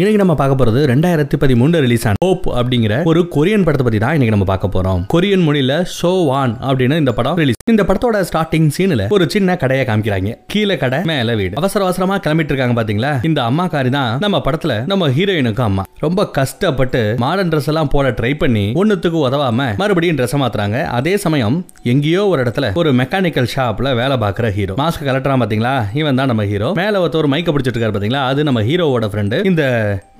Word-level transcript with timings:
இன்னைக்கு 0.00 0.20
நம்ம 0.20 0.34
பார்க்க 0.38 0.58
போறது 0.60 0.80
ரெண்டாயிரத்தி 0.90 1.36
பதிமூணு 1.42 1.78
ரிலீஸ் 1.84 2.02
ஆன 2.08 2.18
ஹோப் 2.24 2.46
அப்படிங்கிற 2.60 2.94
ஒரு 3.10 3.20
கொரியன் 3.34 3.62
படத்தை 3.66 3.84
பத்தி 3.86 4.00
தான் 4.02 4.14
இன்னைக்கு 4.16 4.34
நம்ம 4.34 4.46
பார்க்க 4.50 4.68
போறோம். 4.74 5.00
கொரியன் 5.12 5.44
மொழியில 5.46 5.74
ஷோ 5.94 6.10
வான் 6.30 6.52
அப்படின்னு 6.68 6.96
இந்த 7.02 7.12
படம் 7.18 7.38
ரிலீஸ் 7.40 7.58
இந்த 7.72 7.84
படத்தோட 7.88 8.18
ஸ்டார்டிங் 8.30 8.66
சீன்ல 8.76 9.04
ஒரு 9.16 9.26
சின்ன 9.34 9.56
கடையை 9.62 9.84
காமிக்கிறாங்க. 9.90 10.32
கீழே 10.54 10.74
கடை 10.82 10.98
மேல 11.10 11.36
வீடு. 11.40 11.54
அவசர 11.60 11.84
அவசரமா 11.86 12.18
கிளம்பிட்டு 12.26 12.52
இருக்காங்க 12.52 12.76
பாத்தீங்களா? 12.80 13.12
இந்த 13.28 13.40
அம்மாக்காரி 13.50 13.92
தான் 13.96 14.10
நம்ம 14.24 14.40
படத்துல 14.48 14.76
நம்ம 14.92 15.08
ஹீரோயினுக்கு 15.16 15.64
அம்மா. 15.68 15.84
ரொம்ப 16.04 16.26
கஷ்டப்பட்டு 16.38 17.02
மாடர்ன் 17.24 17.52
ட்ரெஸ் 17.54 17.70
எல்லாம் 17.72 17.90
போட 17.94 18.10
ட்ரை 18.20 18.32
பண்ணி 18.42 18.66
ஒன்னுத்துக்கு 18.82 19.18
உதவாம 19.28 19.70
மறுபடியும் 19.82 20.20
ட்ரெஸ் 20.20 20.36
மாத்துறாங்க. 20.44 20.84
அதே 20.98 21.16
சமயம் 21.24 21.58
எங்கேயோ 21.94 22.24
ஒரு 22.34 22.38
இடத்துல 22.46 22.72
ஒரு 22.82 22.92
மெக்கானிக்கல் 23.00 23.50
ஷாப்ல 23.54 23.94
வேலை 24.02 24.18
பார்க்குற 24.26 24.52
ஹீரோ 24.58 24.76
மாஸ்க் 24.82 25.08
கலட்டுறான் 25.10 25.44
பாத்தீங்களா? 25.44 25.74
இவன் 26.02 26.20
தான் 26.22 26.32
நம்ம 26.34 26.48
ஹீரோ 26.52 26.70
மேல 26.82 27.02
ஒருத்தர் 27.06 27.32
மைக்க 27.36 27.56
பிடிச்சிட்டு 27.56 27.76
இருக்காரு 27.78 27.98
பாத்தீங்களா? 27.98 28.24
அது 28.30 28.48
நம்ம 28.50 28.66
ஹீரோவோட 28.70 29.10
ஃப்ரெண்டு 29.14 29.42
இந்த 29.52 29.64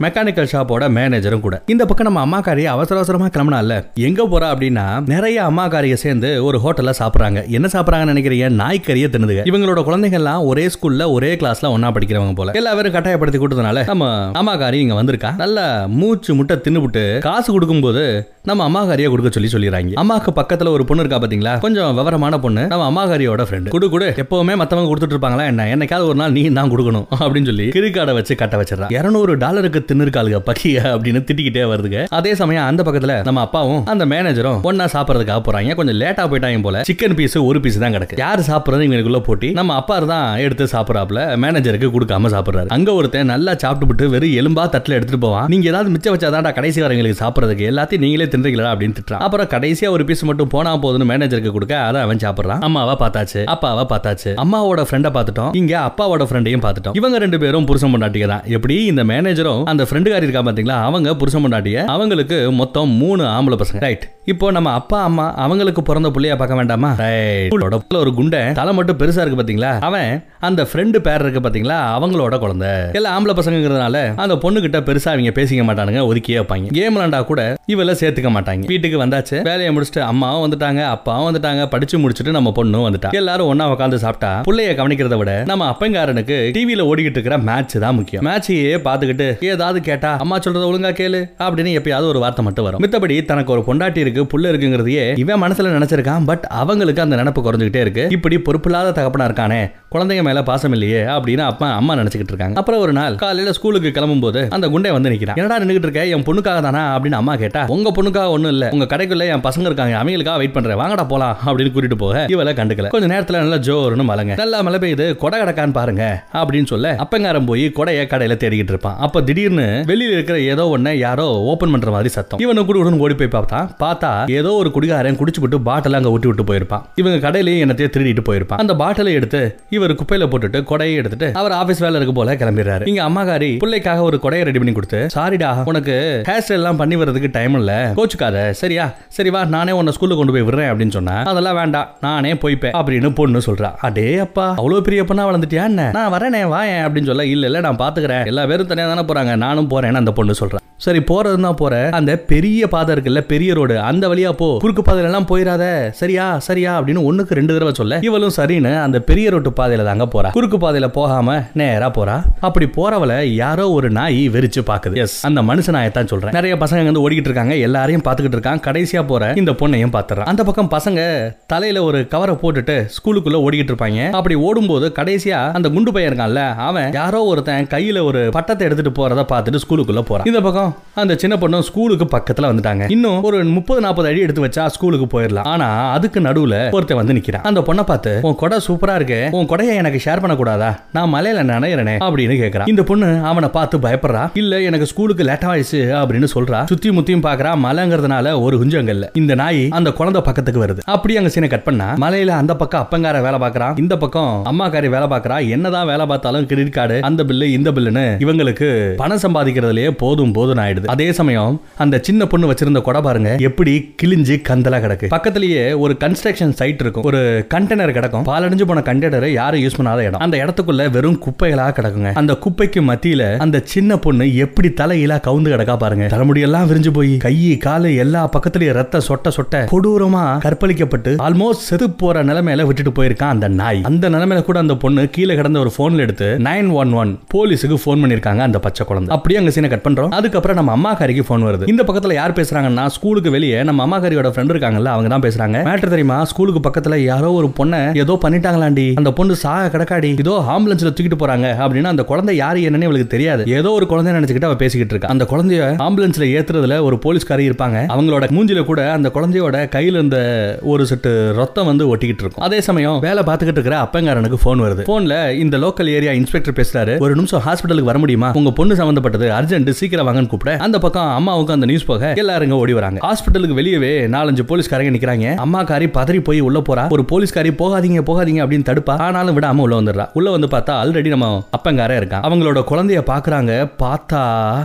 மெக்கானிக்கல் 0.02 0.50
ஷாப்போட 0.52 0.84
மேனேஜரும் 0.96 1.40
கூட. 1.40 1.62
இந்த 1.66 1.84
பக்கம் 1.84 2.08
நம்ம 2.08 2.22
அம்மாக்காரி 2.26 2.64
அவசர 2.64 2.96
அவசரமா 3.00 3.26
கிளம்பினால 3.26 3.84
எங்க 3.94 4.22
போறா 4.22 4.48
அப்படின்னா 4.54 4.86
நிறைய 5.06 5.38
அம்மாக்காரிய 5.42 5.94
சேர்ந்து 5.94 6.44
ஒரு 6.44 6.58
ஹோட்டல்ல 6.58 6.92
சாப்பிடுறாங்க. 6.98 7.48
என்ன 7.48 7.68
சாப்பிடுறாங்கன்னு 7.72 8.14
நினைக்கிறீங்க? 8.14 8.48
நாய்க்கறியை 8.62 9.08
தின்னுதுங்க. 9.14 9.44
இவங்களோட 9.52 9.82
குழந்தைங்க 9.88 10.12
எல்லாம் 10.12 10.44
ஒரே 10.44 10.66
ஸ்கூல்ல 10.66 11.12
ஒரே 11.12 11.34
கிளாஸ்ல 11.34 11.70
ஒன்னா 11.76 11.90
படிக்கிறவங்க 11.96 12.34
போல. 12.34 12.52
எல்லாரும் 12.52 12.92
கட்டாயப்படுத்தி 12.92 13.40
கொடுத்ததுனால 13.42 13.84
நம்ம 13.86 14.10
அம்மாக்காரி 14.42 14.72
இங்க 14.72 15.02
வந்திருக்கா. 15.02 15.36
நல்லா 15.36 15.86
மூச்சு 15.86 16.34
முட்டை 16.34 16.56
தின்னுபிட்டு 16.56 17.18
காசு 17.18 17.52
கொடுக்கும்போது 17.52 18.04
நம்ம 18.42 18.64
அம்மாக்காரியை 18.68 19.08
கொடுக்க 19.08 19.30
சொல்லி 19.30 19.50
சொல்லிடுறாங்க. 19.54 19.94
அம்மாக்கு 20.02 20.32
பக்கத்துல 20.40 20.68
ஒரு 20.68 20.84
பொண்ணு 20.84 21.02
இருக்கா 21.04 21.20
பாத்தீங்களா? 21.22 21.58
கொஞ்சம் 21.58 21.94
விவரமான 21.94 22.38
பொண்ணு. 22.38 22.66
நம்ம 22.66 22.84
அம்மாக்காரியோட 22.90 23.44
ஃப்ரெண்டு 23.48 23.68
குடு 23.68 23.90
குடு. 23.90 24.08
எப்பவுமே 24.24 24.56
மத்தவங்க 24.56 24.88
கொடுத்துட்டு 24.90 25.14
இருப்பாங்களா 25.16 25.46
என்ன? 25.46 25.66
என்னைக்காவது 25.76 26.10
ஒரு 26.12 26.14
நாள் 26.14 26.32
நீ 26.32 26.48
தான் 26.48 26.70
கொடுக்கணும் 26.70 27.06
அப்படின்னு 27.20 27.44
சொல்லி 27.44 27.68
கிரிக்காடை 27.76 28.14
வச்சு 28.18 28.34
கட்ட 28.34 28.62
வச்சிடறான் 28.62 28.92
இருநூறு 28.98 29.36
டாலருக்கு 29.56 29.80
தின்னுருக்காளுங்க 29.90 30.38
பக்கிய 30.46 30.78
அப்படின்னு 30.94 31.20
திட்டிக்கிட்டே 31.28 31.62
வருதுங்க. 31.70 32.00
அதே 32.16 32.32
சமயம் 32.40 32.66
அந்த 32.70 32.80
பக்கத்துல 32.86 33.12
நம்ம 33.28 33.40
அப்பாவும் 33.46 33.84
அந்த 33.92 34.04
மேனேஜரும் 34.10 34.58
ஒன்னா 34.68 34.86
சாப்பிடறதுக்காக 34.94 35.40
போறாங்க. 35.46 35.76
கொஞ்சம் 35.78 35.96
லேட்டா 36.00 36.24
போயிட்டாங்க 36.30 36.58
போல. 36.66 36.80
சிக்கன் 36.88 37.14
பீஸ் 37.18 37.36
ஒரு 37.50 37.58
பீஸ் 37.64 37.78
தான் 37.84 37.94
கிடக்கு. 37.96 38.16
யாரு 38.22 38.42
சாப்பிடுறது 38.48 38.84
இவங்களுக்குள்ள 38.86 39.20
போட்டி? 39.28 39.48
நம்ம 39.58 39.76
அப்பா 39.80 39.96
தான் 40.10 40.26
எடுத்து 40.46 40.64
சாப்பிடறாப்ல 40.74 41.22
மேனேஜருக்கு 41.44 41.88
கொடுக்காம 41.94 42.32
சாப்பிடுறாரு. 42.34 42.68
அங்க 42.76 42.92
ஒருத்தன் 42.98 43.32
நல்லா 43.34 43.54
சாப்பிட்டு 43.64 44.10
வெறும் 44.14 44.34
எலும்பா 44.40 44.66
தட்டுல 44.74 44.96
எடுத்துட்டு 44.98 45.22
போவான். 45.26 45.46
நீங்க 45.54 45.66
ஏதாவது 45.72 45.92
மிச்சம் 45.94 46.14
வச்சாதான்டா 46.16 46.52
கடைசி 46.58 46.78
வரவங்களுக்கு 46.84 47.20
சாப்பிடுறதுக்கு. 47.22 47.68
எல்லாத்தையும் 47.72 48.04
நீங்களே 48.06 48.28
தின்றீங்களா 48.34 48.72
அப்படின்னு 48.74 48.98
திட்டுறான். 48.98 49.24
அப்புறம் 49.28 49.50
கடைசியா 49.54 49.90
ஒரு 49.96 50.06
பீஸ் 50.10 50.26
மட்டும் 50.30 50.52
போனா 50.56 50.74
போதுன்னு 50.84 51.08
மேனேஜருக்கு 51.12 51.54
கொடுக்க 51.56 51.76
அதை 51.88 52.02
அவன் 52.08 52.22
சாப்பிடுறான். 52.26 52.62
அம்மாவா 52.68 52.96
பார்த்தாச்சு. 53.04 53.42
அப்பாவா 53.54 53.86
பார்த்தாச்சு. 53.94 54.32
அம்மாவோட 54.44 54.84
ஃப்ரெண்டை 54.90 55.12
பார்த்துட்டோம். 55.18 55.50
இங்க 55.62 55.74
அப்பாவோட 55.88 56.26
ஃப்ரெண்டையும் 56.30 56.64
பார்த்துட்டோம். 56.66 56.98
இவங்க 57.02 57.16
ரெண்டு 57.26 57.40
பேரும் 57.44 57.68
புருஷன் 57.70 57.94
பொண்டாட்டிங்க 57.94 58.30
தான். 58.34 58.44
எப்படி 58.56 58.78
இந்த 58.92 59.02
மேனேஜர் 59.12 59.45
மேனேஜரும் 59.46 59.64
அந்த 59.64 59.86
ஃப்ரெண்டுகாரி 59.90 60.24
இருக்கா 60.26 60.42
பாத்தீங்களா? 60.42 60.76
அவங்க 60.88 61.14
புருஷன் 61.14 61.44
பொண்டாட்டிய. 61.44 61.84
அவங்களுக்கு 61.84 62.52
மொத்தம் 62.52 62.88
மூணு 62.88 63.24
ஆம்பளை 63.24 63.56
பசங்க. 63.62 63.80
ரைட் 63.80 64.14
இப்போ 64.24 64.50
நம்ம 64.50 64.72
அப்பா 64.72 65.02
அம்மா 65.02 65.34
அவங்களுக்கு 65.34 65.82
பிறந்த 65.82 66.08
புள்ளைய 66.08 66.36
பார்க்க 66.36 66.54
வேண்டாமா? 66.54 66.94
Right. 66.98 67.52
ஒரு 67.94 68.14
குண்டை 68.14 68.52
தலை 68.52 68.74
மட்டும் 68.74 68.98
பெருசா 68.98 69.24
இருக்கு 69.24 69.38
பாத்தீங்களா? 69.42 69.80
அவன் 69.80 70.24
அந்த 70.38 70.62
ஃப்ரெண்டு 70.62 70.98
பேர் 70.98 71.22
இருக்கு 71.24 71.40
பாத்தீங்களா? 71.40 71.76
அவங்களோட 71.96 72.38
குழந்தை. 72.38 72.68
எல்லாம் 72.92 73.14
ஆம்பளை 73.16 73.34
பசங்கிறதுனால 73.38 74.14
அந்த 74.16 74.36
பொண்ணு 74.36 74.60
கிட்ட 74.60 74.80
பெருசா 74.80 75.08
அவங்க 75.12 75.32
பேசிக்க 75.40 75.62
மாட்டானுங்க 75.68 76.02
ஒதுக்கியே 76.10 76.38
வைப்பாங்க. 76.40 76.66
கேம் 76.66 76.96
விளாண்டா 76.96 77.24
கூட 77.24 77.42
இவள 77.66 77.94
சேர்த்துக்க 78.00 78.30
மாட்டாங்க. 78.36 78.66
வீட்டுக்கு 78.66 79.04
வந்தாச்சு. 79.04 79.42
வேலையை 79.42 79.76
முடிச்சுட்டு 79.76 79.98
அம்மாவும் 79.98 80.44
வந்துட்டாங்க 80.46 80.84
அப்பாவும் 80.84 81.26
வந்துட்டாங்க. 81.28 81.66
படிச்சு 81.66 81.96
முடிச்சுட்டு 81.98 82.30
நம்ம 82.30 82.52
பொண்ணும் 82.56 82.86
வந்துட்டா. 82.88 83.10
எல்லாரும் 83.10 83.50
ஒன்னா 83.52 83.64
உட்காந்து 83.74 83.94
சாப்பிட்டா 83.94 84.32
புள்ளைய 84.50 84.72
கவனிக்கிறத 84.80 85.16
விட 85.16 85.42
நம்ம 85.46 85.70
அப்பங்காரனுக்கு 85.70 86.36
டிவியில 86.56 86.84
ஓடிக்கிட்டு 86.90 87.18
இருக்கிற 87.18 87.38
மேட்ச் 87.38 87.76
தான் 87.80 87.94
முக்கியம். 87.94 88.26
மேட்சையே 88.26 88.74
பாத்துக்கிட்டு 88.88 89.28
ஏதாவது 89.40 89.80
கேட்டா 89.80 90.16
அம்மா 90.16 90.38
சொல்றத 90.38 90.66
ஒழுங்கா 90.70 90.92
கேளு 91.00 91.30
அப்படின்னு 91.38 91.72
எப்பயாவது 91.78 92.06
ஒரு 92.06 92.18
வார்த்தை 92.18 92.44
மட்டும் 92.44 92.64
வரும். 92.64 92.80
மித்தபடி 92.80 93.24
தனக்கு 93.24 93.52
ஒரு 93.52 93.62
பொண்டாட்டி 93.66 93.96
இருக்கு 93.96 94.22
புள்ள 94.22 94.42
இருக்குங்கிறதையே 94.42 95.18
இவன் 95.18 95.42
மனசுல 95.42 95.72
நினைச்சிருக்கான் 95.76 96.24
பட் 96.24 96.46
அவங்களுக்கு 96.48 97.02
அந்த 97.02 97.16
நினப்பு 97.16 97.42
குறைஞ்சுக்கிட்டே 97.44 97.80
இருக்கு. 97.80 98.08
இப்படி 98.10 98.38
பொறுப்பில்லாத 98.38 98.90
தகப்பனா 98.90 99.26
இருக்கானே 99.28 99.70
குழந்தைங்க 99.94 100.22
மேல 100.22 100.42
பாசம் 100.42 100.72
இல்லையே 100.72 101.00
அப்படின்னு 101.02 101.38
அப்பா 101.38 101.74
அம்மா 101.74 101.94
நினைச்சுக்கிட்டு 101.94 102.32
இருக்காங்க. 102.32 102.58
அப்புறம் 102.60 102.80
ஒரு 102.80 102.92
நாள் 102.92 103.14
காலையில 103.14 103.52
ஸ்கூலுக்கு 103.52 103.90
கிளம்பும் 103.90 104.20
போது 104.20 104.46
அந்த 104.50 104.68
குண்டை 104.68 104.90
வந்து 104.90 105.10
நிக்கிறான். 105.10 105.34
என்னடா 105.34 105.58
நின்றுட்டு 105.58 105.86
இருக்க? 105.86 106.06
என் 106.06 106.22
பொண்ணுக்காக 106.22 106.60
தானா? 106.60 106.98
அப்படின்னு 106.98 107.12
அம்மா 107.12 107.36
கேட்டா 107.36 107.64
உங்க 107.66 107.92
பொண்ணுக்காக 107.96 108.28
ஒண்ணும் 108.28 108.50
இல்ல. 108.50 108.68
உங்க 108.72 108.84
கடைக்குள்ள 108.84 109.28
என் 109.28 109.40
பசங்க 109.40 109.60
இருக்காங்க. 109.60 110.02
அவங்களுக்காக 110.02 110.36
வெயிட் 110.36 110.52
பண்றேன். 110.52 110.76
வாங்கடா 110.76 111.04
போலாம் 111.04 111.38
அப்படின்னு 111.46 111.72
கூட்டிட்டு 111.76 111.94
போக 111.94 112.24
இவளை 112.28 112.52
கண்டுக்கல. 112.52 112.88
கொஞ்ச 112.88 113.06
நேரத்துல 113.14 113.32
நல்லா 113.32 113.56
ஜோர்னு 113.56 114.06
மலைங்க. 114.10 114.36
நல்லா 114.36 114.60
மழை 114.60 114.78
பெய்யுது. 114.78 115.16
கொடை 115.16 115.40
கிடக்கான்னு 115.40 115.72
பாருங்க 115.72 116.24
அப்படின்னு 116.32 116.66
சொல்ல 116.66 116.96
அப்பங்காரம் 117.04 117.46
போய் 117.46 117.72
கொடையை 117.76 118.04
கடையில 118.06 118.36
தேடிக்கிட்டு 118.42 118.74
இருப்பான். 118.74 118.96
அப்ப 118.98 119.20
திடீர்னு 119.28 119.66
வெளியில 119.90 120.16
இருக்கிற 120.16 120.36
ஏதோ 120.52 120.64
ஒன்ன 120.76 120.94
யாரோ 121.04 121.26
ஓபன் 121.52 121.72
பண்ற 121.74 121.90
மாதிரி 121.94 122.10
சத்தம். 122.16 122.40
இவனு 122.44 122.64
கூட 122.68 122.78
உடனே 122.82 123.00
ஓடி 123.04 123.14
போய் 123.20 123.32
பார்த்தான் 123.36 123.66
பார்த்தா 123.84 124.10
ஏதோ 124.38 124.52
ஒரு 124.60 124.70
குடிகாரன் 124.76 125.18
குடிச்சு 125.20 125.40
விட்டு 125.44 125.60
பாட்டில் 125.68 125.98
அங்க 125.98 126.12
ஊட்டி 126.14 126.28
விட்டு 126.30 126.46
போயிருப்பான். 126.50 126.82
இவங்க 127.02 127.18
கடையிலேயே 127.24 127.62
என்னத்தையே 127.64 127.90
திருடிட்டு 127.94 128.24
போயிருப்பான். 128.28 128.60
அந்த 128.64 128.74
பாட்டிலை 128.82 129.12
எடுத்து 129.18 129.40
இவர் 129.76 129.96
குப்பையில 130.00 130.28
போட்டுட்டு 130.32 130.60
கொடையை 130.70 130.94
எடுத்துட்டு 131.02 131.28
அவர் 131.42 131.54
ஆபீஸ் 131.60 131.82
வேலை 131.84 131.96
இருக்கு 132.00 132.16
போல 132.18 132.34
கிளம்பிடுறாரு. 132.42 132.84
இங்க 132.92 133.02
அம்மாக்காரி 133.08 133.50
பிள்ளைக்காக 133.64 134.02
ஒரு 134.08 134.18
கொடையை 134.24 134.44
ரெடி 134.50 134.60
பண்ணி 134.62 134.74
கொடுத்து 134.78 135.00
சாரிடா 135.16 135.50
உனக்கு 135.72 135.96
ஹேர் 136.30 136.44
ஸ்டைல் 136.44 136.60
எல்லாம் 136.60 136.80
பண்ணி 136.82 136.96
வர்றதுக்கு 137.02 137.30
டைம் 137.38 137.56
இல்ல. 137.60 137.72
கோச்சுக்காத. 137.98 138.36
சரியா? 138.62 138.84
சரி 139.16 139.30
வா 139.36 139.42
நானே 139.56 139.72
உன்னை 139.78 139.92
ஸ்கூலுக்கு 139.96 140.20
கொண்டு 140.20 140.34
போய் 140.36 140.46
விடுறேன் 140.48 140.70
அப்படின்னு 140.72 140.96
சொன்னா 140.98 141.16
அதெல்லாம் 141.32 141.58
வேண்டாம் 141.60 141.88
நானே 142.06 142.32
போய்ப்பேன் 142.44 142.74
அப்படின்னு 142.78 143.10
பொண்ணு 143.20 143.42
சொல்றா. 143.48 143.70
அடே 143.88 144.06
அப்பா 144.26 144.46
அவ்வளவு 144.60 144.84
பெரிய 144.88 145.02
பொண்ணா 145.08 145.26
வளர்ந்துட்டியா 145.28 145.64
என்ன? 145.72 145.84
நான் 145.96 146.12
வரேனே 146.14 146.42
வாயேன் 146.54 146.82
அப்படின்னு 146.86 147.10
சொல்ல 147.10 147.24
இல்ல 147.34 147.46
இல்ல 147.50 147.60
நான் 147.66 147.80
பாத்துக்கிறேன். 147.82 148.24
எல்லா 148.30 148.44
பேரும் 148.50 148.70
தனியா 148.72 148.86
தானே 148.92 149.05
போறாங்க 149.08 149.36
நானும் 149.36 149.70
போறேன்னு 149.70 149.94
அந்த 149.94 150.12
பொண்ணு 150.12 150.34
சொல்றேன் 150.34 150.64
சரி 150.76 150.98
போறதுன்னா 150.98 151.52
போற. 151.52 151.88
அந்த 151.92 152.12
பெரிய 152.16 152.68
பாதை 152.68 152.96
இருக்குல்ல 152.96 153.20
பெரிய 153.20 153.54
ரோடு 153.54 153.80
அந்த 153.80 154.08
வழியா 154.08 154.32
போ. 154.32 154.56
குறுக்கு 154.56 154.82
பாதையில 154.82 155.10
எல்லாம் 155.10 155.26
போயிடாத 155.26 155.90
சரியா 155.90 156.38
சரியா 156.38 156.80
அப்படின்னு 156.80 157.02
ஒண்ணுக்கு 157.08 157.36
ரெண்டு 157.38 157.52
தடவை 157.52 157.72
சொல்ல. 157.74 157.98
இவளும் 158.02 158.34
சரின்னு 158.36 158.72
அந்த 158.82 159.00
பெரிய 159.00 159.30
ரோட்டு 159.30 159.50
பாதையில 159.50 159.84
தாங்க 159.84 160.06
போறா. 160.14 160.30
குறுக்கு 160.30 160.58
பாதையில 160.58 160.88
போகாம 160.88 161.38
நேரா 161.52 161.90
போறா. 161.90 162.16
அப்படி 162.40 162.66
போறவள 162.76 163.22
யாரோ 163.22 163.70
ஒரு 163.70 163.90
நாய் 163.90 164.28
வெறிச்சு 164.28 164.62
பாக்குது. 164.66 164.96
எஸ் 164.96 165.26
அந்த 165.26 165.42
மனுஷ 165.42 165.74
நாயத்தான் 165.76 166.06
சொல்றேன். 166.06 166.32
நிறைய 166.32 166.56
பசங்க 166.56 166.84
வந்து 166.84 167.04
ஓடிக்கிட்டு 167.04 167.30
இருக்காங்க. 167.30 167.56
எல்லாரையும் 167.56 168.04
பாத்துக்கிட்டு 168.04 168.38
இருக்கான். 168.38 168.62
கடைசியா 168.66 169.06
போற 169.06 169.32
இந்த 169.36 169.52
பொண்ணையும் 169.52 169.94
பாத்துறான் 169.96 170.30
அந்த 170.32 170.44
பக்கம் 170.44 170.70
பசங்க 170.70 171.00
தலையில 171.46 171.82
ஒரு 171.82 172.08
கவரை 172.08 172.36
போட்டுட்டு 172.42 172.76
ஸ்கூலுக்குள்ள 172.96 173.40
ஓடிக்கிட்டு 173.46 173.74
இருப்பாங்க. 173.74 174.10
அப்படி 174.10 174.34
ஓடும்போது 174.34 174.92
கடைசியா 174.96 175.52
அந்த 175.52 175.68
குண்டு 175.68 175.92
பையன் 175.92 176.12
இருக்கான்ல 176.12 176.54
அவன் 176.68 176.92
யாரோ 176.92 177.22
ஒருத்தன் 177.22 177.70
கையில 177.74 178.04
ஒரு 178.04 178.28
பட்டத்தை 178.32 178.66
எடுத்துட்டு 178.66 178.94
போறத 179.00 179.26
பார்த்துட்டு 179.32 179.64
ஸ்கூலுக்குள்ள 179.66 180.00
போறான். 180.00 180.26
இந்த 180.26 180.40
பக்கம் 180.40 180.65
அந்த 181.00 181.14
சின்ன 181.14 181.34
பொண்ணும் 181.36 181.64
ஸ்கூலுக்கு 181.68 182.06
பக்கத்துல 182.12 182.48
வந்துட்டாங்க. 182.50 182.90
இன்னும் 182.90 183.22
ஒரு 183.22 183.44
முப்பது 183.44 183.80
நாற்பது 183.80 184.08
அடி 184.08 184.20
எடுத்து 184.20 184.44
வச்சா 184.44 184.66
ஸ்கூலுக்கு 184.66 185.06
போயிடலாம். 185.14 185.48
ஆனா 185.52 185.92
அதுக்கு 185.92 186.20
நடுவுல 186.20 186.56
ஒருத்த 186.76 186.94
வந்து 186.94 187.12
நிக்கிறான். 187.12 187.44
அந்த 187.50 187.60
பொண்ணை 187.60 187.82
பார்த்து 187.82 188.12
உன் 188.22 188.34
கொடை 188.34 188.58
சூப்பரா 188.66 188.94
இருக்கு. 188.94 189.28
உன் 189.32 189.48
கொடையை 189.48 189.74
எனக்கு 189.80 190.00
ஷேர் 190.04 190.22
பண்ணக்கூடாதா? 190.22 190.70
நான் 190.92 191.12
மலையில 191.14 191.42
நினைறேனே 191.50 191.96
அப்படின்னு 192.06 192.36
கேக்குறான் 192.42 192.68
இந்த 192.68 192.82
பொண்ணு 192.82 193.08
அவனை 193.24 193.48
பார்த்து 193.48 193.78
பயப்படுறா. 193.78 194.22
இல்ல 194.34 194.60
எனக்கு 194.60 194.86
ஸ்கூலுக்கு 194.86 195.24
லேட் 195.24 195.46
ஆயிடுச்சு 195.50 195.80
அப்படின்னு 196.00 196.28
சொல்றா. 196.34 196.64
சுத்தி 196.64 196.90
முத்தியும் 196.90 197.26
பாக்குறா. 197.28 197.52
மலைங்கிறதுனால 197.66 198.40
ஒரு 198.40 198.64
குஞ்சங்க 198.64 198.94
இல்ல 198.96 199.10
இந்த 199.22 199.34
நாய் 199.34 199.62
அந்த 199.80 199.92
குழந்தை 199.92 200.22
பக்கத்துக்கு 200.22 200.64
வருது. 200.64 200.84
அப்படி 200.96 201.16
அங்க 201.16 201.32
சீனை 201.34 201.48
கட் 201.48 201.66
பண்ணா 201.68 201.94
மலையில 202.06 202.34
அந்த 202.42 202.56
பக்கம் 202.56 202.86
அப்பங்கார 202.86 203.22
வேலை 203.22 203.40
பாக்குறான். 203.44 203.78
இந்த 203.78 203.96
பக்கம் 203.96 204.32
அம்மாக்காரி 204.52 204.88
வேலை 204.88 205.08
பாக்குறா. 205.14 205.38
என்னதான் 205.50 205.86
வேலை 205.86 206.06
பார்த்தாலும் 206.06 206.46
கிரெடிட் 206.46 206.76
கார்டு 206.78 206.98
அந்த 207.10 207.24
பில்லு 207.24 207.48
இந்த 207.58 207.70
பில்லுன்னு 207.70 208.06
இவங்களுக்கு 208.26 208.68
பணம் 209.02 209.24
சம்பாதிக்கிறதுலயே 209.26 209.90
போதும் 210.04 210.32
போதும் 210.32 210.54
ஆயிடுது. 210.64 210.86
அதே 210.86 211.12
சமயம் 211.12 211.60
அந்த 211.78 211.98
சின்ன 212.02 212.26
பொண்ணு 212.26 212.50
வச்சிருந்த 212.52 212.82
கொடை 212.82 213.00
பாருங்க 213.00 213.36
எப்படி 213.38 213.94
கிழிஞ்சு 214.02 214.36
கந்தலா 214.48 214.78
கிடக்கு. 214.84 215.06
பக்கத்திலேயே 215.08 215.72
ஒரு 215.72 215.96
கன்ஸ்ட்ரக்ஷன் 216.00 216.50
சைட் 216.50 216.80
இருக்கும். 216.80 217.04
ஒரு 217.04 217.46
கண்டெய்னர் 217.54 217.90
கிடக்கும். 217.90 218.24
பாலடைஞ்சு 218.24 218.62
போன 218.62 218.80
கண்டெய்னர் 218.80 219.26
யாரும் 219.26 219.60
யூஸ் 219.60 219.78
பண்ணாத 219.78 220.00
இடம். 220.00 220.20
அந்த 220.20 220.36
இடத்துக்குள்ள 220.44 220.90
வெறும் 220.90 221.22
குப்பைகளாக 221.26 221.74
கிடக்குங்க. 221.78 222.12
அந்த 222.12 222.32
குப்பைக்கு 222.44 222.82
மத்தியில 222.90 223.36
அந்த 223.36 223.60
சின்ன 223.64 223.98
பொண்ணு 223.98 224.36
எப்படி 224.36 224.68
தலையிலா 224.68 225.16
கவுந்து 225.28 225.52
கிடக்கா 225.54 225.76
பாருங்க. 225.76 226.06
தலைமுடியெல்லாம் 226.06 226.68
விரிஞ்சு 226.70 226.90
போய் 226.90 227.16
கை 227.16 227.58
காலு 227.64 227.96
எல்லா 227.96 228.30
பக்கத்துலயும் 228.36 228.72
ரத்த 228.72 229.00
சொட்ட 229.08 229.30
சொட்ட 229.36 229.64
கொடூரமா 229.72 230.24
கற்பழிக்கப்பட்டு 230.44 231.12
ஆல்மோஸ்ட் 231.26 231.66
செத்து 231.68 231.90
போற 231.90 232.24
நிலைமையில 232.24 232.66
விட்டுட்டு 232.66 233.02
போயிருக்கான் 233.02 233.34
அந்த 233.36 233.48
நாய். 233.48 233.80
அந்த 233.82 234.10
நிலைமையில 234.10 234.42
கூட 234.42 234.58
அந்த 234.58 234.74
பொண்ணு 234.74 235.10
கீழே 235.10 235.34
கிடந்த 235.34 235.58
ஒரு 235.58 235.72
போன்ல 235.78 235.96
எடுத்து 235.96 236.38
நைன் 236.38 236.72
ஒன் 236.72 236.92
ஒன் 236.92 237.18
போலீஸுக்கு 237.34 237.76
போன் 237.84 238.04
பண்ணிருக்காங்க 238.04 238.38
அந்த 238.38 238.58
பச்சை 238.58 238.86
குழந்தை. 238.86 239.16
அப்படியே 239.16 239.40
அங்க 239.40 239.60
சீனை 239.60 239.68
கட் 239.68 239.86
பண்றோம். 239.88 240.08
அதுக்கப்புறம் 240.08 240.45
அதுக்கப்புறம் 240.46 240.60
நம்ம 240.64 240.74
அம்மாக்காரிக்கு 240.76 241.24
ஃபோன் 241.28 241.44
வருது. 241.48 241.68
இந்த 241.72 241.82
பக்கத்துல 241.82 242.12
யார் 242.12 242.36
பேசுறாங்கன்னா 242.38 242.84
ஸ்கூலுக்கு 242.86 243.30
வெளியே 243.30 243.58
நம்ம 243.68 243.80
அம்மாக்காரியோட 243.86 244.28
ஃப்ரெண்ட் 244.34 244.52
இருக்காங்கல்ல 244.54 244.90
அவங்க 244.94 245.08
தான் 245.14 245.24
பேசுறாங்க. 245.26 245.56
மேட்டர் 245.68 245.92
தெரியுமா? 245.94 246.18
ஸ்கூலுக்கு 246.24 246.60
பக்கத்துல 246.66 246.96
யாரோ 246.96 247.30
ஒரு 247.38 247.48
பொண்ணை 247.58 247.80
ஏதோ 248.02 248.14
பண்ணிட்டாங்களாண்டி. 248.24 248.86
அந்த 248.94 249.10
பொண்ணு 249.18 249.34
சாக 249.42 249.70
கிடக்காடி. 249.74 250.10
ஏதோ 250.18 250.34
ஆம்புலன்ஸ்ல 250.54 250.90
தூக்கிட்டு 250.96 251.18
போறாங்க 251.22 251.46
அப்படின்னா 251.64 251.90
அந்த 251.94 252.04
குழந்தை 252.10 252.34
யாரு 252.36 252.60
என்னன்னு 252.68 252.88
இவளுக்கு 252.88 253.06
தெரியாது. 253.06 253.44
ஏதோ 253.58 253.70
ஒரு 253.78 253.86
குழந்தை 253.92 254.12
நினைச்சுக்கிட்டு 254.16 254.48
அவ 254.50 254.56
பேசிக்கிட்டு 254.62 254.94
இருக்கா. 254.94 255.10
அந்த 255.14 255.26
குழந்தைய 255.32 255.62
ஆம்புலன்ஸ்ல 255.86 256.28
ஏத்துறதுல 256.36 256.78
ஒரு 256.88 256.98
போலீஸ்காரி 257.06 257.44
இருப்பாங்க. 257.50 257.78
அவங்களோட 257.96 258.30
மூஞ்சில 258.36 258.64
கூட 258.70 258.80
அந்த 258.92 259.10
குழந்தையோட 259.14 259.56
கையில 259.76 259.98
இருந்த 259.98 260.18
ஒரு 260.62 260.86
செட்டு 260.90 261.12
ரத்தம் 261.40 261.66
வந்து 261.66 261.96
ஒட்டிக்கிட்டு 261.96 262.24
இருக்கும். 262.24 262.44
அதே 262.48 262.60
சமயம் 262.60 262.98
வேலை 262.98 263.22
பார்த்துக்கிட்டு 263.24 263.58
இருக்கிற 263.58 263.76
அப்பங்காரனுக்கு 263.82 264.40
ஃபோன் 264.44 264.64
வருது. 264.66 264.84
போன்ல 264.92 265.14
இந்த 265.44 265.56
லோக்கல் 265.58 265.92
ஏரியா 265.96 266.14
இன்ஸ்பெக்டர் 266.20 266.58
பேசுறாரு. 266.60 266.96
ஒரு 266.98 267.14
நிமிஷம் 267.14 267.44
ஹாஸ்பிட்டலுக்கு 267.46 267.90
வர 267.92 267.98
முடியுமா? 267.98 268.30
உங்க 268.34 268.50
பொண்ணு 268.50 268.74
சம்பந்தப்பட்டது. 268.74 269.28
அர்ஜென்ட் 269.40 269.70
சீக்கிரம் 269.80 270.08
வாங்கன்னு 270.08 270.34
கூப்பிட 270.36 270.64
அந்த 270.64 270.78
பக்கம் 270.78 271.08
அம்மாவுக்கு 271.08 271.52
அந்த 271.52 271.66
நியூஸ் 271.66 271.84
போக 271.84 272.12
எல்லாரும் 272.16 272.50
ஓடி 272.50 272.72
வராங்க. 272.72 273.00
ஹாஸ்பிட்டலுக்கு 273.06 273.58
வெளியவே 273.60 273.92
நாலஞ்சு 274.16 274.42
போலீஸ்காரங்க 274.50 274.92
நிக்கிறாங்க. 274.96 275.26
அம்மாக்காரி 275.44 275.86
பதறி 275.96 276.20
போய் 276.20 276.40
உள்ள 276.40 276.58
போறா. 276.58 276.84
ஒரு 276.90 277.04
போலீஸ்காரி 277.12 277.50
போகாதீங்க 277.60 278.00
போகாதீங்க 278.10 278.40
அப்படின்னு 278.44 278.66
தடுப்பா. 278.70 278.98
ஆனாலும் 278.98 279.40
விடாம 279.40 279.56
உள்ள 279.56 279.80
வந்துடுறா. 279.80 280.08
உள்ள 280.12 280.30
வந்து 280.30 280.46
பார்த்தா 280.46 280.74
ஆல்ரெடி 280.82 281.08
நம்ம 281.08 281.46
அப்பங்கார 281.56 281.92
இருக்கான். 282.00 282.24
அவங்களோட 282.28 282.62
குழந்தைய 282.70 283.02
பாக்குறாங்க 283.12 283.70
பார்த்தா 283.78 284.22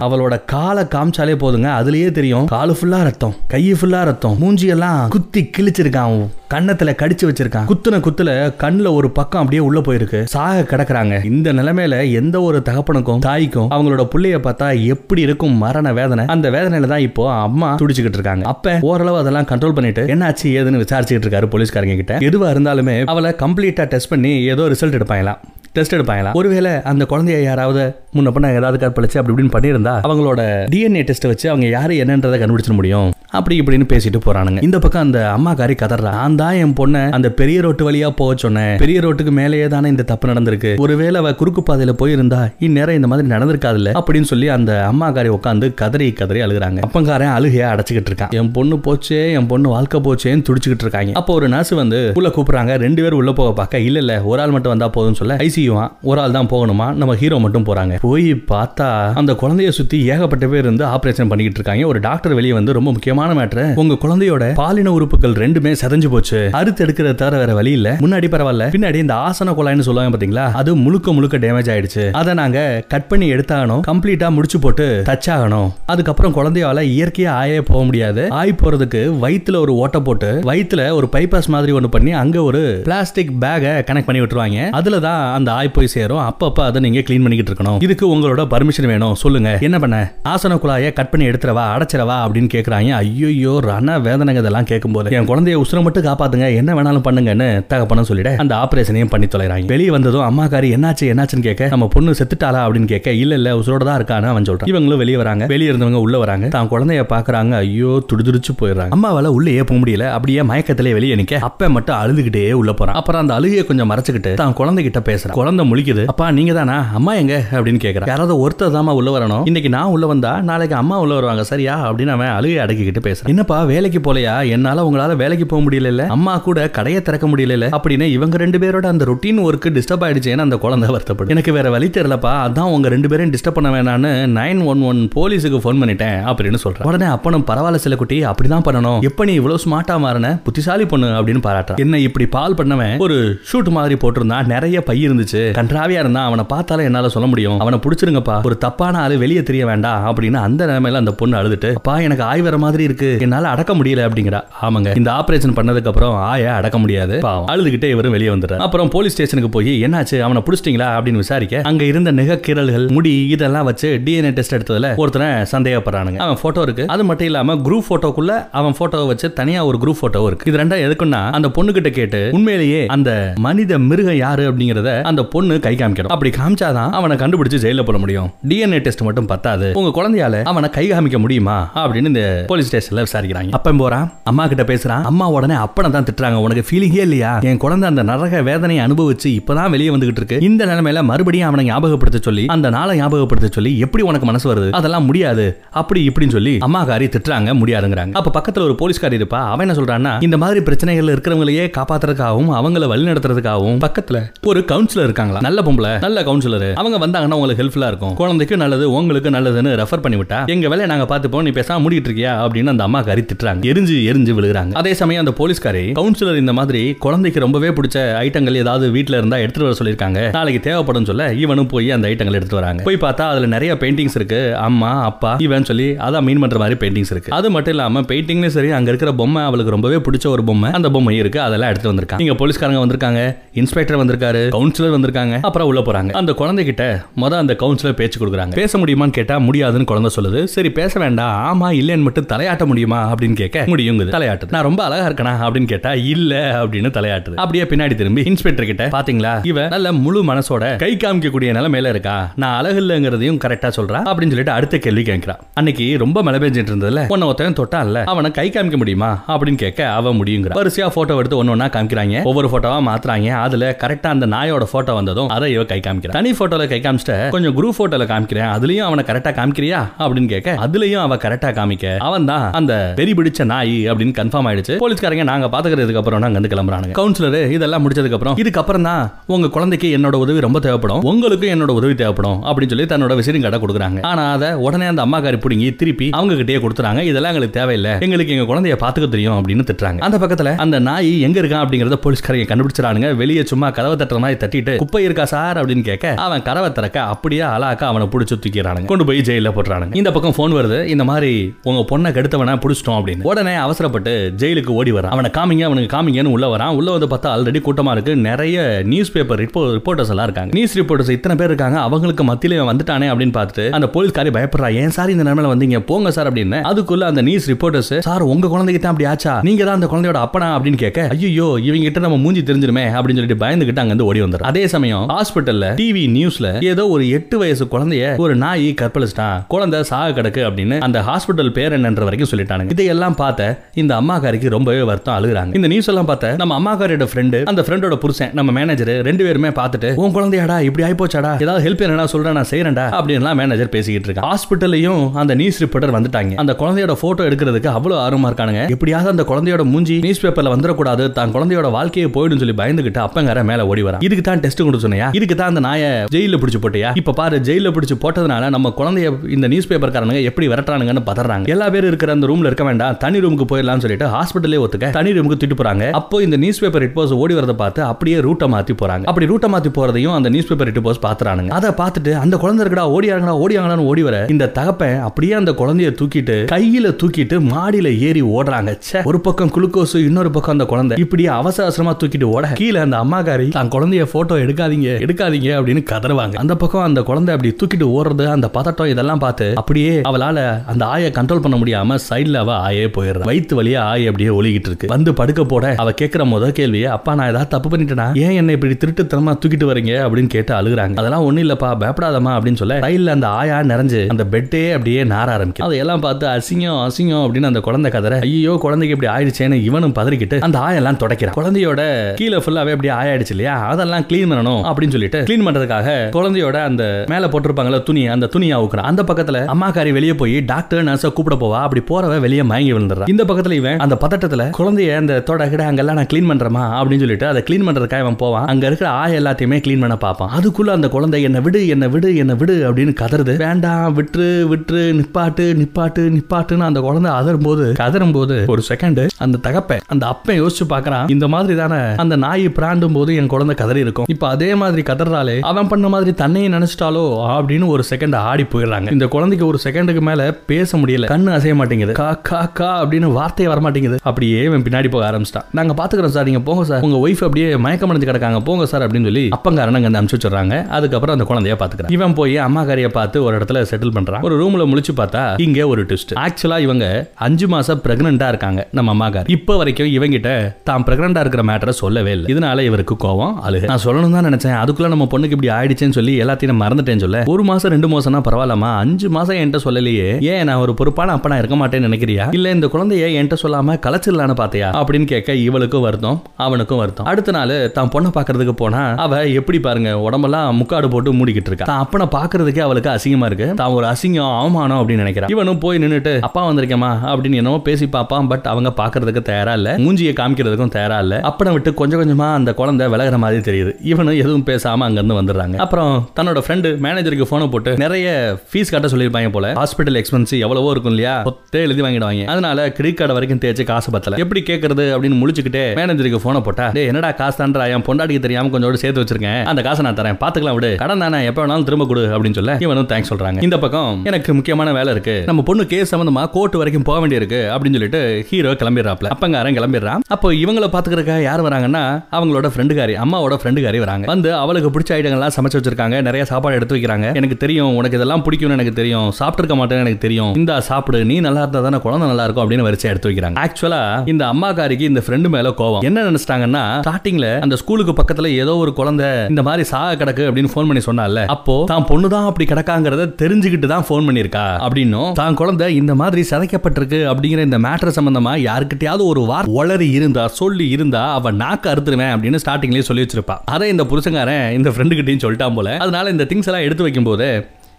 அவளோட 0.07 0.41
காலை 0.45 0.83
காமிச்சாலே 0.83 1.35
போதுங்க. 1.43 1.69
அதுலயே 1.79 2.11
தெரியும் 2.11 2.47
காலு 2.47 2.75
ஃபுல்லா 2.81 3.03
ரத்தம் 3.03 3.35
கை 3.47 3.73
ஃபுல்லா 3.73 4.03
ரத்தம். 4.03 4.37
மூஞ்சி 4.39 4.67
எல்லாம் 4.67 5.09
குத்தி 5.09 5.49
கிழிச்சிருக்கான் 5.57 6.07
அவன். 6.09 6.31
கன்னத்துல 6.53 6.91
கடிச்சு 7.01 7.25
வச்சிருக்கான். 7.25 7.67
குத்துன 7.71 7.99
குத்துல 8.07 8.31
கண்ணுல 8.63 8.93
ஒரு 8.93 9.11
பக்கம் 9.11 9.41
அப்படியே 9.41 9.61
உள்ள 9.67 9.79
போயிருக்கு. 9.79 10.23
சாக 10.23 10.61
கிடக்குறாங்க. 10.61 11.25
இந்த 11.25 11.53
நிலைமையில 11.53 12.11
எந்த 12.11 12.41
ஒரு 12.41 12.61
தகப்பனுக்கும் 12.65 13.19
தாய்க்கும் 13.19 13.69
அவங்களோட 13.71 14.07
பிள்ளைய 14.15 14.37
பார்த்தா 14.37 14.85
எப்படி 14.85 15.21
இருக்கும்? 15.21 15.60
மரண 15.63 15.93
வேதனை 15.99 16.25
அந்த 16.35 16.49
வேதனையில 16.57 16.89
தான் 16.93 17.05
இப்போ 17.07 17.23
அம்மா 17.47 17.69
துடிச்சுக்கிட்டு 17.81 18.19
இருக்காங்க. 18.19 18.45
அப்ப 18.53 18.75
ஓரளவு 18.89 19.19
அதெல்லாம் 19.21 19.49
கண்ட்ரோல் 19.51 19.77
பண்ணிட்டு 19.79 20.03
என்னாச்சு 20.15 20.47
ஏதுன்னு 20.59 20.83
விசாரிச்சுக்கிட்டு 20.83 21.27
இருக்காரு 21.27 21.49
போலீஸ்காரங்க 21.55 21.97
கிட்ட? 22.01 22.17
எதுவா 22.29 22.49
இருந்தாலுமே 22.55 22.97
அவளை 23.13 23.31
கம்ப்ளீட்டா 23.43 23.85
டெஸ்ட் 23.95 24.13
பண்ணி 24.13 24.33
ஏதோ 24.53 24.65
ரிசல்ட் 24.73 24.97
எடுப்பாங்களாம். 24.99 25.41
டெஸ்ட் 25.75 25.93
எடுப்பாங்களா? 25.95 26.31
ஒருவேளை 26.33 26.71
அந்த 26.83 27.05
குழந்தைய 27.09 27.43
யாராவது 27.43 27.83
முன்ன 28.15 28.31
பண்ண 28.31 28.47
ஏதாவது 28.53 28.77
கற்பழிச்சு 28.81 29.17
அப்படி 29.19 29.33
இப்படின்னு 29.33 29.53
பண்ணியிருந்தா 29.53 29.93
அவங்களோட 30.07 30.41
டிஎன்ஏ 30.73 31.03
டெஸ்ட் 31.03 31.27
வச்சு 31.31 31.49
அவங்க 31.49 31.67
யாரு 31.67 31.93
என்னன்றதை 32.03 32.37
கண்டுபிடிச்சிட 32.41 32.73
முடியும். 32.79 33.11
அப்படி 33.27 33.61
இப்படின்னு 33.61 33.85
பேசிட்டு 33.91 34.19
போறானுங்க. 34.25 34.61
இந்த 34.63 34.79
பக்கம் 34.79 35.01
அந்த 35.01 35.19
அம்மாக்காரி 35.37 35.75
கதறா. 35.81 36.11
நான் 36.17 36.35
தான் 36.35 36.53
என் 36.53 36.73
பொண்ணை 36.79 37.09
அந்த 37.09 37.31
பெரிய 37.31 37.61
ரோட்டு 37.61 37.91
வழியா 37.91 38.09
போக 38.09 38.33
சொன்னேன். 38.35 38.77
பெரிய 38.77 38.99
ரோட்டுக்கு 38.99 39.31
மேலேயே 39.31 39.67
தானே 39.67 39.89
இந்த 39.89 40.03
தப்பு 40.03 40.31
நடந்திருக்கு. 40.31 40.71
ஒருவேளை 40.77 41.19
அவ 41.21 41.35
குறுக்கு 41.35 41.63
பாதையில 41.69 41.93
போயிருந்தா 42.01 42.41
இந்நேரம் 42.59 42.95
இந்த 42.95 43.07
மாதிரி 43.07 43.27
நடந்திருக்காதுல்ல? 43.35 43.93
அப்படின்னு 44.01 44.29
சொல்லி 44.31 44.49
அந்த 44.49 44.89
அம்மாக்காரி 44.91 45.31
உட்காந்து 45.37 45.73
கதறி 45.73 46.13
கதறி 46.13 46.41
அழுகுறாங்க. 46.41 46.81
அப்பங்காரன் 46.87 47.33
அழுகையா 47.37 47.69
அடைச்சிக்கிட்டு 47.75 48.13
இருக்கான். 48.13 48.29
என் 48.29 48.51
பொண்ணு 48.51 48.75
போச்சே 48.87 49.21
என் 49.31 49.47
பொண்ணு 49.47 49.69
வாழ்க்கை 49.69 50.01
போச்சேன்னு 50.01 50.45
துடிச்சுக்கிட்டு 50.49 50.87
இருக்காங்க. 50.87 51.11
அப்போ 51.13 51.33
ஒரு 51.33 51.49
நர்ஸ் 51.49 51.73
வந்து 51.81 52.11
உள்ள 52.15 52.29
கூப்பிடுறாங்க. 52.29 52.77
ரெண்டு 52.85 53.01
பேரும் 53.01 53.19
உள்ள 53.23 53.31
போக 53.31 53.53
பார்க்க 53.53 53.85
இல்ல 53.87 53.99
இல்ல 53.99 54.23
ஒரு 54.23 54.41
ஆள் 54.41 54.55
மட்டும் 54.57 54.75
வந்தா 54.75 54.89
போதும்னு 54.97 55.21
சொல்ல 55.23 55.35
ஐசி 55.47 55.59
ஐசியூவா 55.61 55.87
ஒரு 56.01 56.21
ஆள் 56.21 56.31
தான் 56.31 56.47
போகணுமா? 56.47 56.93
நம்ம 56.93 57.15
ஹீரோ 57.15 57.39
மட்டும் 57.39 57.65
போறாங்க. 57.65 57.99
போய் 58.01 58.33
பார்த்தா 58.33 59.13
அந்த 59.13 59.33
குழந்தைய 59.33 59.69
சுத்தி 59.69 60.05
ஏகப்பட்ட 60.05 60.47
பேர் 60.47 60.59
இருந்து 60.59 60.85
ஆபரேஷன் 60.85 61.29
பண்ணிக்கிட்டு 61.31 61.59
இருக்காங்க. 61.59 61.87
ஒரு 61.87 61.99
டாக்டர் 61.99 62.33
வெளியே 62.33 62.53
வந்து 62.53 62.73
ரொம்ப 62.73 62.91
முக்கியமான 62.91 63.33
மேட்ரு. 63.33 63.75
உங்க 63.75 63.93
குழந்தையோட 63.93 64.53
பாலின 64.53 64.91
உறுப்புகள் 64.91 65.31
ரெண்டுமே 65.31 65.75
செதஞ்சு 65.81 66.09
போச்சு. 66.09 66.49
அறுத்து 66.51 66.85
எடுக்கிற 66.85 67.15
தவிர 67.15 67.37
வேற 67.37 67.53
வழி 67.53 67.71
இல்ல. 67.71 67.97
முன்னாடி 67.99 68.27
பரவாயில்ல. 68.33 68.67
பின்னாடி 68.77 68.95
இந்த 68.95 69.13
ஆசன 69.13 69.53
குழாய்னு 69.53 69.79
சொல்லுவாங்க 69.79 70.17
பாத்தீங்களா? 70.17 70.51
அது 70.51 70.75
முழுக்க 70.75 71.13
முழுக்க 71.13 71.37
டேமேஜ் 71.37 71.71
ஆயிடுச்சு. 71.75 72.11
அதை 72.11 72.33
நாங்க 72.33 72.83
கட் 72.87 73.07
பண்ணி 73.07 73.33
எடுத்தாகணும். 73.33 73.81
கம்ப்ளீட்டா 73.87 74.29
முடிச்சு 74.29 74.59
போட்டு 74.59 75.03
டச் 75.05 75.29
ஆகணும் 75.35 75.69
அதுக்கப்புறம் 75.85 76.35
குழந்தையால 76.35 76.85
இயற்கையா 76.95 77.31
ஆயே 77.41 77.61
போக 77.61 77.83
முடியாது. 77.83 78.29
ஆய் 78.29 78.55
போறதுக்கு 78.63 79.03
வயித்துல 79.25 79.57
ஒரு 79.57 79.75
ஓட்டை 79.75 80.01
போட்டு 80.01 80.39
வயித்துல 80.43 80.91
ஒரு 80.91 81.09
பைபாஸ் 81.11 81.47
மாதிரி 81.47 81.71
ஒண்ணு 81.71 81.87
பண்ணி 81.87 82.11
அங்க 82.11 82.43
ஒரு 82.43 82.79
பிளாஸ்டிக் 82.83 83.31
பேக 83.41 83.83
கனெக்ட் 83.87 84.09
பண்ணி 84.09 84.21
விட்டுருவாங்க. 84.21 84.69
அதுல 84.69 84.99
தான் 84.99 85.33
அந்த 85.33 85.50
ஆய் 85.55 85.71
போய் 85.75 85.91
சேரும். 85.95 86.21
அப்பப்ப 86.29 86.65
அதை 86.69 86.81
நீங்க 86.85 87.03
க்ளீன் 87.07 87.23
பண்ணிக்கிட்டு 87.25 87.51
இருக்கணும். 87.51 87.79
இதுக்கு 87.87 88.05
உங்களோட 88.15 88.41
பர்மிஷன் 88.53 88.89
வேணும். 88.91 89.15
சொல்லுங்க. 89.23 89.49
என்ன 89.67 89.79
பண்ண? 89.83 89.97
ஆசன 90.33 90.57
குழாயை 90.63 90.89
கட் 90.99 91.11
பண்ணி 91.11 91.25
எடுத்துறவா 91.31 91.65
அடைச்சிரவா 91.75 92.17
அப்படின்னு 92.25 92.49
கேக்குறாங்க. 92.55 92.91
ஐயோ 93.01 93.53
ரண 93.69 93.97
வேதனைங்க 94.07 94.43
இதெல்லாம் 94.43 94.69
கேட்கும்போது 94.71 95.15
என் 95.17 95.29
குழந்தைய 95.31 95.57
உசுரை 95.63 95.81
மட்டும் 95.87 96.05
காப்பாத்துங்க. 96.09 96.47
என்ன 96.61 96.73
வேணாலும் 96.77 97.05
பண்ணுங்கன்னு 97.07 97.49
தகப்பனும் 97.73 98.07
சொல்லிட 98.09 98.29
அந்த 98.43 98.53
ஆபரேஷனையும் 98.63 99.11
பண்ணி 99.13 99.27
தொலைறாங்க. 99.33 99.67
வெளியே 99.73 99.91
வந்ததும் 99.97 100.25
அம்மாக்காரி 100.29 100.69
என்னாச்சு 100.77 101.09
என்னாச்சுன்னு 101.13 101.47
கேட்க 101.47 101.67
நம்ம 101.73 101.87
பொண்ணு 101.95 102.15
செத்துட்டாளா? 102.19 102.61
அப்படின்னு 102.65 102.91
கேட்க 102.93 103.11
இல்ல 103.23 103.39
இல்ல 103.41 103.49
உசுரோட 103.59 103.83
தான் 103.89 103.99
இருக்கான்னு 104.01 104.31
அவன் 104.33 104.47
சொல்றான். 104.49 104.69
இவங்களும் 104.73 105.01
வெளியே 105.03 105.17
வராங்க. 105.23 105.45
வெளியே 105.53 105.71
இருந்தவங்க 105.71 106.01
உள்ள 106.05 106.17
வராங்க. 106.17 106.47
தான் 106.57 106.69
குழந்தைய 106.73 107.03
பாக்குறாங்க. 107.13 107.53
ஐயோ 107.65 107.91
துடிதுடிச்சு 108.11 108.53
போயிடுறாங்க. 108.61 108.93
அம்மாவால 108.97 109.33
உள்ளேயே 109.37 109.63
போக 109.63 109.79
முடியல. 109.81 110.07
அப்படியே 110.17 110.41
மயக்கத்திலே 110.51 110.93
வெளியே 110.99 111.15
நிக்க. 111.15 111.39
அப்ப 111.49 111.69
மட்டும் 111.77 111.97
அழுதுகிட்டே 112.01 112.45
உள்ள 112.61 112.73
போறான். 112.73 112.97
அப்புறம் 113.01 113.21
அந்த 113.21 113.33
அழுகையை 113.39 113.65
கொஞ்சம் 113.65 113.91
மறைச்சுக்கிட்டு 113.91 114.33
தான் 114.43 114.55
குழந்தைகிட்ட 114.61 115.01
பேசுறான். 115.09 115.37
குழந்தை 115.41 115.71
முழிக்குது. 115.71 116.05
அப்பா 116.05 116.31
நீங்க 116.31 116.53
தானா 116.53 116.89
அம்மா 116.93 117.13
எங்க? 117.13 117.43
அப்படின்னு 117.51 117.79
கேக்குறா. 117.83 118.07
யாராவது 118.07 118.49
ஒருத்தர் 118.49 118.71
தாமா 118.71 118.93
உள்ள 118.93 119.19
வரணும். 119.19 119.41
இன்னைக்கு 119.45 119.69
நான் 119.69 119.83
உள்ள 119.83 120.07
வந்தா 120.07 120.41
நாளைக்கு 120.41 120.75
அம்மா 120.75 120.99
உள்ள 120.99 121.13
வருவாங்க 121.13 121.43
சரியா? 121.43 121.91
அப்படின்னு 121.91 122.07
அவன் 122.07 122.27
அழுகை 122.27 122.57
அடக்கிக்கிட்டு 122.57 122.95
பேசுறான். 123.01 123.25
என்னப்பா 123.25 123.63
வேலைக்கு 123.63 124.13
போலையா? 124.13 124.49
என்னால 124.49 124.89
உங்களால 124.89 125.15
வேலைக்கு 125.15 125.45
போக 125.45 125.69
முடியல 125.69 126.07
அம்மா 126.07 126.37
கூட 126.37 126.69
கடையை 126.69 127.01
திறக்க 127.01 127.27
முடியல 127.27 127.79
அப்படின்னு 127.81 128.01
இவங்க 128.01 128.37
ரெண்டு 128.37 128.57
பேரோட 128.57 128.85
அந்த 128.85 129.05
ரொட்டீன் 129.05 129.39
ஒர்க் 129.39 129.69
டிஸ்டர்ப் 129.69 129.99
ஆயிடுச்சேன்னு 129.99 130.37
அந்த 130.37 130.57
குழந்தை 130.57 130.89
வருத்தப்படும். 130.89 131.29
எனக்கு 131.29 131.53
வேற 131.53 131.69
வழி 131.69 131.87
தெரியலப்பா 131.87 132.31
அதான் 132.45 132.59
உங்க 132.59 132.89
ரெண்டு 132.89 133.07
பேரும் 133.07 133.31
டிஸ்டர்ப் 133.31 133.53
பண்ண 133.53 133.69
வேணான்னு 133.71 134.11
நைன் 134.11 134.65
ஒன் 134.65 134.81
ஒன் 134.81 135.09
போலீஸுக்கு 135.15 135.59
ஃபோன் 135.59 135.81
பண்ணிட்டேன் 135.83 136.23
அப்படின்னு 136.23 136.55
சொல்றேன். 136.55 136.87
உடனே 136.87 137.05
அப்பனும் 137.05 137.45
பரவாயில்ல 137.47 137.75
சில 137.75 137.95
குட்டி 137.95 138.25
அப்படிதான் 138.25 138.63
பண்ணணும். 138.65 139.01
எப்ப 139.01 139.25
நீ 139.25 139.33
இவ்வளவு 139.33 139.61
ஸ்மார்ட்டா 139.65 139.99
மாறின? 139.99 140.39
புத்திசாலி 140.43 140.85
பொண்ணு 140.85 141.07
அப்படின்னு 141.07 141.41
பாராட்டுறான். 141.43 141.75
என்ன 141.75 141.99
இப்படி 141.99 142.25
பால் 142.25 142.53
பண்ணவன் 142.53 142.97
ஒரு 142.97 143.39
ஷூட் 143.53 143.69
மாதிரி 143.69 143.95
போட்டிருந்தான். 143.95 144.45
நிறைய 144.45 144.83
பை 144.83 145.09
இருந்துச்சு. 145.09 145.30
கன்றாவியா 145.37 145.99
இருந்தா 145.99 146.25
அவனை 146.25 146.45
பார்த்தாலே 146.47 146.83
என்னால 146.83 147.09
சொல்ல 147.09 147.27
முடியும். 147.27 147.59
அவனை 147.59 147.79
பிடிச்சிருங்கப்பா. 147.79 148.45
ஒரு 148.45 148.57
தப்பான 148.57 148.99
ஆளு 148.99 149.17
வெளியே 149.17 149.43
தெரிய 149.43 149.65
வேண்டாம் 149.65 150.15
அப்படின்னு 150.15 150.33
அந்த 150.33 150.65
நிலைமையில 150.65 150.93
அந்த 150.93 151.11
பொண்ணு 151.11 151.37
அழுதுட்டு 151.37 151.73
அப்பா 151.73 151.99
எனக்கு 151.99 152.23
ஆய் 152.23 152.41
வர 152.41 152.57
மாதிரி 152.57 152.83
இருக்கு. 152.83 153.17
என்னால 153.19 153.47
அடக்க 153.47 153.75
முடியல 153.75 154.09
அப்படிங்கிறா. 154.09 154.43
ஆமாங்க. 154.61 154.97
இந்த 154.97 155.11
ஆபரேஷன் 155.11 155.55
பண்ணதுக்கு 155.55 155.85
அப்புறம் 155.85 156.15
ஆய 156.15 156.53
அடக்க 156.53 156.77
முடியாது. 156.77 157.19
அழுதுகிட்டே 157.23 157.83
இவரும் 157.83 158.11
வெளியே 158.11 158.29
வந்துடுறாரு. 158.29 158.57
அப்புறம் 158.57 158.89
போலீஸ் 158.89 159.11
ஸ்டேஷனுக்கு 159.11 159.49
போய் 159.49 159.83
என்னாச்சு? 159.83 160.19
அவனை 160.19 160.43
பிடிச்சிட்டீங்களா? 160.45 160.87
அப்படின்னு 160.97 161.15
விசாரிக்க 161.15 161.61
அங்க 161.63 161.83
இருந்த 161.83 162.11
நிகக்கீரல்கள் 162.11 162.87
முடி 162.87 163.27
இதெல்லாம் 163.27 163.65
வச்சு 163.65 164.01
டிஎன்ஏ 164.05 164.31
டெஸ்ட் 164.31 164.55
எடுத்ததுல 164.55 164.95
ஒருத்தனை 164.95 165.27
சந்தேகப்படுறானுங்க. 165.27 166.17
அவன் 166.17 166.37
போட்டோ 166.41 166.61
இருக்கு. 166.61 166.87
அது 166.87 167.03
மட்டும் 167.03 167.25
இல்லாம 167.25 167.55
குரூப் 167.55 167.83
போட்டோக்குள்ள 167.89 168.47
அவன் 168.51 168.75
போட்டோவை 168.79 169.07
வச்சு 169.07 169.33
தனியா 169.33 169.65
ஒரு 169.65 169.77
குரூப் 169.77 169.95
போட்டோ 169.99 170.23
இருக்கு. 170.25 170.51
இது 170.51 170.63
ரெண்டா 170.63 170.79
எதுக்குன்னா 170.87 171.31
அந்த 171.31 171.49
பொண்ணு 171.49 171.71
கிட்ட 171.71 171.89
கேட்டு 171.89 172.29
உண்மையிலேயே 172.31 172.85
அந்த 172.85 173.33
மனித 173.37 173.79
மிருகம் 173.79 174.15
யாரு? 174.15 174.51
அப்படிங்கறத 174.51 175.01
அந்த 175.01 175.20
பொண்ணு 175.23 175.59
கை 175.59 175.75
காமிக்கணும். 175.75 176.07
அப்படி 176.07 176.31
காமிச்சாதான் 176.37 176.89
அவனை 176.89 177.17
கண்டுபிடிச்சு 177.17 177.59
ஜெயில 177.63 177.83
போட 177.83 177.97
முடியும். 177.97 178.33
டிஎன்ஏ 178.47 178.79
டெஸ்ட் 178.79 179.01
மட்டும் 179.01 179.25
பத்தாது. 179.25 179.71
உங்க 179.73 180.01
குழந்தையால 180.01 180.43
அவனை 180.43 180.69
கை 180.69 180.91
காமிக்க 180.91 181.17
முடியுமா? 181.17 181.71
அப்படின்னு 181.75 182.05
இந்த 182.05 182.43
போலீஸ் 182.47 182.75
ஸ்டேஷன்ல 182.75 183.05
விசாரிக்கிறாங்க. 183.05 183.49
அப்பன் 183.49 183.77
போறான் 183.77 184.13
அம்மா 184.23 184.47
கிட்ட 184.47 184.63
பேசுறான் 184.63 185.01
அம்மா 185.01 185.29
உடனே 185.29 185.53
அப்பனை 185.53 185.89
தான் 185.89 186.03
திட்டுறாங்க. 186.03 186.33
உனக்கு 186.33 186.63
ஃபீலிங்கே 186.69 186.99
இல்லையா? 186.99 187.39
என் 187.39 187.57
குழந்தை 187.57 187.89
அந்த 187.89 188.03
நரக 188.03 188.41
வேதனையை 188.41 188.85
அனுபவிச்சு 188.85 189.23
இப்பதான் 189.23 189.69
வெளியே 189.69 189.89
வந்துகிட்டு 189.89 190.19
இருக்கு. 190.21 190.39
இந்த 190.41 190.65
நிலைமையில 190.65 191.03
மறுபடியும் 191.03 191.47
அவனை 191.47 191.71
ஞாபகப்படுத்த 191.71 192.21
சொல்லி 192.21 192.45
அந்த 192.45 192.69
நாளை 192.69 193.01
ஞாபகப்படுத்த 193.01 193.51
சொல்லி 193.51 193.77
எப்படி 193.77 194.03
உனக்கு 194.03 194.25
மனசு 194.25 194.55
வருது? 194.55 194.71
அதெல்லாம் 194.71 195.05
முடியாது. 195.05 195.61
அப்படி 195.71 196.11
இப்படின்னு 196.11 196.29
சொல்லி 196.29 196.57
அம்மாக்காரி 196.57 197.15
திட்டுறாங்க 197.15 197.49
முடியாதுங்கிறாங்க. 197.61 198.11
அப்ப 198.11 198.41
பக்கத்துல 198.41 198.61
ஒரு 198.61 198.75
போலீஸ்காரி 198.79 199.21
இருப்பா. 199.21 199.39
அவன் 199.49 199.69
என்ன 199.69 199.81
சொல்றான்னா 199.81 200.23
இந்த 200.23 200.37
மாதிரி 200.37 200.61
பிரச்சனைகள் 200.61 201.15
இருக்கிறவங்களையே 201.15 201.71
காப்பாத்துறதுக்காகவும் 201.77 202.49
அவங்கள 202.59 202.87
வழி 202.87 203.03
நடத்துறதுக்காகவும் 203.05 203.79
பக்கத்துல 203.87 204.23
ஒரு 204.45 204.59
கவுன்சிலர் 204.67 205.10
இருக்காங்களா? 205.11 205.43
நல்ல 205.47 205.61
பொம்பளை 205.69 205.93
நல்ல 206.07 206.23
கவுன்சிலர் 206.29 206.67
அவங்க 206.81 206.97
வந்தாங்கன்னா 207.05 207.37
உங்களுக்கு 207.39 207.63
ஹெல்ப்ஃபுல்லா 207.63 207.91
இருக்கும். 207.93 208.15
குழந்தைக்கு 208.21 208.57
நல்லது 208.63 208.85
உங்களுக்கு 208.99 209.29
நல்லதுன்னு 209.37 209.71
ரெஃபர் 209.81 210.03
பண்ணி 210.05 210.19
விட்டா 210.21 210.39
எங்க 210.55 210.67
வேலையை 210.73 210.89
நாங்க 210.93 211.07
பார்த்துப்போம் 211.11 211.45
நீ 211.47 211.53
பேசாம 211.57 211.79
முடிக்கிட்டு 211.85 212.09
இருக்கியா 212.09 212.33
அப்படின்னு 212.43 212.73
அந்த 212.73 212.83
அம்மா 212.87 212.99
கறி 213.09 213.21
திட்டுறாங்க 213.21 213.69
எரிஞ்சு 213.71 213.95
எரிஞ்சு 214.11 214.31
விழுகிறாங்க. 214.37 214.73
அதே 214.81 214.93
சமயம் 215.01 215.23
அந்த 215.25 215.33
போலீஸ்காரி 215.39 215.83
கவுன்சிலர் 215.99 216.41
இந்த 216.41 216.53
மாதிரி 216.59 216.81
குழந்தைக்கு 217.05 217.39
ரொம்பவே 217.45 217.69
பிடிச்ச 217.77 217.97
ஐட்டங்கள் 218.23 218.59
ஏதாவது 218.63 218.85
வீட்டுல 218.95 219.19
இருந்தா 219.21 219.37
எடுத்துட்டு 219.43 219.67
வர 219.67 219.77
சொல்லியிருக்காங்க. 219.79 220.19
நாளைக்கு 220.37 220.61
தேவைப்படும் 220.67 221.07
சொல்ல 221.09 221.25
இவனும் 221.43 221.69
போய் 221.73 221.91
அந்த 221.95 222.07
ஐட்டங்கள் 222.07 222.37
எடுத்துட்டு 222.39 222.59
வராங்க. 222.59 222.81
போய் 222.87 223.01
பார்த்தா 223.05 223.27
அதுல 223.33 223.49
நிறைய 223.55 223.71
பெயிண்டிங்ஸ் 223.83 224.17
இருக்கு. 224.19 224.41
அம்மா 224.67 224.91
அப்பா 225.09 225.31
இவன் 225.47 225.67
சொல்லி 225.69 225.87
அதான் 226.07 226.25
மீன் 226.29 226.39
பண்ற 226.39 226.57
மாதிரி 226.63 226.77
பெயிண்டிங்ஸ் 226.83 227.13
இருக்கு. 227.15 227.31
அது 227.39 227.49
மட்டும் 227.55 227.73
இல்லாம 227.75 228.01
பெயிண்டிங்லயும் 228.11 228.55
சரி 228.57 228.71
அங்க 228.79 228.89
இருக்கிற 228.93 229.13
பொம்மை 229.21 229.43
அவளுக்கு 229.49 229.75
ரொம்பவே 229.75 229.99
பிடிச்ச 230.07 230.27
ஒரு 230.27 230.43
பொம்மை. 230.43 230.71
அந்த 230.79 230.89
பொம்மை 230.95 231.15
இருக்கு. 231.21 231.41
அதெல்லாம் 231.47 231.69
எடுத்து 231.69 231.91
வந்திருக்காங்க 231.91 232.23
நீங்க 232.23 232.37
போலீஸ்காரங்க 232.41 232.81
வந்திருக்காங்க. 232.83 233.21
இன்ஸ்பெக்டர் 233.61 233.99
வந்திருக்காரு. 234.01 234.43
கவுன்சிலர் 234.57 234.93
வந்திருக்காங்க. 235.01 235.37
அப்புறம் 235.41 235.67
உள்ள 235.67 235.79
போறாங்க. 235.79 236.11
அந்த 236.11 236.33
குழந்தை 236.33 236.65
கிட்ட 236.65 237.05
முத 237.17 237.37
அந்த 237.37 237.55
கவுன்சிலர் 237.59 237.91
பேச்சு 237.91 238.25
கொடுக்குறாங்க. 238.25 238.53
பேச 238.53 238.77
முடியுமான்னு 238.77 239.09
கேட்டா 239.09 239.37
முடியாதுன்னு 239.37 239.85
குழந்தை 239.85 240.11
சொல்லுது. 240.21 240.43
சரி 240.43 240.71
பேச 240.71 240.99
வேண்டாம். 240.99 241.39
ஆமா 241.51 241.65
இல்லைன்னு 241.65 242.01
மட்டும் 242.01 242.25
தலையாட்ட 242.25 242.65
முடியுமா? 242.65 243.13
அப்படின்னு 243.13 243.33
கேட்க 243.33 243.63
முடியுங்குது. 243.67 244.09
தலையாட்டு 244.09 244.41
நான் 244.49 244.63
ரொம்ப 244.63 244.83
அழகா 244.83 245.07
இருக்கனா? 245.07 245.49
அப்படின்னு 245.49 245.65
கேட்டா 245.65 245.93
இல்ல 245.93 246.63
அப்படின்னு 246.63 246.91
தலையாட்டுது. 246.97 247.35
அப்படியே 247.35 247.63
பின்னாடி 247.63 247.95
திரும்பி 247.95 248.21
இன்ஸ்பெக்டர் 248.21 248.65
கிட்ட 248.65 248.87
பாத்தீங்களா? 248.87 249.45
இவ 249.45 249.67
நல்ல 249.67 249.91
முழு 249.91 250.23
மனசோட 250.23 250.75
கை 250.75 250.97
காமிக்கக்கூடிய 250.99 251.49
நிலைமையில 251.51 251.89
இருக்கா? 251.89 252.31
நான் 252.35 252.57
அழகு 252.57 252.81
இல்லைங்கிறதையும் 252.81 253.39
கரெக்டா 253.45 253.71
சொல்றா? 253.75 254.01
அப்படின்னு 254.01 254.27
சொல்லிட்டு 254.27 254.51
அடுத்த 254.51 254.77
கேள்வி 254.77 255.01
கேட்கிறா. 255.01 255.35
அன்னைக்கு 255.53 255.97
ரொம்ப 255.97 256.23
மழை 256.23 256.39
பெஞ்சிட்டு 256.39 256.71
இருந்ததுல 256.71 257.05
உன்ன 257.07 257.25
ஒருத்தன் 257.25 257.53
தொட்டான்ல 257.53 258.03
அவனை 258.03 258.31
கை 258.31 258.49
காமிக்க 258.49 258.77
முடியுமா? 258.77 259.23
அப்படின்னு 259.27 259.55
கேட்க 259.55 259.89
அவ 259.89 260.13
முடியுங்கிற. 260.13 260.49
வரிசையா 260.53 260.89
போட்டோ 260.89 261.15
எடுத்து 261.15 261.43
ஒன்னொன்னா 261.43 261.59
காமிக்கிறாங்க. 261.59 262.23
ஒவ்வொரு 262.23 262.47
போட்டோவா 262.47 262.79
மாத்துறாங்க. 262.81 263.29
அதுல 263.29 263.77
கரெக்டா 263.79 264.07
அந்த 264.07 264.27
நாயோட 264.27 264.63
போட்டோ 264.63 264.90
வந்ததும் 264.93 265.27
அதை 265.27 265.51
இவ 265.53 265.63
கை 265.63 265.79
காமிக்கிறா. 265.87 266.15
தனி 266.17 266.31
போட்டோல 266.31 266.67
கை 266.67 266.79
காமிச்சிட்ட 266.81 267.29
கொஞ்சம் 267.29 267.55
குரூப் 267.57 267.77
போட்டோல 267.79 268.05
காமிக்கிறேன். 268.13 268.49
அதுலயும் 268.57 268.87
அவனை 268.89 269.03
கரெக்டா 269.07 269.31
காமிக்கிறியா? 269.39 269.79
அப்படின்னு 269.99 270.27
கேட்க 270.27 270.55
அதுலயும் 270.67 271.03
அவ 271.05 271.15
கரெக்டா 271.15 271.49
காமிக்க. 271.59 271.97
அவன் 271.97 272.25
தான் 272.25 272.51
அந்த 272.51 272.93
வெறி 272.95 273.13
பிடிச்ச 273.13 273.43
நாய் 273.43 273.75
அப்படின்னு 273.91 274.15
கன்ஃபார்ம் 274.19 274.49
ஆயிடுச்சு. 274.49 274.75
போலீஸ்காரங்க 274.83 275.23
நாங்க 275.23 275.47
பாத்துக்கிறதுக்கு 275.53 276.01
அப்புறம் 276.01 276.19
நாங்க 276.19 276.39
வந்து 276.39 276.53
கிளம்புறாங்க 276.53 276.97
கவுன்சிலர் 276.99 277.51
இதெல்லாம் 277.51 277.83
முடிச்சதுக்கு 277.83 278.17
அப்புறம் 278.19 278.37
இதுக்கப்புறம் 278.37 278.87
தான் 278.89 279.03
உங்க 279.25 279.49
குழந்தைக்கு 279.49 279.97
என்னோட 279.97 280.15
உதவி 280.25 280.39
ரொம்ப 280.39 280.59
தேவைப்படும். 280.59 281.01
உங்களுக்கும் 281.11 281.49
என்னோட 281.49 281.71
உதவி 281.79 281.95
தேவைப்படும். 281.95 282.39
அப்படின்னு 282.45 282.71
சொல்லி 282.73 282.85
தன்னோட 282.85 283.15
விசிறிங் 283.19 283.41
கடை 283.41 283.59
கொடுக்குறாங்க. 283.59 283.99
ஆனா 284.11 284.31
அதை 284.31 284.49
உடனே 284.65 284.85
அந்த 284.85 285.05
அம்மாக்காரி 285.05 285.39
பிடிங்கி 285.45 285.75
திருப்பி 285.75 286.09
அவங்க 286.09 286.35
கிட்டே 286.35 286.57
கொடுத்துறாங்க. 286.57 287.01
இதெல்லாம் 287.11 287.31
எங்களுக்கு 287.33 287.59
தேவையில்லை. 287.59 287.91
எங்களுக்கு 287.99 288.33
எங்க 288.35 288.47
குழந்தைய 288.51 288.75
பாத்துக்க 288.83 289.09
தெரியும் 289.09 289.37
அப்படின்னு 289.37 289.67
திட்டுறாங்க. 289.71 289.97
அந்த 290.07 290.17
பக்கத்துல 290.17 290.55
அந்த 290.55 290.79
நாய் 290.79 291.21
எங்க 291.21 291.37
இருக்கான் 291.41 291.63
அப்படிங்கறத 291.65 291.97
போலீஸ்காரங்க 292.05 292.47
கண்டுபிடிச்சிடானுங்க 292.51 293.15
வெளியே 293.15 293.43
சும்மா 293.43 293.69
கதவை 293.69 293.95
தட்டுற 294.01 294.19
மாதிரி 294.19 294.39
தட்டிட்டு 294.43 294.70
குப்பை 294.77 295.03
இருக்கா 295.03 295.25
சார் 295.25 295.57
அப்படின்னு 295.61 295.81
கேட்க 295.81 296.13
அவன் 296.15 296.41
கதவை 296.41 296.71
திறக்க 296.71 297.01
அப்படியே 297.01 297.41
அலாக்கா 297.41 297.85
அவனை 297.91 298.07
பிடிச்சி 298.07 298.35
தூக்கிறானுங்க 298.43 298.85
கொண்டு 298.85 299.05
போய் 299.05 299.19
ஜெயில 299.21 299.49
போட்டுறானுங்க. 299.55 299.95
இந்த 299.95 300.11
பக்கம் 300.11 300.35
போன் 300.37 300.53
வருது 300.53 300.85
இந்த 300.85 301.03
மாதிரி 301.03 301.31
உங்க 301.63 301.81
பொண்ணை 301.91 302.09
கெடுத்தவன 302.17 302.55
பிடிச்சிட்டோம் 302.63 302.97
அப்படின்னு. 302.99 303.23
உடனே 303.23 303.53
அவசரப்பட்டு 303.53 304.33
ஜெயிலுக்கு 304.37 304.71
ஓடி 304.79 304.91
வரான். 304.91 305.13
அவனை 305.15 305.31
காமிங்க 305.37 305.63
அவனுக்கு 305.69 305.91
காமிங்கன்னு 305.95 306.33
உள்ள 306.35 306.47
வரான். 306.55 306.75
உள்ள 306.79 306.91
வந்து 306.91 307.07
பார்த்தா 307.07 307.31
ஆல்ரெடி 307.35 307.61
கூட்டமா 307.67 307.91
இருக்கு. 307.91 308.15
நிறைய 308.15 308.81
நியூஸ் 308.85 309.11
பேப்பர் 309.11 309.41
ரிப்போர்ட்டர்ஸ் 309.45 310.09
எல்லாம் 310.09 310.27
இருக்காங்க. 310.29 310.51
நியூஸ் 310.53 310.77
ரிப்போர்ட்டர்ஸ் 310.79 311.09
இத்தனை 311.09 311.35
பேர் 311.37 311.47
இருக்காங்க. 311.47 311.79
அவங்களுக்கு 311.79 312.23
மத்தியில 312.31 312.59
வந்துட்டானே 312.71 313.09
அப்படின்னு 313.11 313.35
பார்த்துட்டு 313.37 313.69
அந்த 313.69 313.89
போலீஸ்காரி 313.95 314.33
பயப்படுறா. 314.37 314.69
ஏன் 314.81 314.95
சார் 314.97 315.09
இந்த 315.09 315.23
நிலைமையில 315.27 315.51
வந்தீங்க? 315.53 315.79
போங்க 315.79 316.11
சார் 316.11 316.29
அப்படின்னு. 316.31 316.59
அதுக்குள்ள 316.71 317.03
அந்த 317.11 317.21
நியூஸ் 317.21 317.49
ரிப்போர்ட்டர்ஸ் 317.51 317.93
சார் 317.99 318.21
உங்க 318.21 318.47
குழந்தைக்கு 318.47 318.81
தான் 318.83 318.93
அப்படி 318.93 319.09
ஆச்சா? 319.13 319.35
நீங்க 319.47 319.63
தான் 319.63 319.77
அந்த 319.79 319.87
குழந்தையோட 319.93 320.19
அப்பனா? 320.25 320.49
அப்படின்னு 320.57 320.79
கேட்க 320.83 321.07
ஐயோ 321.09 321.47
இவங்க 321.67 321.85
கிட்ட 321.87 321.99
நம்ம 321.99 322.17
மூஞ்சி 322.17 322.41
தெரிஞ்சிருமே 322.41 322.85
அப்படின்னு 322.97 323.19
சொல்லிட்டு 323.19 323.41
பயந்துகிட்டு 323.45 323.81
அங்க 323.83 323.93
வந்து 323.95 324.05
ஓடி 324.05 324.21
வந்துடும் 324.21 324.49
அதே 324.51 324.60
சமயம் 324.67 325.05
ஹாஸ்பிட்டல்ல 325.09 325.67
டிவி 325.75 326.03
நியூஸ்ல 326.17 326.63
ஏதோ 326.63 326.87
ஒரு 326.87 327.09
எட்டு 327.09 327.37
வயசு 327.37 327.65
குழந்தைய 327.65 328.15
ஒரு 328.17 328.35
நாய் 328.35 328.67
கற்பழிச்சிட்டான் 328.81 329.41
குழந்தை 329.47 329.83
சாக 329.83 330.21
கிடக்கு 330.21 330.41
அப்படின்னு 330.47 330.79
அந்த 330.79 330.99
ஹாஸ்பிட்டல் 331.01 331.49
பேர் 331.49 331.75
என்னன்ற 331.79 332.03
வரைக்கும் 332.03 332.31
சொல்லிட்டாங்க 332.31 332.71
இதையெல்லாம் 332.71 333.15
பார்த்த 333.15 333.49
இந்த 333.73 333.95
அம்மாக்காரிக்கு 334.01 334.49
ரொம்பவே 334.49 334.81
வருத்தம் 334.81 335.15
அழுகுறாங்க. 335.17 335.55
இந்த 335.55 335.67
நியூஸ் 335.67 335.87
எல்லாம் 335.87 336.05
பார்த்த 336.05 336.35
நம்ம 336.37 336.59
அம்மாக்காரியோட 336.59 337.07
ஃப்ரெண்டு 337.13 337.43
அந்த 337.43 337.61
ஃப்ரெண்டோட 337.67 337.95
புருஷன் 337.95 338.33
நம்ம 338.33 338.51
மேனேஜர் 338.51 338.93
ரெண்டு 339.07 339.23
பேருமே 339.23 339.49
பார்த்துட்டு 339.49 339.89
உன் 339.95 340.13
குழந்தையாடா 340.17 340.61
இப்படி 340.61 340.85
ஆயிப்போச்சாடா? 340.87 341.41
ஏதாவது 341.41 341.63
ஹெல்ப் 341.67 341.81
என்னடா 341.81 342.05
சொல்றேன் 342.05 342.33
நான் 342.33 342.49
செய்யறேன்டா 342.51 342.85
அப்படின்லாம் 342.99 343.39
மேனேஜர் 343.41 343.69
பேசிக்கிட்டு 343.69 344.09
இருக்கான். 344.09 344.27
ஹாஸ்பிட்டல்லையும் 344.31 345.11
அந்த 345.13 345.35
நியூஸ் 345.35 345.63
ரிப்போர்ட்டர் 345.63 345.95
வந்துட்டாங்க. 345.97 346.35
அந்த 346.35 346.55
குழந்தையோட 346.59 346.93
போட்டோ 347.01 347.23
எடுக்கிறதுக்கு 347.23 347.67
அவ்வளவு 347.67 348.01
ஆர்வமா 348.05 348.29
இருக்கானுங்க. 348.31 348.69
எப்படியாவது 348.69 349.09
அந்த 349.09 349.25
குழந்தையோட 349.31 349.63
மூஞ்சி 349.63 349.99
நியூஸ் 349.99 350.25
பேப்பர்ல 350.25 350.53
வந்துடக்கூடாது. 350.55 351.11
தான் 351.11 351.33
குழந்தையோட 351.35 351.71
வாழ்க்கையை 351.71 352.11
போயிடும் 352.15 352.41
சொல்லி 352.43 352.55
பயந்துகிட்டு 352.61 352.99
அப்பங்கார 353.05 353.43
மேல 353.43 353.67
ஓடி 353.67 353.83
வரா 353.83 354.03
இதுக்கு 354.07 354.23
தான் 354.27 354.41
டெஸ்ட் 354.51 354.63
கொடுத்து 354.67 354.85
சொன்னையா? 354.85 355.07
இதுக்கு 355.17 355.35
தான் 355.39 355.51
அந்த 355.51 355.61
நாயை 355.65 355.89
ஜெயில 356.13 356.37
பிடிச்சு 356.41 356.59
போட்டியா? 356.63 356.89
இப்ப 357.01 357.13
பாரு 357.19 357.35
ஜெயில 357.47 357.69
பிடிச்சு 357.75 357.95
போட்டதுனால 358.03 358.49
நம்ம 358.55 358.71
குழந்தைய 358.79 359.09
இந்த 359.35 359.47
நியூஸ் 359.51 359.67
பேப்பர்காரனுங்க 359.71 360.21
எப்படி 360.29 360.45
விரட்டுறானுங்கன்னு 360.51 361.03
பதறாங்க. 361.09 361.45
எல்லா 361.53 361.67
பேரும் 361.73 361.89
இருக்கிற 361.91 362.11
அந்த 362.15 362.27
ரூம்ல 362.31 362.49
இருக்க 362.49 362.63
வேண்டாம் 362.69 362.97
தனி 363.03 363.19
ரூமுக்கு 363.23 363.45
போயிடலாம்னு 363.51 363.83
சொல்லிட்டு 363.85 364.07
ஹாஸ்பிட்டலே 364.15 364.59
ஒத்துக்க 364.65 364.89
தனி 364.97 365.11
ரூமுக்கு 365.17 365.37
திட்டு 365.43 365.57
போறாங்க. 365.61 365.85
அப்போ 365.99 366.17
இந்த 366.25 366.37
நியூஸ் 366.43 366.61
பேப்பர் 366.63 366.83
ரிப்போர்ஸ் 366.85 367.13
ஓடி 367.21 367.35
வரதை 367.39 367.55
பார்த்து 367.63 367.81
அப்படியே 367.91 368.17
ரூட்டை 368.27 368.49
மாத்தி 368.55 368.75
போறாங்க. 368.81 369.05
அப்படி 369.11 369.29
ரூட்டை 369.31 369.49
மாத்தி 369.53 369.71
போறதையும் 369.77 370.15
அந்த 370.17 370.31
நியூஸ் 370.35 370.49
பேப்பர் 370.51 370.73
ரிப்போர்ஸ் 370.79 371.01
பாத்துறானுங்க. 371.07 371.53
அதை 371.59 371.71
பார்த்துட்டு 371.81 372.13
அந்த 372.23 372.37
குழந்தை 372.43 372.65
இருக்கடா 372.65 372.85
ஓடியாங்கடா 372.95 373.35
ஓடியாங்கடான்னு 373.45 373.87
ஓடி 373.93 374.03
வர 374.09 374.19
இந்த 374.35 374.49
தகப்பன் 374.59 374.97
அப்படியே 375.07 375.35
அந்த 375.41 375.53
குழந்தைய 375.61 375.91
தூக்கிட்டு 376.01 376.37
கையில 376.53 376.93
தூக்கிட்டு 377.03 377.37
மாடியில 377.53 377.87
ஏறி 378.09 378.23
ஓடுறாங்க. 378.35 378.73
ச்சே, 378.85 378.99
ஒரு 379.11 379.21
பக்கம் 379.29 379.53
குளுக்கோஸ் 379.57 379.97
இன்னொரு 380.09 380.31
பக்கம் 380.37 380.55
அந்த 380.57 380.67
குழந்தை. 380.73 380.97
இப்படியே 381.05 381.31
அவசர 381.39 381.65
அவசரமா 381.67 381.95
தூக்கிட்டு 382.01 382.29
ஓட. 382.35 382.45
கீழே 382.61 382.79
அந்த 382.85 382.97
அம்மாக்காரி 383.03 383.47
தான் 383.57 383.73
குழந்தைய 383.75 384.03
போட்டோ 384.13 384.35
எடுக்காதீங்க 384.45 384.89
எடுக்காதீங்க 385.05 385.49
அப்படின்னு 385.59 385.83
கதறுவாங்க. 385.91 386.35
அந்த 386.35 386.55
பக்கம் 386.55 386.81
அந்த 386.81 387.01
குழந்தை 387.01 387.35
அப்படி 387.35 387.51
தூக்கிட்டு 387.61 387.87
ஓடுறது 387.97 388.25
அந்த 388.27 388.49
பதட்டம் 388.53 388.91
இதெல்லாம் 388.93 389.19
பார்த்து 389.19 389.47
அப்படியே 389.55 389.93
அவளால 390.09 390.39
அந்த 390.65 390.85
ஆயை 390.85 391.11
கண்ட்ரோல் 391.11 391.43
பண்ண 391.45 391.57
முடியாம 391.57 391.97
சைடுல 392.09 392.41
அவ 392.43 392.53
ஆயே 392.67 392.85
போயிடுறா. 392.97 393.23
வயிற்று 393.23 393.63
வழியா 393.63 393.77
ஆய் 393.91 394.07
அப்படியே 394.07 394.29
ஒலிக்கிட்டு 394.29 394.69
இருக்கு. 394.71 394.87
வந்து 394.87 395.13
படுக்க 395.13 395.43
போட 395.43 395.73
அவ 395.77 395.91
கேட்கிற 395.91 396.25
முத 396.25 396.51
கேள்வியே 396.59 396.87
அப்பா 396.97 397.15
நான் 397.15 397.29
ஏதாவது 397.29 397.49
தப்பு 397.49 397.69
பண்ணிட்டேனா? 397.69 398.07
ஏன் 398.17 398.31
என்னை 398.31 398.53
இப்படி 398.53 398.77
திருட்டுத்தனமா 398.83 399.33
தூக்கிட்டு 399.41 399.69
வரீங்க? 399.71 399.93
அப்படின்னு 400.05 400.27
கேட்டு 400.27 400.53
அழுகுறாங்க. 400.53 400.95
அதெல்லாம் 400.95 401.25
ஒண்ணும் 401.25 401.43
இல்லப்பா 401.43 401.69
பயப்படாதமா 401.83 402.31
அப்படின்னு 402.37 402.61
சொல்ல 402.61 402.79
ரயில்ல 402.79 403.15
அந்த 403.17 403.27
ஆயா 403.39 403.57
நிறைஞ்சு 403.63 404.01
அந்த 404.07 404.23
பெட்டே 404.33 404.63
அப்படியே 404.73 405.03
நார 405.03 405.27
ஆரம்பிக்கும் 405.31 405.65
அதையெல்லாம் 405.67 405.99
பார்த்து 405.99 406.27
அசிங்கம் 406.27 406.79
அசிங்கம் 406.87 407.23
அப்படின்னு 407.25 407.49
அந்த 407.51 407.59
குழந்தை 407.59 407.91
கதற 407.91 408.19
ஐயோ 408.19 408.57
குழந்தைக்கு 408.61 408.95
இப்படி 408.97 409.11
ஆயிடுச்சேன்னு 409.13 409.57
இவனும் 409.69 409.93
பதறிக்கிட்டு 409.93 410.39
அந்த 410.39 410.59
ஆயெல்லாம் 410.59 410.99
தொடக்கிறான். 411.03 411.35
குழந்தையோட 411.39 411.81
கீழே 412.15 412.37
ஃபுல்லாவே 412.37 412.73
அப்படியே 412.75 412.93
ஆயாயிடுச்சு 412.93 413.33
இல்லையா? 413.35 413.55
அதெல்லாம் 413.71 414.05
க்ளீன் 414.09 414.30
பண்ணணும் 414.31 414.61
அப்படின்னு 414.69 414.95
சொல்லிட்டு 414.95 415.21
க்ளீன் 415.29 415.45
பண்றதுக்காக 415.47 415.95
குழந்தையோட 416.17 416.57
அந்த 416.69 416.83
மேல 417.13 417.27
போட்டிருப்பாங்கல்ல 417.33 417.79
துணி 417.89 418.03
அந்த 418.15 418.29
துணியை 418.35 418.55
அவுக்குறான். 418.59 418.89
அந்த 418.91 419.01
பக்கத்துல 419.09 419.39
அம்மாக்காரி 419.53 419.91
வெளியே 419.97 420.15
போய் 420.21 420.35
டாக்டர் 420.51 420.87
நர்ஸை 420.89 421.09
கூப்பிட 421.13 421.37
போவா. 421.43 421.59
அப்படி 421.67 421.83
போறவ 421.91 422.19
வெளியே 422.25 422.43
மயங்கி 422.51 422.73
விழுந்துடுறா. 422.73 423.07
இந்த 423.13 423.23
பக்கத்துல 423.29 423.57
இவன் 423.61 423.79
அந்த 423.85 423.97
பதட்டத்துல 424.03 424.43
குழந்தைய 424.59 424.95
அந்த 425.01 425.19
தொட 425.29 425.47
கிட 425.53 425.63
அங்கெல்லாம் 425.69 425.97
நான் 425.99 426.09
க்ளீன் 426.13 426.29
பண்றேமா 426.31 426.63
அப்படின்னு 426.79 427.03
சொல்லிட்டு 427.03 427.27
அதை 427.31 427.43
க்ளீன் 427.47 427.67
பண்றதுக்காக 427.67 428.05
அவன் 428.05 428.19
போவான். 428.23 428.47
அங்க 428.53 428.65
இருக்கிற 428.69 428.89
ஆய 429.01 429.19
எல்லாத்தையுமே 429.21 429.59
க்ளீன் 429.65 429.83
பண்ண 429.83 429.95
பார்ப்பான். 430.05 430.31
அதுக்குள்ள 430.37 430.71
அந்த 430.77 430.89
குழந்தை 430.95 431.21
என்ன 431.29 431.39
விடு 431.47 431.61
என்ன 431.75 431.87
விடு 431.95 432.09
என்ன 432.23 432.33
விடு 432.41 432.55
அப்படின்னு 432.69 432.93
கதறுது. 433.01 433.35
வேண்டாம் 433.45 433.95
விட்டுரு 433.97 434.29
விட்டுரு 434.53 434.83
நிப்பாட்டு 434.99 435.45
நிப்பாட்டு 435.61 436.03
நிப்பாட்டுன்னு 436.17 436.67
அந்த 436.69 436.81
குழந்தை 436.87 437.11
அதரும் 437.19 437.45
போது 437.47 437.65
கதறும் 437.81 438.15
போது 438.17 438.37
ஒரு 438.55 438.63
செகண்ட் 438.69 439.01
அந்த 439.25 439.41
தகப்பன் 439.47 439.83
அந்த 439.93 440.03
அப்பன் 440.13 440.39
யோசிச்சு 440.41 440.67
பார்க்கறான். 440.73 441.09
இந்த 441.15 441.27
மாதிரி 441.33 441.55
தானே 441.61 441.81
அந்த 442.03 442.15
நாய் 442.25 442.45
பிராண்டும் 442.57 442.95
போது 442.97 443.11
என் 443.21 443.31
குழந்தை 443.33 443.55
கதறி 443.61 443.79
இருக்கும் 443.85 444.07
இப்ப 444.21 444.33
அதே 444.35 444.49
மாதிரி 444.61 444.81
கதறாலே 444.87 445.35
அவன் 445.51 445.69
பண்ண 445.69 445.87
மாதிரி 445.93 446.11
தன்னையும் 446.19 446.53
நினைச்சிட்டாலோ 446.55 447.03
அப்படின்னு 447.35 447.67
ஒரு 447.75 447.83
செகண்ட் 447.89 448.15
ஆடி 448.15 448.43
போயிடுறாங்க. 448.51 448.89
இந்த 448.95 449.05
குழந்தைக்கு 449.13 449.45
ஒரு 449.47 449.59
செகண்டுக்கு 449.63 450.01
மேல 450.07 450.21
பேச 450.51 450.77
முடியல. 450.77 451.05
கண்ணு 451.11 451.29
அசைய 451.37 451.53
மாட்டேங்குது. 451.59 451.93
கா 451.99 452.09
கா 452.29 452.41
கா 452.59 452.67
அப்படின்னு 452.81 453.07
வார்த்தையே 453.15 453.47
வர 453.51 453.61
மாட்டேங்குது. 453.65 453.97
அப்படியே 454.09 454.41
இவன் 454.49 454.65
பின்னாடி 454.65 454.89
போக 454.95 455.05
ஆரம்பிச்சிட்டான். 455.07 455.47
நாங்க 455.59 455.75
பாத்துக்கிறோம் 455.79 456.13
சார் 456.15 456.27
நீங்க 456.29 456.41
போங்க 456.49 456.65
சார். 456.71 456.83
உங்க 456.87 456.99
ஒய்ஃப் 457.05 457.23
அப்படியே 457.27 457.47
மயக்கம் 457.65 457.93
அடைஞ்சு 457.93 458.09
கிடக்காங்க. 458.09 458.41
போங்க 458.49 458.67
சார் 458.73 458.85
அப்படின்னு 458.87 459.09
சொல்லி 459.09 459.23
அப்பங்காரன் 459.37 459.79
அங்க 459.79 459.91
அனுப்பிச்சு 459.93 460.19
வச்சிடறாங்க. 460.19 460.59
அதுக்கப்புறம் 460.77 461.15
அந்த 461.17 461.27
குழந்தைய 461.31 461.55
பாத்துக்கிறான். 461.63 461.95
இவன் 461.97 462.15
போய் 462.19 462.37
அம்மாக்காரிய 462.47 462.91
பார்த்து 462.99 463.23
ஒரு 463.23 463.33
இடத்துல 463.39 463.65
செட்டில் 463.71 463.95
பண்றான். 463.97 464.27
ஒரு 464.29 464.37
ரூம்ல 464.43 464.69
முழிச்சு 464.73 464.95
பார்த்தா 465.01 465.23
இங்க 465.47 465.67
ஒரு 465.73 465.83
ட்விஸ்ட் 465.89 466.15
ஆக்சுவலா 466.25 466.59
இவங்க 466.67 466.85
அஞ்சு 467.27 467.49
மாசம் 467.55 467.81
பிரெக்னண்டா 467.87 468.29
இருக்காங்க 468.35 468.67
நம்ம 468.79 468.95
அம்மாக்கார் 468.95 469.33
இப்ப 469.37 469.57
வரைக்கும் 469.63 469.91
இவங்கிட்ட 469.97 470.29
தான் 470.71 470.87
பிரெக்னண்டா 470.89 471.25
இருக்கிற 471.25 471.45
மேட்டரை 471.51 471.75
சொல்லவே 471.83 472.13
இல்லை. 472.19 472.29
இதனால 472.35 472.67
இவருக்கு 472.69 472.97
கோவம் 473.07 473.35
அழுகு. 473.47 473.67
நான் 473.73 473.85
சொல்லணும் 473.87 474.09
தான் 474.15 474.27
நினைச்சேன். 474.29 474.55
அதுக்குள்ள 474.61 474.87
நம்ம 474.93 475.07
பொண்ணுக்கு 475.13 475.35
இப்படி 475.37 475.49
ஆயிடுச்சுன்னு 475.57 475.97
சொல்லி 475.97 476.13
எல்லாத்தையும் 476.23 476.51
நான் 476.53 476.61
மறந்துட்டேன்னு 476.63 477.03
சொல்ல. 477.05 477.19
ஒரு 477.33 477.43
மாசம் 477.49 477.71
ரெண்டு 477.75 477.87
மாசம்னா 477.93 478.21
பரவாயில்லமா 478.27 478.69
அஞ்சு 478.83 479.09
மாசம் 479.17 479.37
என்கிட்ட 479.39 479.59
சொல்லலையே. 479.67 480.07
ஏன் 480.33 480.45
நான் 480.49 480.61
ஒரு 480.65 480.73
பொறுப்பான 480.79 481.13
அப்பா 481.17 481.29
நான் 481.31 481.41
இருக்க 481.43 481.57
மாட்டேன்னு 481.61 481.89
நினைக்கிறியா? 481.89 482.25
இல்ல 482.37 482.51
இந்த 482.57 482.67
குழந்தைய 482.73 483.07
என்கிட்ட 483.17 483.37
சொல்லாம 483.43 483.77
கலைச்சிடலான்னு 483.85 484.35
பாத்தியா? 484.41 484.69
அப்படின்னு 484.81 485.07
கேட்க 485.13 485.35
இவளுக்கும் 485.47 485.85
வருத்தம் 485.87 486.17
அவனுக்கும் 486.45 486.81
வருத்தம். 486.83 487.07
அடுத்த 487.11 487.35
நாள் 487.37 487.55
தான் 487.77 487.91
பொண்ணை 487.95 488.11
பாக்குறதுக்கு 488.17 488.55
போனா 488.63 488.81
அவ 489.05 489.21
எப்படி 489.41 489.59
பாருங்க 489.67 489.91
உடம்பெல்லாம் 490.07 490.57
முக்காடு 490.59 490.89
போட்டு 490.95 491.15
மூடிக்கிட்டு 491.19 491.51
இருக்கா. 491.51 491.67
தான் 491.71 491.83
அப்பனை 491.85 492.07
பாக்குறதுக்கே 492.17 492.63
அவளுக்கு 492.67 492.89
அசிங்கமா 492.95 493.29
இருக்கு. 493.31 493.49
தான் 493.61 493.75
ஒரு 493.77 493.87
அசிங்கம் 493.93 494.35
அவமானம் 494.41 494.79
அப்படின்னு 494.81 495.05
நினைக்கிறான் 495.05 495.33
இவனும் 495.35 495.61
போய் 495.65 495.81
நின்னுட்டு 495.83 496.15
அப்பா 496.29 496.43
வந்திருக்கேமா 496.49 496.91
அப்படின்னு 497.11 497.39
என்னவோ 497.41 497.59
பேசி 497.69 497.87
பார்ப்பான். 497.97 498.27
பட் 498.31 498.47
அவங்க 498.53 498.69
பாக்குறதுக்கு 498.81 499.21
தயாரா 499.29 499.53
இல்ல. 499.59 499.69
மூஞ்சியை 499.85 500.13
காமிக்கிறதுக்கும் 500.19 500.73
தயாரா 500.77 500.99
இல்ல. 501.05 501.15
அப்பனை 501.29 501.51
விட்டு 501.55 501.73
கொஞ்சம் 501.79 502.01
கொஞ்சமா 502.01 502.27
அந்த 502.39 502.51
குழந்தை 502.59 502.87
விலகிற 502.93 503.17
மாதிரி 503.23 503.41
தெரியுது. 503.47 503.71
இவனும் 504.01 504.19
எதுவும் 504.19 504.45
பேசாம 504.45 504.85
அங்க 504.87 505.01
இருந்து 505.01 505.21
வந்துடுறாங்க. 505.21 505.55
அப்புறம் 505.55 506.09
தன்னோட 506.19 506.41
ஃப்ரெண்டு 506.47 506.69
மேனேஜருக்கு 506.85 507.23
போனை 507.23 507.47
போட்டு 507.47 507.77
நிறைய 507.77 508.37
ஃபீஸ் 508.53 508.71
கட்ட 508.71 508.87
சொல்லியிருப்பாங்க 508.87 509.29
போல. 509.31 509.53
ஹாஸ்பிட்டல் 509.53 510.01
எக்ஸ்பென்ஸ் 510.01 510.39
எவ்வளவோ 510.39 510.71
இருக்கும் 510.71 510.93
இல்லையா? 510.93 511.23
சொத்தே 511.23 511.61
எழுதி 511.65 511.81
வாங்கிடுவாங்க. 511.81 512.25
அதனால 512.25 512.71
கிரெடிட் 512.71 512.97
கார்டு 512.97 513.13
வரைக்கும் 513.13 513.39
தேய்ச்சி 513.39 513.63
காசு 513.63 513.91
பத்தல. 513.91 514.15
எப்படி 514.15 514.41
கேட்கறது 514.41 514.85
அப்படின்னு 514.95 515.17
முடிச்சுக்கிட்டே 515.21 515.63
மேனேஜருக்கு 515.79 516.15
போனை 516.15 516.41
போட்டா 516.41 516.69
டே 516.73 516.85
என்னடா 516.85 517.11
காசு 517.11 517.43
தான்றா 517.43 517.67
என் 517.69 517.81
பொண்டாட்டிக்கு 517.81 518.19
தெரியாம 518.19 518.59
கொஞ்சோட 518.59 518.73
சேர்த்து 518.73 519.01
வச்சிருக்கேன். 519.01 519.43
அந்த 519.43 519.61
காசை 519.61 519.85
நான் 519.85 519.95
தரேன். 519.95 520.19
பாத்துக்கலாம் 520.23 520.53
விடு. 520.53 520.75
கடன் 520.75 520.99
தானே? 520.99 521.25
எப்ப 521.25 521.47
வேணாலும் 521.47 521.63
திரும்ப 521.63 521.85
கொடு. 521.85 522.19
அப்படின்னு 522.19 522.33
சொல்ல 522.33 522.57
இவனும் 522.59 522.87
தேங்க்ஸ் 522.87 523.11
சொல்றாங்க. 523.13 523.43
இந்த 523.43 523.57
பக்கம் 523.57 524.01
எனக்கு 524.05 524.33
முக்கியமான 524.33 524.73
வேலை 524.73 524.91
இருக்கு. 524.93 525.23
நம்ம 525.25 525.41
பொண்ணு 525.41 525.65
கேஸ் 525.65 525.95
சம்பந்தமா 525.95 526.29
கோர்ட் 526.29 526.55
வரைக்கும் 526.55 526.83
போக 526.83 527.07
வேண்டியிருக்கு. 527.07 527.41
அப்படின்னு 527.55 527.71
சொல்லிட்டு 527.71 528.25
ஹீரோ 528.29 528.51
கிளம்பிடுறாப்ல. 528.51 529.09
அப்பங்காரன் 529.15 529.57
கிளம்பிடுறான். 529.59 529.99
அப்போ 530.07 530.31
இவங்கள 530.31 530.69
பாத்துக்கிறதுக்காக 530.75 531.21
யார் 531.21 531.43
வராங்கன்னா 531.43 531.83
அவங்களோட 532.11 532.49
ஃப்ரெண்டுகாரி 532.55 532.95
அம்மாவோட 533.03 533.35
ஃப்ரெண்டுகாரி 533.43 533.80
வராங்க. 533.83 534.05
வந்து 534.13 534.29
அவளுக்கு 534.41 534.71
பிடிச்ச 534.75 534.91
ஐட்டங்கள்லாம் 534.97 535.35
சமைச்சு 535.37 535.57
வச்சிருக்காங்க. 535.59 535.97
நிறைய 536.07 536.23
சாப்பாடு 536.31 536.57
எடுத்து 536.59 536.75
வைக்கிறாங்க. 536.77 537.07
எனக்கு 537.21 537.37
தெரியும் 537.43 537.75
உனக்கு 537.79 537.97
இதெல்லாம் 537.99 538.23
பிடிக்கும்னு 538.27 538.57
எனக்கு 538.57 538.75
தெரியும். 538.81 539.09
சாப்பிட்டுருக்க 539.19 539.57
மாட்டேன்னு 539.59 539.85
எனக்கு 539.85 540.03
தெரியும். 540.05 540.31
இந்த 540.41 540.53
சாப்பிடு. 540.69 540.99
நீ 541.11 541.17
நல்லா 541.27 541.43
இருந்தா 541.45 541.61
தானே 541.67 541.79
குழந்தை 541.85 542.07
நல்லா 542.11 542.25
இருக்கும் 542.27 542.45
அப்படின்னு 542.45 542.67
வரிசை 542.67 542.89
எடுத்து 542.93 543.09
வைக்கிறாங்க. 543.11 543.37
ஆக்சுவலா 543.45 543.81
இந்த 544.13 544.23
அம்மாக்காரிக்கு 544.33 544.89
இந்த 544.91 545.03
ஃப்ரெண்டு 545.05 545.29
மேல 545.35 545.53
கோவம். 545.61 545.85
என்ன 545.89 546.05
நினைச்சிட்டாங்கன்னா 546.09 546.63
ஸ்டார்டிங்ல 546.87 547.27
அந்த 547.47 547.55
ஸ்கூலுக்கு 547.61 547.95
பக்கத்துல 547.99 548.29
ஏதோ 548.43 548.55
ஒரு 548.63 548.73
குழந்தை 548.79 549.09
இந்த 549.33 549.43
மாதிரி 549.49 549.65
சாக 549.73 549.95
கிடக்கு 550.01 550.25
அப்படின்னு 550.29 550.53
ஃபோன் 550.53 550.69
பண்ணி 550.69 550.83
சொன்னால 550.89 551.25
அப்போ 551.35 551.55
தான் 551.73 551.87
பொண்ணு 551.91 552.07
தான் 552.15 552.27
அப்படி 552.29 552.45
கிடக்காங்கிறத 552.51 553.07
தெரிஞ்சுக்கிட்டு 553.21 553.67
தான் 553.73 553.85
ஃபோன் 553.87 554.07
பண்ணியிருக்கா 554.07 554.45
அப்படின்னும். 554.65 555.09
தான் 555.21 555.37
குழந்தை 555.41 555.67
இந்த 555.81 555.93
மாதிரி 556.01 556.21
சதைக்கப்பட்டிருக்கு 556.31 556.99
அப்படிங்கிற 557.11 557.41
இந்த 557.49 557.59
மேட்டர் 557.65 557.95
சம்பந்தமா 557.97 558.33
யாருக்கிட்டையாவது 558.47 559.05
ஒரு 559.11 559.21
வார் 559.31 559.49
ஒளறி 559.59 559.89
இருந்தா 559.97 560.23
சொல்லி 560.39 560.67
இருந்தா 560.75 561.03
அவ 561.17 561.31
நாக்கு 561.41 561.69
அறுத்துருவேன் 561.71 562.13
அப்படின்னு 562.15 562.41
ஸ்டார்டிங்லேயே 562.43 562.85
சொல்லி 562.89 563.03
வச்சிருப்பா. 563.05 563.37
அதை 563.55 563.67
இந்த 563.71 563.83
புருஷங்காரன் 563.83 564.51
இந்த 564.57 564.69
ஃப்ரெண்டு 564.69 564.97
கிட்டையும் 564.99 565.23
சொல்லிட்டான் 565.25 565.55
போல. 565.55 565.77
அதனால 565.77 566.09
இந்த 566.09 566.23
திங்ஸ் 566.23 566.49
எல்லாம் 566.51 566.65
எடுத்து 566.67 566.83
வைக்கும் 566.83 567.09
போது 567.09 567.27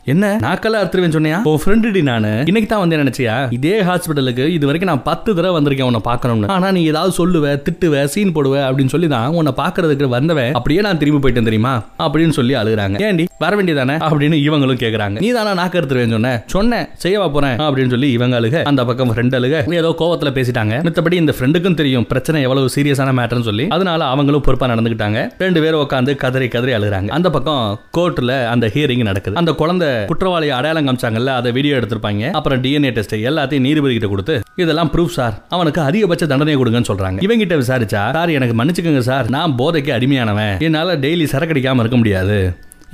என்ன? 0.05 0.27
நாக்கெல்லாம் 0.43 0.81
அறுத்துருவேன் 0.83 1.15
சொன்னியா? 1.17 1.37
உன் 1.51 1.61
ஃப்ரெண்டு 1.63 1.91
டி 1.95 2.03
நானு. 2.03 2.31
இன்னைக்கு 2.51 2.69
தான் 2.71 2.81
வந்தேன் 2.83 3.03
நினைச்சியா? 3.03 3.35
இதே 3.57 3.75
ஹாஸ்பிட்டலுக்கு 3.89 4.45
இது 4.55 4.65
வரைக்கும் 4.69 4.91
நான் 4.91 5.03
பத்து 5.03 5.35
தடவை 5.35 5.53
வந்திருக்கேன் 5.59 5.89
உன்னை 5.89 6.01
பார்க்கணும்னு. 6.09 6.49
ஆனா 6.55 6.71
நீ 6.71 6.81
ஏதாவது 6.93 7.13
சொல்லுவ 7.19 7.53
திட்டுவ 7.67 8.05
சீன் 8.15 8.33
போடுவ 8.37 8.55
அப்படின்னு 8.69 8.93
சொல்லி 8.95 9.09
தான் 9.09 9.35
உன்னை 9.41 9.53
பார்க்கறதுக்கு 9.61 10.07
வந்தவன் 10.15 10.53
அப்படியே 10.59 10.81
நான் 10.87 10.99
திரும்பி 11.03 11.21
போயிட்டேன் 11.25 11.49
தெரியுமா? 11.49 11.75
அப்படின்னு 12.05 12.35
சொல்லி 12.39 12.55
அழுகுறாங்க. 12.55 12.99
ஏண்டி 13.09 13.27
வர 13.45 13.53
வேண்டியதானே? 13.59 13.97
அப்படின்னு 14.09 14.39
இவங்களும் 14.47 14.81
கேக்குறாங்க. 14.83 15.23
நீ 15.27 15.31
தானே 15.39 15.53
நாக்க 15.61 15.81
அறுத்துருவேன் 15.83 16.17
சொன்ன? 16.17 16.33
சொன்னேன் 16.47 16.89
செய்யவா 17.05 17.29
போறேன் 17.37 17.57
அப்படின்னு 17.69 17.95
சொல்லி 17.95 18.11
இவங்க 18.13 18.41
அழுக. 18.41 18.63
அந்த 18.73 18.85
பக்கம் 18.91 19.15
ஃப்ரெண்ட் 19.15 19.39
அழுக. 19.41 19.63
ஏதோ 19.83 19.95
கோவத்துல 20.03 20.33
பேசிட்டாங்க. 20.41 20.83
மித்தபடி 20.89 21.19
இந்த 21.23 21.35
ஃப்ரெண்டுக்கும் 21.39 21.79
தெரியும் 21.83 22.07
பிரச்சனை 22.07 22.43
எவ்வளவு 22.49 22.75
சீரியஸான 22.77 23.15
மேட்டர்னு 23.21 23.49
சொல்லி. 23.51 23.69
அதனால 23.69 24.05
அவங்களும் 24.05 24.47
பொறுப்பா 24.49 24.69
நடந்துக்கிட்டாங்க 24.75 25.29
ரெண்டு 25.39 25.63
பேரும் 25.67 25.85
உட்காந்து 25.87 26.15
கதறி 26.25 26.49
கதறி 26.49 26.75
அழுகுறாங்க. 26.81 27.09
அந்த 27.21 27.31
பக்கம் 27.39 27.81
கோர்ட்ல 27.99 28.47
அந்த 28.57 28.73
ஹியரிங் 28.75 29.09
நடக்குது. 29.13 29.37
அந்த 29.37 29.53
குழந்தை 29.63 29.91
குற்றவாளியை 30.11 30.55
அடையாளம் 30.57 30.87
காமிச்சாங்கல்ல 30.89 31.35
அதை 31.41 31.53
வீடியோ 31.59 31.77
எடுத்திருப்பாங்க. 31.81 32.31
அப்புறம் 32.31 32.63
டிஎன்ஏ 32.63 32.93
டெஸ்ட் 32.99 33.15
எல்லாத்தையும் 33.29 33.67
நீதிபதி 33.69 33.93
கிட்ட 33.93 34.09
கொடுத்து 34.09 34.37
இதெல்லாம் 34.63 34.91
ப்ரூஃப் 34.95 35.17
சார் 35.19 35.37
அவனுக்கு 35.49 35.81
அதிகபட்ச 35.89 36.27
தண்டனை 36.27 36.57
கொடுங்கன்னு 36.57 36.91
சொல்றாங்க. 36.93 37.23
இவங்க 37.29 37.45
கிட்ட 37.45 37.57
விசாரிச்சா 37.63 38.05
சார் 38.19 38.37
எனக்கு 38.39 38.57
மன்னிச்சுக்கோங்க 38.63 39.05
சார் 39.11 39.29
நான் 39.37 39.55
போதைக்கு 39.59 39.93
அடிமையானவன். 39.99 40.55
என்னால 40.69 40.97
டெய்லி 41.07 41.27
சரக்கடிக்காம 41.35 41.85
இருக்க 41.85 41.97
முடியாது. 42.03 42.39